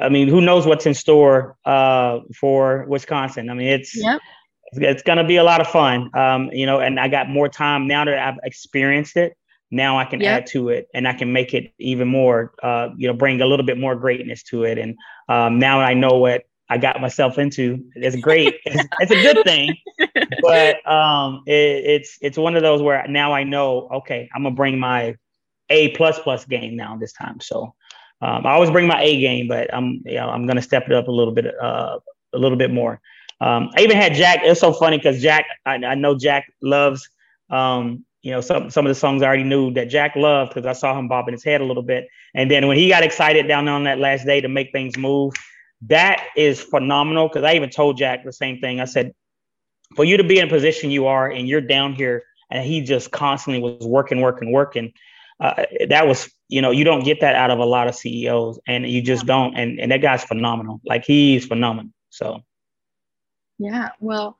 i 0.00 0.08
mean 0.08 0.28
who 0.28 0.40
knows 0.40 0.66
what's 0.66 0.86
in 0.86 0.94
store 0.94 1.56
uh, 1.64 2.20
for 2.34 2.84
wisconsin 2.88 3.50
i 3.50 3.54
mean 3.54 3.68
it's 3.68 3.96
yep. 3.96 4.20
it's 4.72 5.02
going 5.02 5.18
to 5.18 5.24
be 5.24 5.36
a 5.36 5.44
lot 5.44 5.60
of 5.60 5.68
fun 5.68 6.10
um, 6.16 6.50
you 6.52 6.66
know 6.66 6.80
and 6.80 6.98
i 6.98 7.08
got 7.08 7.28
more 7.28 7.48
time 7.48 7.86
now 7.86 8.04
that 8.04 8.18
i've 8.18 8.38
experienced 8.42 9.16
it 9.16 9.36
now 9.70 9.98
i 9.98 10.04
can 10.04 10.20
yep. 10.20 10.42
add 10.42 10.46
to 10.46 10.68
it 10.68 10.88
and 10.94 11.06
i 11.06 11.12
can 11.12 11.32
make 11.32 11.54
it 11.54 11.72
even 11.78 12.08
more 12.08 12.52
uh, 12.62 12.88
you 12.96 13.06
know 13.06 13.14
bring 13.14 13.40
a 13.40 13.46
little 13.46 13.66
bit 13.66 13.78
more 13.78 13.94
greatness 13.94 14.42
to 14.42 14.64
it 14.64 14.78
and 14.78 14.96
um, 15.28 15.58
now 15.58 15.80
i 15.80 15.94
know 15.94 16.18
what 16.18 16.44
I 16.70 16.76
got 16.76 17.00
myself 17.00 17.38
into. 17.38 17.82
It's 17.94 18.16
great. 18.16 18.56
it's, 18.66 18.88
it's, 19.00 19.10
a 19.10 19.22
good 19.22 19.44
thing, 19.44 19.74
but 20.42 20.86
um, 20.90 21.42
it, 21.46 21.52
it's 21.52 22.18
it's 22.20 22.36
one 22.36 22.56
of 22.56 22.62
those 22.62 22.82
where 22.82 23.06
now 23.08 23.32
I 23.32 23.44
know. 23.44 23.88
Okay, 23.90 24.28
I'm 24.34 24.42
gonna 24.42 24.54
bring 24.54 24.78
my 24.78 25.16
A 25.70 25.88
plus 25.96 26.18
plus 26.18 26.44
game 26.44 26.76
now 26.76 26.96
this 26.96 27.12
time. 27.12 27.40
So 27.40 27.74
um, 28.20 28.46
I 28.46 28.52
always 28.52 28.70
bring 28.70 28.86
my 28.86 29.00
A 29.00 29.18
game, 29.20 29.48
but 29.48 29.72
I'm 29.72 30.02
you 30.04 30.14
know 30.14 30.28
I'm 30.28 30.46
gonna 30.46 30.62
step 30.62 30.84
it 30.86 30.92
up 30.92 31.08
a 31.08 31.12
little 31.12 31.32
bit 31.32 31.46
uh, 31.60 31.98
a 32.34 32.38
little 32.38 32.58
bit 32.58 32.70
more. 32.70 33.00
Um, 33.40 33.70
I 33.76 33.82
even 33.82 33.96
had 33.96 34.14
Jack. 34.14 34.40
It's 34.42 34.60
so 34.60 34.72
funny 34.72 34.98
because 34.98 35.22
Jack, 35.22 35.46
I, 35.64 35.74
I, 35.76 35.94
know 35.94 36.18
Jack 36.18 36.52
loves 36.60 37.08
um, 37.50 38.04
you 38.22 38.32
know 38.32 38.40
some 38.40 38.70
some 38.70 38.86
of 38.86 38.90
the 38.90 38.98
songs 38.98 39.22
I 39.22 39.26
already 39.26 39.44
knew 39.44 39.72
that 39.74 39.88
Jack 39.88 40.16
loved 40.16 40.54
because 40.54 40.66
I 40.66 40.72
saw 40.72 40.98
him 40.98 41.08
bobbing 41.08 41.34
his 41.34 41.44
head 41.44 41.60
a 41.60 41.64
little 41.64 41.82
bit, 41.82 42.08
and 42.34 42.50
then 42.50 42.66
when 42.66 42.76
he 42.76 42.88
got 42.88 43.02
excited 43.02 43.46
down 43.48 43.68
on 43.68 43.84
that 43.84 43.98
last 43.98 44.26
day 44.26 44.40
to 44.40 44.48
make 44.48 44.72
things 44.72 44.96
move 44.96 45.34
that 45.82 46.26
is 46.36 46.60
phenomenal 46.60 47.28
because 47.28 47.44
I 47.44 47.54
even 47.54 47.70
told 47.70 47.96
Jack 47.96 48.24
the 48.24 48.32
same 48.32 48.60
thing. 48.60 48.80
I 48.80 48.84
said, 48.84 49.14
for 49.94 50.04
you 50.04 50.16
to 50.16 50.24
be 50.24 50.38
in 50.38 50.46
a 50.46 50.50
position 50.50 50.90
you 50.90 51.06
are 51.06 51.30
and 51.30 51.48
you're 51.48 51.60
down 51.60 51.94
here 51.94 52.22
and 52.50 52.64
he 52.64 52.80
just 52.80 53.10
constantly 53.10 53.62
was 53.62 53.86
working, 53.86 54.20
working, 54.20 54.52
working. 54.52 54.92
Uh, 55.40 55.64
that 55.88 56.06
was, 56.08 56.30
you 56.48 56.60
know, 56.60 56.72
you 56.72 56.82
don't 56.82 57.04
get 57.04 57.20
that 57.20 57.36
out 57.36 57.50
of 57.50 57.58
a 57.60 57.64
lot 57.64 57.86
of 57.86 57.94
CEOs 57.94 58.58
and 58.66 58.88
you 58.88 59.00
just 59.00 59.24
don't. 59.24 59.56
And, 59.56 59.78
and 59.78 59.92
that 59.92 60.02
guy's 60.02 60.24
phenomenal. 60.24 60.80
Like 60.84 61.04
he's 61.04 61.46
phenomenal. 61.46 61.92
So, 62.10 62.42
yeah, 63.58 63.90
well, 64.00 64.37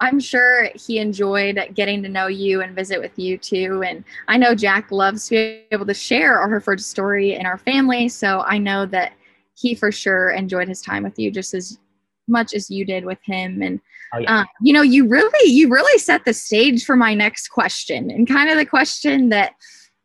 I'm 0.00 0.18
sure 0.18 0.70
he 0.74 0.98
enjoyed 0.98 1.60
getting 1.74 2.02
to 2.02 2.08
know 2.08 2.26
you 2.26 2.62
and 2.62 2.74
visit 2.74 3.00
with 3.00 3.18
you 3.18 3.36
too. 3.36 3.82
And 3.86 4.02
I 4.28 4.38
know 4.38 4.54
Jack 4.54 4.90
loves 4.90 5.28
to 5.28 5.30
be 5.30 5.64
able 5.70 5.86
to 5.86 5.94
share 5.94 6.38
our 6.38 6.48
Hereford 6.48 6.80
story 6.80 7.34
in 7.34 7.44
our 7.44 7.58
family. 7.58 8.08
So 8.08 8.40
I 8.40 8.56
know 8.56 8.86
that 8.86 9.12
he 9.54 9.74
for 9.74 9.92
sure 9.92 10.30
enjoyed 10.30 10.68
his 10.68 10.80
time 10.80 11.02
with 11.02 11.18
you 11.18 11.30
just 11.30 11.54
as 11.54 11.78
much 12.28 12.54
as 12.54 12.70
you 12.70 12.84
did 12.84 13.04
with 13.04 13.18
him 13.24 13.60
and 13.60 13.80
oh, 14.14 14.18
yeah. 14.18 14.40
uh, 14.40 14.44
you 14.62 14.72
know 14.72 14.82
you 14.82 15.06
really 15.06 15.50
you 15.50 15.68
really 15.68 15.98
set 15.98 16.24
the 16.24 16.32
stage 16.32 16.84
for 16.84 16.96
my 16.96 17.12
next 17.12 17.48
question 17.48 18.10
and 18.10 18.28
kind 18.28 18.48
of 18.48 18.56
the 18.56 18.64
question 18.64 19.28
that 19.28 19.52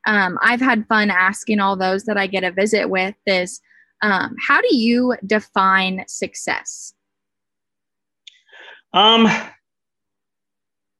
um, 0.07 0.37
i've 0.41 0.59
had 0.59 0.87
fun 0.87 1.11
asking 1.11 1.59
all 1.59 1.75
those 1.75 2.03
that 2.05 2.17
i 2.17 2.25
get 2.25 2.43
a 2.43 2.51
visit 2.51 2.89
with 2.89 3.15
is 3.27 3.61
um, 4.01 4.35
how 4.45 4.59
do 4.59 4.75
you 4.75 5.15
define 5.25 6.03
success 6.07 6.93
um 8.93 9.27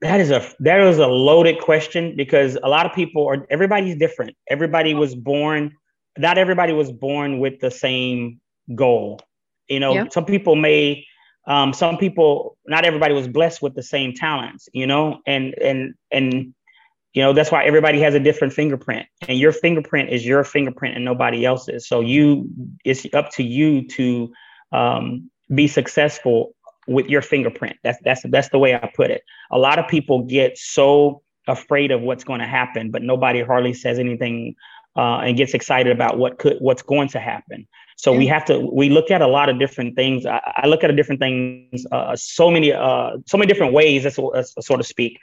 that 0.06 0.20
is 0.20 0.32
a 0.32 0.48
that 0.60 0.80
is 0.82 0.98
a 0.98 1.08
loaded 1.08 1.60
question 1.60 2.16
because 2.16 2.58
a 2.64 2.70
lot 2.70 2.86
of 2.86 2.94
people 2.94 3.28
are 3.28 3.46
everybody's 3.50 3.96
different 3.98 4.36
everybody 4.50 4.94
was 4.94 5.16
born 5.16 5.76
not 6.18 6.38
everybody 6.38 6.74
was 6.74 6.92
born 6.92 7.40
with 7.40 7.60
the 7.60 7.72
same 7.72 8.40
goal. 8.74 9.20
You 9.68 9.80
know, 9.80 9.94
yep. 9.94 10.14
some 10.14 10.26
people 10.26 10.56
may 10.56 11.06
um, 11.48 11.74
some 11.74 11.98
people 11.98 12.58
not 12.66 12.86
everybody 12.86 13.14
was 13.14 13.28
blessed 13.28 13.62
with 13.62 13.76
the 13.76 13.84
same 13.84 14.14
talents 14.14 14.68
you 14.74 14.88
know 14.88 15.20
and 15.28 15.54
and 15.62 15.94
and 16.12 16.56
you 17.14 17.22
know 17.22 17.34
that's 17.34 17.52
why 17.52 17.64
everybody 17.64 18.02
has 18.02 18.16
a 18.16 18.20
different 18.20 18.52
fingerprint 18.52 19.06
and 19.28 19.38
your 19.38 19.52
fingerprint 19.52 20.10
is 20.10 20.26
your 20.26 20.44
fingerprint 20.44 20.96
and 20.96 21.06
nobody 21.06 21.46
else's 21.46 21.88
so 21.88 22.02
you 22.02 22.50
it's 22.84 23.06
up 23.14 23.30
to 23.30 23.44
you 23.44 23.88
to 23.88 24.34
um, 24.72 25.30
be 25.54 25.68
successful 25.68 26.55
with 26.88 27.08
your 27.08 27.22
fingerprint 27.22 27.78
that's 27.84 28.00
that's 28.04 28.24
that's 28.30 28.50
the 28.50 28.60
way 28.60 28.76
i 28.76 28.92
put 28.96 29.12
it 29.12 29.24
a 29.52 29.58
lot 29.58 29.80
of 29.80 29.88
people 29.88 30.24
get 30.24 30.58
so 30.58 31.22
afraid 31.48 31.92
of 31.92 32.02
what's 32.02 32.24
going 32.24 32.40
to 32.40 32.48
happen 32.48 32.92
but 32.92 33.02
nobody 33.02 33.42
hardly 33.42 33.74
says 33.74 34.00
anything 34.00 34.56
uh, 34.98 35.18
and 35.18 35.38
gets 35.38 35.54
excited 35.54 35.92
about 35.92 36.18
what 36.18 36.40
could 36.40 36.58
what's 36.60 36.82
going 36.82 37.08
to 37.08 37.20
happen 37.20 37.68
so 37.98 38.12
yeah. 38.12 38.18
we 38.20 38.28
have 38.28 38.46
to 38.46 38.60
we 38.60 38.90
look 38.90 39.10
at 39.10 39.22
a 39.22 39.28
lot 39.28 39.50
of 39.50 39.60
different 39.60 39.96
things. 39.96 40.26
I, 40.26 40.42
I 40.58 40.68
look 40.68 40.84
at 40.84 40.90
a 40.90 40.94
different 40.94 41.22
things, 41.22 41.86
uh, 41.92 42.16
so 42.16 42.52
many 42.52 42.74
uh, 42.74 43.18
so 43.26 43.38
many 43.38 43.48
different 43.48 43.74
ways, 43.74 44.06
so 44.14 44.78
to 44.78 44.84
speak. 44.84 45.20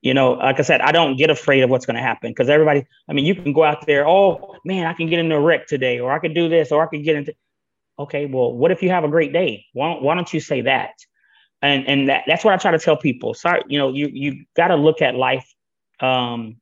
You 0.00 0.12
know, 0.12 0.32
like 0.32 0.58
I 0.58 0.62
said, 0.62 0.82
I 0.82 0.92
don't 0.92 1.16
get 1.16 1.30
afraid 1.30 1.62
of 1.62 1.70
what's 1.70 1.86
going 1.86 1.96
to 1.96 2.02
happen 2.02 2.30
because 2.30 2.48
everybody. 2.48 2.86
I 3.08 3.12
mean, 3.12 3.24
you 3.24 3.34
can 3.34 3.52
go 3.52 3.64
out 3.64 3.86
there. 3.86 4.06
Oh 4.06 4.56
man, 4.64 4.86
I 4.86 4.94
can 4.94 5.08
get 5.08 5.18
into 5.18 5.34
a 5.36 5.40
wreck 5.40 5.66
today, 5.66 6.00
or 6.00 6.12
I 6.12 6.18
could 6.18 6.34
do 6.34 6.48
this, 6.48 6.72
or 6.72 6.82
I 6.82 6.86
could 6.86 7.04
get 7.04 7.16
into. 7.16 7.34
Okay, 7.98 8.26
well, 8.26 8.52
what 8.52 8.70
if 8.70 8.82
you 8.82 8.90
have 8.90 9.04
a 9.04 9.08
great 9.08 9.32
day? 9.32 9.66
Why 9.72 9.92
don't, 9.92 10.02
why 10.02 10.14
don't 10.14 10.32
you 10.32 10.40
say 10.40 10.62
that? 10.62 10.94
And 11.62 11.86
and 11.86 12.08
that, 12.08 12.24
that's 12.26 12.44
what 12.44 12.52
I 12.52 12.56
try 12.56 12.72
to 12.72 12.78
tell 12.78 12.96
people. 12.96 13.34
Sorry, 13.34 13.62
you 13.68 13.78
know, 13.78 13.92
you 13.92 14.08
you 14.12 14.44
got 14.56 14.68
to 14.68 14.76
look 14.76 15.00
at 15.00 15.14
life. 15.14 15.54
Um, 16.00 16.56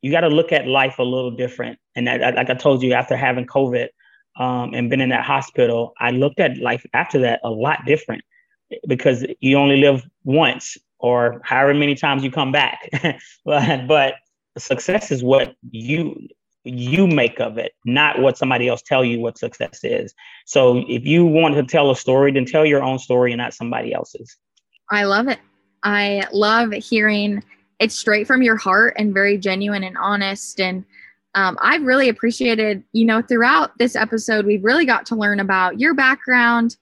you 0.00 0.10
got 0.10 0.20
to 0.20 0.28
look 0.28 0.52
at 0.52 0.66
life 0.66 0.98
a 0.98 1.02
little 1.02 1.30
different. 1.30 1.78
And 1.96 2.06
like 2.06 2.50
I 2.50 2.54
told 2.54 2.82
you, 2.82 2.92
after 2.92 3.16
having 3.16 3.46
COVID, 3.46 3.88
um, 4.36 4.74
and 4.74 4.90
been 4.90 5.00
in 5.00 5.10
that 5.10 5.24
hospital, 5.24 5.94
I 5.98 6.10
looked 6.10 6.40
at 6.40 6.58
life 6.58 6.84
after 6.92 7.20
that 7.20 7.40
a 7.44 7.50
lot 7.50 7.84
different 7.86 8.22
because 8.86 9.24
you 9.40 9.56
only 9.56 9.76
live 9.76 10.04
once 10.24 10.76
or 10.98 11.40
however 11.44 11.74
many 11.74 11.94
times 11.94 12.24
you 12.24 12.30
come 12.30 12.52
back. 12.52 12.88
but, 13.44 13.86
but 13.86 14.14
success 14.58 15.10
is 15.10 15.22
what 15.22 15.54
you 15.70 16.28
you 16.64 17.06
make 17.06 17.40
of 17.40 17.58
it, 17.58 17.72
not 17.84 18.20
what 18.20 18.38
somebody 18.38 18.68
else 18.68 18.82
tell 18.82 19.04
you 19.04 19.20
what 19.20 19.38
success 19.38 19.80
is. 19.82 20.14
So 20.46 20.84
if 20.88 21.04
you 21.04 21.24
want 21.24 21.54
to 21.54 21.62
tell 21.62 21.90
a 21.90 21.96
story, 21.96 22.32
then 22.32 22.46
tell 22.46 22.64
your 22.64 22.82
own 22.82 22.98
story 22.98 23.32
and 23.32 23.38
not 23.38 23.54
somebody 23.54 23.92
else's. 23.92 24.36
I 24.90 25.04
love 25.04 25.28
it. 25.28 25.38
I 25.82 26.26
love 26.32 26.72
hearing 26.72 27.42
it 27.78 27.92
straight 27.92 28.26
from 28.26 28.42
your 28.42 28.56
heart 28.56 28.94
and 28.96 29.12
very 29.12 29.36
genuine 29.36 29.84
and 29.84 29.96
honest 29.98 30.60
and 30.60 30.84
um, 31.34 31.58
I've 31.60 31.82
really 31.82 32.08
appreciated, 32.08 32.84
you 32.92 33.04
know, 33.04 33.20
throughout 33.20 33.76
this 33.78 33.96
episode, 33.96 34.46
we've 34.46 34.64
really 34.64 34.84
got 34.86 35.04
to 35.06 35.16
learn 35.16 35.40
about 35.40 35.80
your 35.80 35.94
background, 35.94 36.76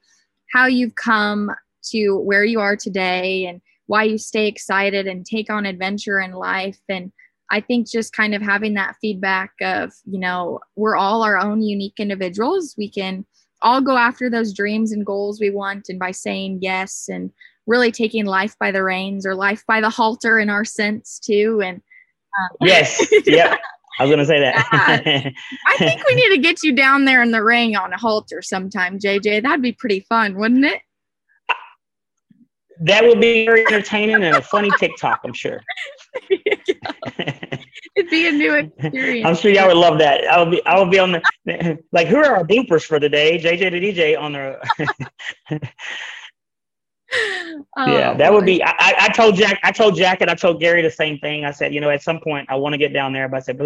how 0.53 0.67
you've 0.67 0.95
come 0.95 1.51
to 1.91 2.19
where 2.19 2.45
you 2.45 2.61
are 2.61 2.77
today, 2.77 3.47
and 3.47 3.63
why 3.87 4.05
you 4.05 4.19
stay 4.19 4.47
excited 4.47 5.07
and 5.07 5.25
take 5.25 5.51
on 5.51 5.65
adventure 5.65 6.21
in 6.21 6.33
life. 6.33 6.79
And 6.89 7.13
I 7.53 7.61
think 7.61 7.89
just 7.89 8.15
kind 8.15 8.35
of 8.35 8.41
having 8.41 8.75
that 8.75 8.97
feedback 9.01 9.53
of, 9.61 9.93
you 10.05 10.19
know, 10.19 10.59
we're 10.75 10.97
all 10.97 11.23
our 11.23 11.37
own 11.37 11.63
unique 11.63 11.99
individuals. 11.99 12.75
We 12.79 12.91
can 12.91 13.27
all 13.61 13.83
go 13.83 13.99
after 13.99 14.31
those 14.31 14.55
dreams 14.55 14.91
and 14.91 15.05
goals 15.05 15.39
we 15.39 15.51
want. 15.51 15.91
And 15.91 15.99
by 15.99 16.13
saying 16.13 16.61
yes 16.63 17.09
and 17.09 17.31
really 17.67 17.93
taking 17.93 18.25
life 18.25 18.57
by 18.59 18.73
the 18.73 18.83
reins 18.83 19.27
or 19.27 19.35
life 19.35 19.63
by 19.69 19.83
the 19.83 19.91
halter 19.91 20.39
in 20.39 20.49
our 20.49 20.65
sense 20.65 21.19
too. 21.19 21.61
And 21.63 21.77
um, 22.41 22.57
yes, 22.63 23.07
yeah. 23.27 23.59
I 24.01 24.05
was 24.05 24.11
gonna 24.11 24.25
say 24.25 24.41
that. 24.41 25.03
yeah. 25.05 25.31
I 25.67 25.77
think 25.77 26.03
we 26.09 26.15
need 26.15 26.31
to 26.31 26.39
get 26.39 26.63
you 26.63 26.75
down 26.75 27.05
there 27.05 27.23
in 27.23 27.31
the 27.31 27.45
ring 27.45 27.77
on 27.77 27.93
a 27.93 27.99
halter 27.99 28.41
sometime, 28.41 28.99
JJ. 28.99 29.43
That'd 29.43 29.61
be 29.61 29.73
pretty 29.73 30.01
fun, 30.09 30.37
wouldn't 30.37 30.65
it? 30.65 30.81
That 32.85 33.05
would 33.05 33.21
be 33.21 33.45
very 33.45 33.67
entertaining 33.67 34.17
and 34.17 34.37
a 34.37 34.43
funny 34.43 34.71
TikTok, 34.79 35.21
I'm 35.25 35.33
sure. 35.33 35.63
It'd 37.95 38.11
be 38.11 38.27
a 38.29 38.33
new 38.33 38.55
experience. 38.55 39.27
I'm 39.27 39.37
sure 39.37 39.51
y'all 39.51 39.69
would 39.69 39.77
love 39.77 39.99
that. 39.99 40.25
I 40.27 40.43
will 40.43 40.51
be 40.51 40.65
I 40.67 40.79
will 40.79 40.91
be 40.91 40.99
on 40.99 41.13
the 41.13 41.79
like 41.93 42.09
who 42.09 42.17
are 42.17 42.37
our 42.37 42.45
bloopers 42.45 42.85
for 42.85 42.99
the 42.99 43.09
day? 43.09 43.39
JJ 43.39 43.71
the 43.71 43.81
DJ 43.81 44.19
on 44.19 44.33
the 44.33 45.69
oh, 47.77 47.87
yeah, 47.87 48.15
that 48.15 48.33
would 48.33 48.45
be. 48.45 48.63
I, 48.65 48.95
I 48.99 49.09
told 49.09 49.37
Jack, 49.37 49.61
I 49.63 49.73
told 49.73 49.97
Jack, 49.97 50.21
and 50.21 50.31
I 50.31 50.35
told 50.35 50.61
Gary 50.61 50.83
the 50.83 50.91
same 50.91 51.19
thing. 51.19 51.45
I 51.45 51.51
said, 51.51 51.75
you 51.75 51.81
know, 51.81 51.91
at 51.91 52.03
some 52.03 52.21
point 52.21 52.49
I 52.51 52.57
want 52.57 52.73
to 52.73 52.79
get 52.79 52.93
down 52.93 53.13
there, 53.13 53.29
but 53.29 53.39
I 53.39 53.41
said, 53.41 53.61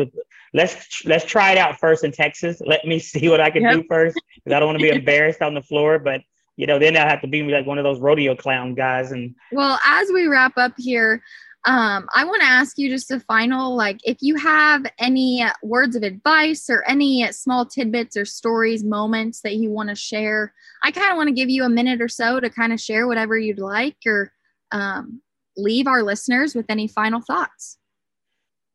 let's 0.53 1.05
let's 1.05 1.25
try 1.25 1.53
it 1.53 1.59
out 1.59 1.79
first 1.79 2.05
in 2.05 2.13
Texas. 2.13 2.61
Let 2.65 2.85
me 2.85 2.99
see 3.13 3.29
what 3.29 3.41
I 3.41 3.51
can 3.51 3.63
yep. 3.63 3.75
do 3.75 3.85
first, 3.89 4.21
because 4.35 4.57
I 4.57 4.61
don't 4.61 4.67
want 4.67 4.79
to 4.79 4.83
be 4.83 4.91
embarrassed 4.91 5.43
on 5.43 5.55
the 5.55 5.63
floor. 5.63 5.99
But 5.99 6.23
you 6.57 6.67
know, 6.67 6.79
then 6.79 6.97
I'll 6.97 7.09
have 7.09 7.21
to 7.23 7.29
be 7.29 7.43
like 7.43 7.67
one 7.67 7.79
of 7.79 7.85
those 7.85 8.01
rodeo 8.01 8.35
clown 8.35 8.75
guys. 8.75 9.13
And 9.13 9.35
well, 9.53 9.79
as 9.87 10.09
we 10.13 10.27
wrap 10.27 10.57
up 10.57 10.73
here, 10.79 11.23
um, 11.67 12.09
I 12.15 12.25
want 12.25 12.43
to 12.43 12.49
ask 12.49 12.79
you 12.79 12.89
just 12.89 13.11
a 13.11 13.19
final, 13.21 13.75
like, 13.77 13.99
if 14.05 14.19
you 14.21 14.37
have 14.37 14.87
any 15.01 15.45
words 15.63 15.97
of 15.97 16.05
advice 16.05 16.71
or 16.71 16.85
any 16.89 17.31
small 17.33 17.67
tidbits 17.67 18.17
or 18.17 18.25
stories, 18.25 18.85
moments 18.85 19.41
that 19.41 19.57
you 19.57 19.71
want 19.71 19.89
to 19.89 19.97
share, 19.97 20.55
I 20.85 20.93
kind 20.93 21.11
of 21.11 21.17
want 21.17 21.29
to 21.29 21.35
give 21.35 21.51
you 21.51 21.65
a 21.65 21.69
minute 21.69 22.01
or 22.01 22.09
so 22.09 22.39
to 22.39 22.49
kind 22.51 22.73
of 22.73 22.81
share 22.81 23.09
whatever 23.09 23.37
you'd 23.37 23.59
like 23.59 23.97
or 24.07 24.33
um, 24.71 25.21
leave 25.57 25.89
our 25.89 26.05
listeners 26.05 26.55
with 26.55 26.67
any 26.69 26.87
final 26.87 27.21
thoughts. 27.21 27.79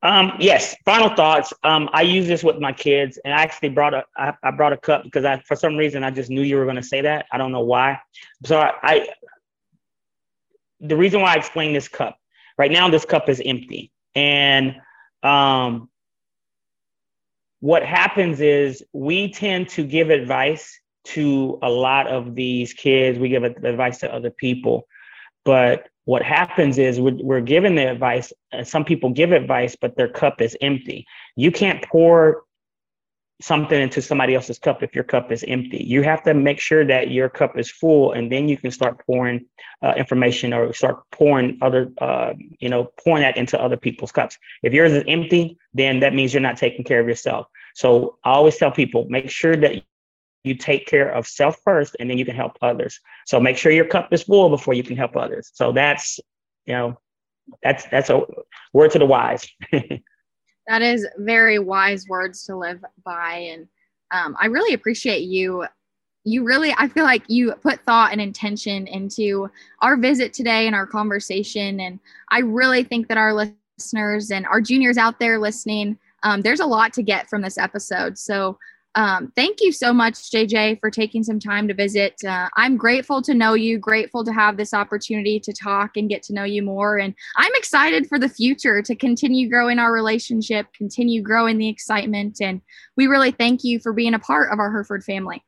Um, 0.03 0.33
yes, 0.39 0.75
final 0.83 1.15
thoughts. 1.15 1.53
Um, 1.63 1.89
I 1.93 2.01
use 2.01 2.27
this 2.27 2.43
with 2.43 2.57
my 2.59 2.71
kids, 2.71 3.19
and 3.23 3.33
I 3.33 3.43
actually 3.43 3.69
brought 3.69 3.93
a 3.93 4.03
I, 4.17 4.33
I 4.41 4.51
brought 4.51 4.73
a 4.73 4.77
cup 4.77 5.03
because 5.03 5.25
I 5.25 5.39
for 5.47 5.55
some 5.55 5.77
reason 5.77 6.03
I 6.03 6.09
just 6.09 6.29
knew 6.29 6.41
you 6.41 6.57
were 6.57 6.65
going 6.65 6.77
to 6.77 6.83
say 6.83 7.01
that. 7.01 7.27
I 7.31 7.37
don't 7.37 7.51
know 7.51 7.61
why. 7.61 7.99
So 8.45 8.59
I, 8.59 8.73
I 8.81 9.09
the 10.79 10.97
reason 10.97 11.21
why 11.21 11.33
I 11.33 11.37
explained 11.37 11.75
this 11.75 11.87
cup 11.87 12.17
Right 12.61 12.71
now, 12.71 12.89
this 12.89 13.05
cup 13.05 13.27
is 13.27 13.41
empty. 13.43 13.91
And 14.13 14.75
um, 15.23 15.89
what 17.59 17.83
happens 17.83 18.39
is 18.39 18.83
we 18.93 19.31
tend 19.31 19.69
to 19.69 19.83
give 19.83 20.11
advice 20.11 20.79
to 21.05 21.57
a 21.63 21.69
lot 21.71 22.05
of 22.05 22.35
these 22.35 22.73
kids. 22.73 23.17
We 23.17 23.29
give 23.29 23.43
advice 23.43 23.97
to 23.99 24.13
other 24.13 24.29
people. 24.29 24.87
But 25.43 25.87
what 26.05 26.23
happens 26.23 26.77
is 26.77 26.99
we're, 26.99 27.41
given 27.41 27.75
the 27.75 27.89
advice. 27.89 28.33
Some 28.63 28.85
people 28.85 29.11
give 29.11 29.31
advice, 29.31 29.75
but 29.79 29.95
their 29.95 30.07
cup 30.07 30.41
is 30.41 30.57
empty. 30.61 31.05
You 31.35 31.51
can't 31.51 31.83
pour 31.83 32.43
something 33.41 33.79
into 33.79 34.01
somebody 34.01 34.35
else's 34.35 34.59
cup 34.59 34.83
if 34.83 34.93
your 34.93 35.03
cup 35.03 35.31
is 35.31 35.43
empty. 35.47 35.83
You 35.83 36.03
have 36.03 36.23
to 36.23 36.33
make 36.33 36.59
sure 36.59 36.85
that 36.85 37.11
your 37.11 37.29
cup 37.29 37.57
is 37.57 37.71
full, 37.71 38.11
and 38.13 38.31
then 38.31 38.47
you 38.47 38.57
can 38.57 38.71
start 38.71 39.03
pouring 39.05 39.45
uh, 39.81 39.93
information 39.97 40.53
or 40.53 40.73
start 40.73 41.03
pouring 41.11 41.57
other, 41.61 41.91
uh, 41.99 42.33
you 42.59 42.69
know, 42.69 42.91
pouring 43.03 43.23
that 43.23 43.37
into 43.37 43.59
other 43.59 43.77
people's 43.77 44.11
cups. 44.11 44.37
If 44.63 44.73
yours 44.73 44.91
is 44.91 45.03
empty, 45.07 45.57
then 45.73 45.99
that 46.01 46.13
means 46.13 46.33
you're 46.33 46.41
not 46.41 46.57
taking 46.57 46.83
care 46.83 46.99
of 46.99 47.07
yourself. 47.07 47.47
So 47.73 48.17
I 48.23 48.31
always 48.31 48.57
tell 48.57 48.71
people 48.71 49.07
make 49.09 49.29
sure 49.29 49.55
that 49.55 49.83
you 50.43 50.55
take 50.55 50.87
care 50.87 51.09
of 51.09 51.27
self 51.27 51.57
first, 51.63 51.95
and 51.99 52.09
then 52.09 52.17
you 52.17 52.25
can 52.25 52.35
help 52.35 52.57
others. 52.61 52.99
So 53.25 53.39
make 53.39 53.57
sure 53.57 53.71
your 53.71 53.85
cup 53.85 54.11
is 54.11 54.23
full 54.23 54.49
before 54.49 54.73
you 54.73 54.83
can 54.83 54.97
help 54.97 55.15
others. 55.15 55.51
So 55.53 55.71
that's, 55.71 56.19
you 56.65 56.73
know, 56.73 56.97
that's 57.63 57.85
that's 57.85 58.09
a 58.09 58.21
word 58.73 58.91
to 58.91 58.99
the 58.99 59.05
wise. 59.05 59.47
that 60.67 60.81
is 60.81 61.07
very 61.17 61.59
wise 61.59 62.07
words 62.07 62.45
to 62.45 62.55
live 62.55 62.83
by 63.03 63.35
and 63.35 63.67
um, 64.11 64.35
i 64.39 64.45
really 64.45 64.73
appreciate 64.73 65.23
you 65.23 65.65
you 66.23 66.43
really 66.43 66.73
i 66.77 66.87
feel 66.87 67.03
like 67.03 67.23
you 67.27 67.53
put 67.55 67.83
thought 67.85 68.11
and 68.11 68.21
intention 68.21 68.87
into 68.87 69.49
our 69.81 69.97
visit 69.97 70.33
today 70.33 70.67
and 70.67 70.75
our 70.75 70.85
conversation 70.85 71.79
and 71.79 71.99
i 72.29 72.39
really 72.39 72.83
think 72.83 73.07
that 73.07 73.17
our 73.17 73.33
listeners 73.33 74.31
and 74.31 74.45
our 74.47 74.61
juniors 74.61 74.97
out 74.97 75.19
there 75.19 75.39
listening 75.39 75.97
um, 76.23 76.41
there's 76.41 76.59
a 76.59 76.65
lot 76.65 76.93
to 76.93 77.01
get 77.01 77.27
from 77.27 77.41
this 77.41 77.57
episode 77.57 78.17
so 78.17 78.57
um, 78.95 79.31
thank 79.35 79.59
you 79.61 79.71
so 79.71 79.93
much, 79.93 80.15
JJ, 80.31 80.79
for 80.79 80.91
taking 80.91 81.23
some 81.23 81.39
time 81.39 81.67
to 81.67 81.73
visit. 81.73 82.15
Uh, 82.25 82.49
I'm 82.57 82.75
grateful 82.75 83.21
to 83.21 83.33
know 83.33 83.53
you, 83.53 83.77
grateful 83.77 84.25
to 84.25 84.33
have 84.33 84.57
this 84.57 84.73
opportunity 84.73 85.39
to 85.39 85.53
talk 85.53 85.95
and 85.95 86.09
get 86.09 86.23
to 86.23 86.33
know 86.33 86.43
you 86.43 86.61
more. 86.61 86.97
And 86.97 87.13
I'm 87.37 87.51
excited 87.55 88.07
for 88.07 88.19
the 88.19 88.27
future 88.27 88.81
to 88.81 88.95
continue 88.95 89.49
growing 89.49 89.79
our 89.79 89.93
relationship, 89.93 90.67
continue 90.73 91.21
growing 91.21 91.57
the 91.57 91.69
excitement. 91.69 92.39
And 92.41 92.61
we 92.97 93.07
really 93.07 93.31
thank 93.31 93.63
you 93.63 93.79
for 93.79 93.93
being 93.93 94.13
a 94.13 94.19
part 94.19 94.51
of 94.51 94.59
our 94.59 94.71
Hereford 94.71 95.03
family. 95.03 95.41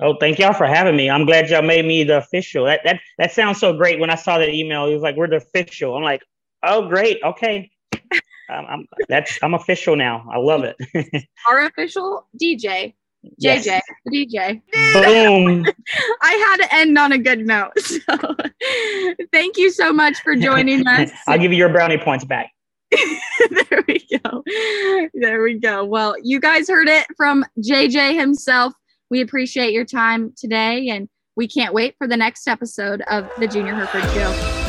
Oh, 0.00 0.16
thank 0.18 0.40
y'all 0.40 0.52
for 0.52 0.66
having 0.66 0.96
me. 0.96 1.08
I'm 1.08 1.24
glad 1.26 1.48
y'all 1.50 1.62
made 1.62 1.84
me 1.84 2.02
the 2.02 2.18
official. 2.18 2.64
That 2.64 2.80
that 2.84 2.98
that 3.18 3.30
sounds 3.30 3.60
so 3.60 3.72
great. 3.72 4.00
When 4.00 4.10
I 4.10 4.16
saw 4.16 4.38
that 4.38 4.48
email, 4.48 4.86
it 4.86 4.94
was 4.94 5.02
like, 5.02 5.14
"We're 5.14 5.28
the 5.28 5.36
official." 5.36 5.94
I'm 5.94 6.02
like, 6.02 6.22
"Oh, 6.64 6.88
great. 6.88 7.20
Okay." 7.22 7.70
I'm, 8.52 8.66
I'm, 8.66 8.88
that's 9.08 9.38
I'm 9.42 9.54
official 9.54 9.96
now. 9.96 10.28
I 10.32 10.38
love 10.38 10.64
it. 10.64 10.76
Our 11.48 11.66
official 11.66 12.28
DJ, 12.40 12.94
JJ, 13.40 13.64
yes. 13.64 13.82
DJ. 14.12 14.62
Boom. 14.92 15.64
I 16.22 16.32
had 16.32 16.56
to 16.58 16.74
end 16.74 16.98
on 16.98 17.12
a 17.12 17.18
good 17.18 17.46
note. 17.46 17.72
So 17.82 18.36
thank 19.32 19.56
you 19.56 19.70
so 19.70 19.92
much 19.92 20.18
for 20.22 20.36
joining 20.36 20.86
us. 20.86 21.10
I'll 21.26 21.38
give 21.38 21.52
you 21.52 21.58
your 21.58 21.68
brownie 21.68 21.98
points 21.98 22.24
back. 22.24 22.50
there 22.90 23.84
we 23.88 24.06
go. 24.22 24.42
There 25.14 25.42
we 25.42 25.58
go. 25.58 25.84
Well, 25.84 26.14
you 26.22 26.40
guys 26.40 26.68
heard 26.68 26.88
it 26.88 27.06
from 27.16 27.44
JJ 27.58 28.18
himself. 28.18 28.72
We 29.10 29.20
appreciate 29.20 29.72
your 29.72 29.84
time 29.84 30.32
today, 30.36 30.88
and 30.90 31.08
we 31.36 31.48
can't 31.48 31.74
wait 31.74 31.96
for 31.98 32.06
the 32.06 32.16
next 32.16 32.46
episode 32.46 33.02
of 33.10 33.28
the 33.38 33.48
Junior 33.48 33.74
Hereford 33.74 34.04
Show. 34.14 34.61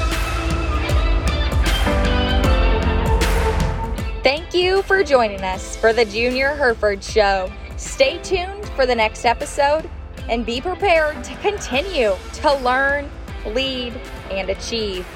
You 4.53 4.83
for 4.83 5.03
joining 5.03 5.41
us 5.41 5.75
for 5.75 5.93
the 5.93 6.05
Junior 6.05 6.49
Hereford 6.49 7.03
Show. 7.03 7.51
Stay 7.77 8.19
tuned 8.19 8.69
for 8.75 8.85
the 8.85 8.93
next 8.93 9.25
episode 9.25 9.89
and 10.29 10.45
be 10.45 10.61
prepared 10.61 11.23
to 11.23 11.35
continue 11.37 12.15
to 12.33 12.53
learn, 12.57 13.09
lead, 13.47 13.99
and 14.29 14.51
achieve. 14.51 15.07